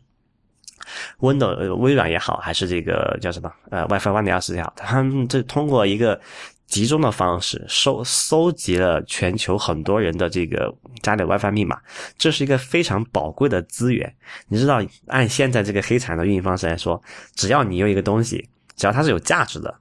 [1.19, 6.19] Windows 微软也好，还是这个叫什么呃 WiFi 万能钥匙也好，他们这通过一个
[6.67, 11.79] 集中的方式收搜集了全球很多人的这个家里 WiFi 密码，
[12.17, 14.13] 这是一个非常宝贵的资源。
[14.47, 17.01] 你知道，按现在这个黑产的运营方式来说，
[17.35, 19.73] 只要你有一个东西，只要它是有价值的。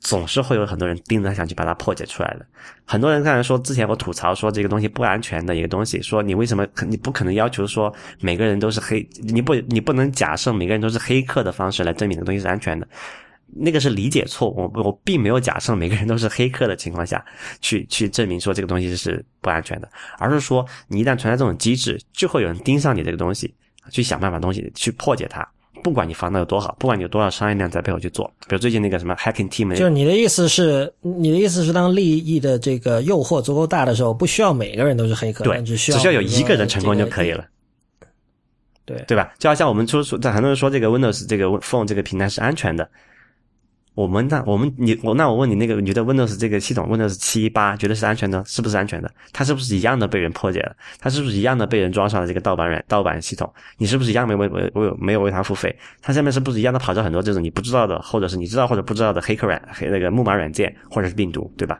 [0.00, 2.46] 总是会有很多人盯着想去把它破解出来的。
[2.84, 12.88] 很多人刚才说，之前我吐槽说这个东西不安全的一个东西，说你为什么你不可能要求说每个人都是黑，你不你不能假设每个人都是黑客的方式来证明这个东西是安全的，
[13.54, 14.70] 那个是理解错误。
[14.74, 17.22] 我我并没有假设每个人都是黑客的情况下
[17.60, 23.54] 去去证明说这个东西是不安全的，而是说你一旦存在这种机制，就会有人盯上你这个东西，
[23.90, 25.46] 去想办法东西去破解它。
[25.82, 37.44] 不管你防的有多好，不管你有多少商业量在背后去做，比如最近那个什么 hacking team，就是你的意思是，你的意思是，当利益的这个诱惑足够大的时候，不需要每个人都是黑客，对，只需要只需要有一个人成功就可以了，
[38.84, 39.32] 对对吧？
[39.38, 42.88] 就好像我们说说，在很多人说这个 Windows 这个 Phone 这个平台是安全的。
[44.00, 49.10] 我们那我们你我那我问你那个你觉得 Windows 这个系统 Windows 七八觉得是安全的，是不是安全的？
[49.30, 50.74] 它是不是一样的被人破解了？
[50.98, 53.52] 它是不是一样的被人装上了这个盗版软盗版系统？
[53.76, 55.76] 你是不是一样没为为为没有为它付费？
[56.00, 61.78] 它下面是不是一样的跑着很多这种你不知道的，或者是你知道或者不知道的黑客软黑那个木马软件或者是病毒，对吧？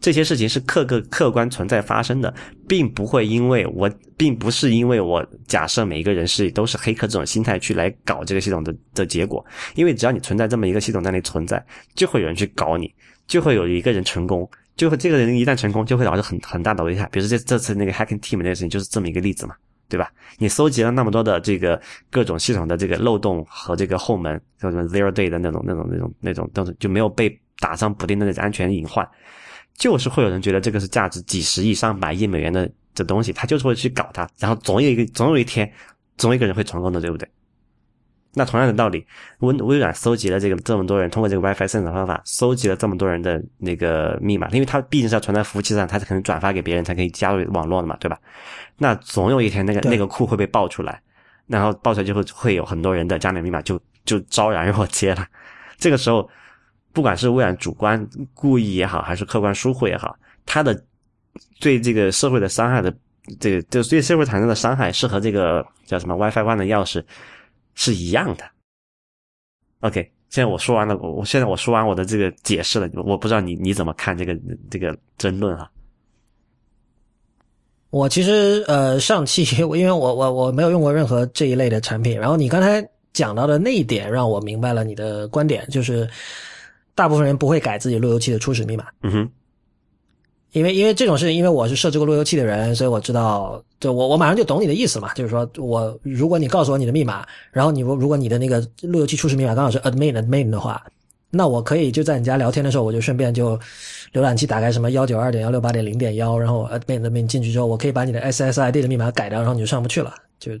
[0.00, 2.32] 这些事情是客个客观存在发生的，
[2.68, 9.44] 并不会因为我，并不是因为我假设每一个人是都是黑客这种心态去来搞这个系统的的结果。
[9.74, 11.64] 因为只要你存在这么一个系统在那里存在，
[11.94, 12.92] 就会有人去搞你，
[13.26, 17.08] 就会有一个人成功，就会这个人一旦成功，就会导致很很大的危害。
[17.12, 19.54] 比如说这这次那个 hacking team 那个事情就是这么一个例子嘛，
[19.88, 20.10] 对吧？
[20.38, 21.80] 你搜集了那么多的这个
[22.10, 29.06] 各种系统的这个漏洞和这个后门，叫什么 zero day 的那种那种那种那种东西，就没有被打上补丁的那种安全隐患。
[29.76, 35.70] 就是会有人觉得这个是价值几十亿、上百亿美元的这东西，他就是会去搞它，然后总有一个总有一天，
[36.16, 37.28] 总有一个人会成功的，对不对？
[38.34, 39.04] 那同样的道理，
[39.40, 48.18] 微微软搜集了这个这么多人通过这个 WiFi 生产方法搜集了这么多人的那个密码，因为它毕竟是要传在服务器上，它是可能转发给别人才可以加入网络的嘛，对吧？
[48.78, 51.00] 那总有一天那个那个库会被爆出来，
[51.46, 55.26] 然后爆出来就会会有很多人的加密密码就就昭然若揭了，
[55.78, 56.28] 这个时候。
[56.92, 60.14] 不管是微软主观故意也好，还是客观疏忽也好，
[60.44, 60.78] 它的
[61.58, 62.94] 对这个社会的伤害的
[63.40, 67.02] 这个，就对社会产生的伤害，是和这个叫什么 WiFi One 的钥匙
[67.74, 68.44] 是一样的。
[69.80, 74.38] OK，现在我说完了，我现在我说完我的这个解释了，我不知道你你怎么看这个
[74.70, 75.70] 这个争论啊？
[77.88, 86.06] 我其实呃上期因为我我我没有用过任何这一类的产品，然后你刚才讲到的那一点让我明白了你的观点，就是。
[86.94, 89.30] 大部分人不会改自己路由器的初始密码，嗯哼，
[90.52, 100.84] 因为因为这种事情，因为我是设置过路由器的人，所以我知道，就我我马上就懂你的意思嘛，就是说我如果你告诉我你的密码，然后你如果你的那个路由器初始密码刚好是 admin admin 的话，
[101.30, 103.58] 那我可以就在你家聊天的时候，我就顺便就
[104.12, 110.52] 浏览器打开什么幺九二点幺六八点零点幺，然后 admin admin 进去之后，我可以把你的 SSID 的密码改掉，然后你就上不去了，就。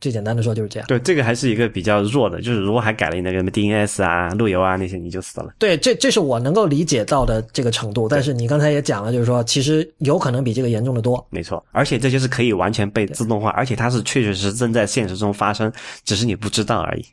[0.00, 0.86] 最简单的说就是这样。
[0.86, 5.54] 对，这个还是一个比较弱的，就是如果还改了你那个什么 DNS 啊、路由啊那些，你就死了。
[5.58, 8.08] 对，这这是我能够理解到的这个程度。
[8.08, 11.26] 但是你刚才也讲了，就是说其实有可能比这个严重的多。
[11.30, 15.72] 没错，而且这就是可以完全被自动化，而且它是确确实实正在现实中发生，
[16.04, 17.04] 只是你不知道而已。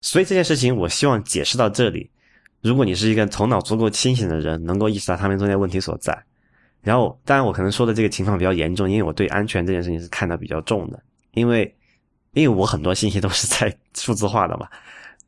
[0.00, 2.10] 所以这件事情，我希望解释到这里。
[2.60, 6.16] 如果你是一个头脑足够清醒的人，能够意识到他们中间问题所在。
[6.82, 11.00] 然后，当然我可能说的这个情况比较严重，因为我对安全这件事情是看得比较重的，
[11.32, 11.72] 因为。
[12.36, 14.68] 因为我很多信息都是在数字化的嘛，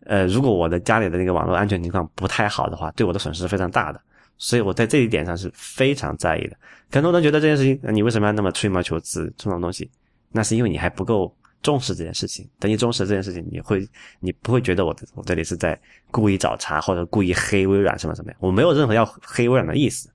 [0.04, 4.00] 呃，如果我的家里的那个网络安全情况不太好的话，对我的损失是非常大的，
[4.36, 6.56] 所以我在这一点上是非常在意的。
[6.92, 9.90] 很多人觉得这件事情，你为什么要那么吹毛求疵这种东西？
[10.32, 12.46] 那是因为你还不够重视这件事情。
[12.58, 13.88] 等你重视这件事情，你会，
[14.20, 15.80] 你不会觉得我我这里是在
[16.10, 18.30] 故意找茬或者故意黑微软什么什么？
[18.38, 20.10] 我没有任何要黑微软的意思。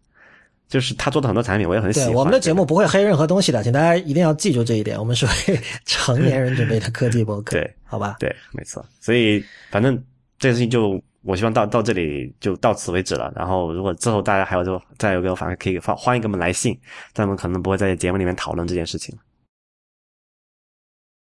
[0.68, 2.14] 就是他做的很多产品，我也很喜欢。
[2.14, 4.98] 我们的节目不会黑任何东西的，请大家一定要记住这一点。
[4.98, 8.16] 我们是为成年人准备的科技博客，对，好吧？
[8.20, 8.84] 对，没错。
[9.00, 10.02] 所以反正
[10.40, 13.32] 这个事情就，我希望到到这里就到此为止了。
[13.36, 16.78] 然后如果之后大家还有就再有个反馈，可以发欢迎给我们来信，
[17.14, 19.16] 但我们可能不会在节目里面讨论这件事情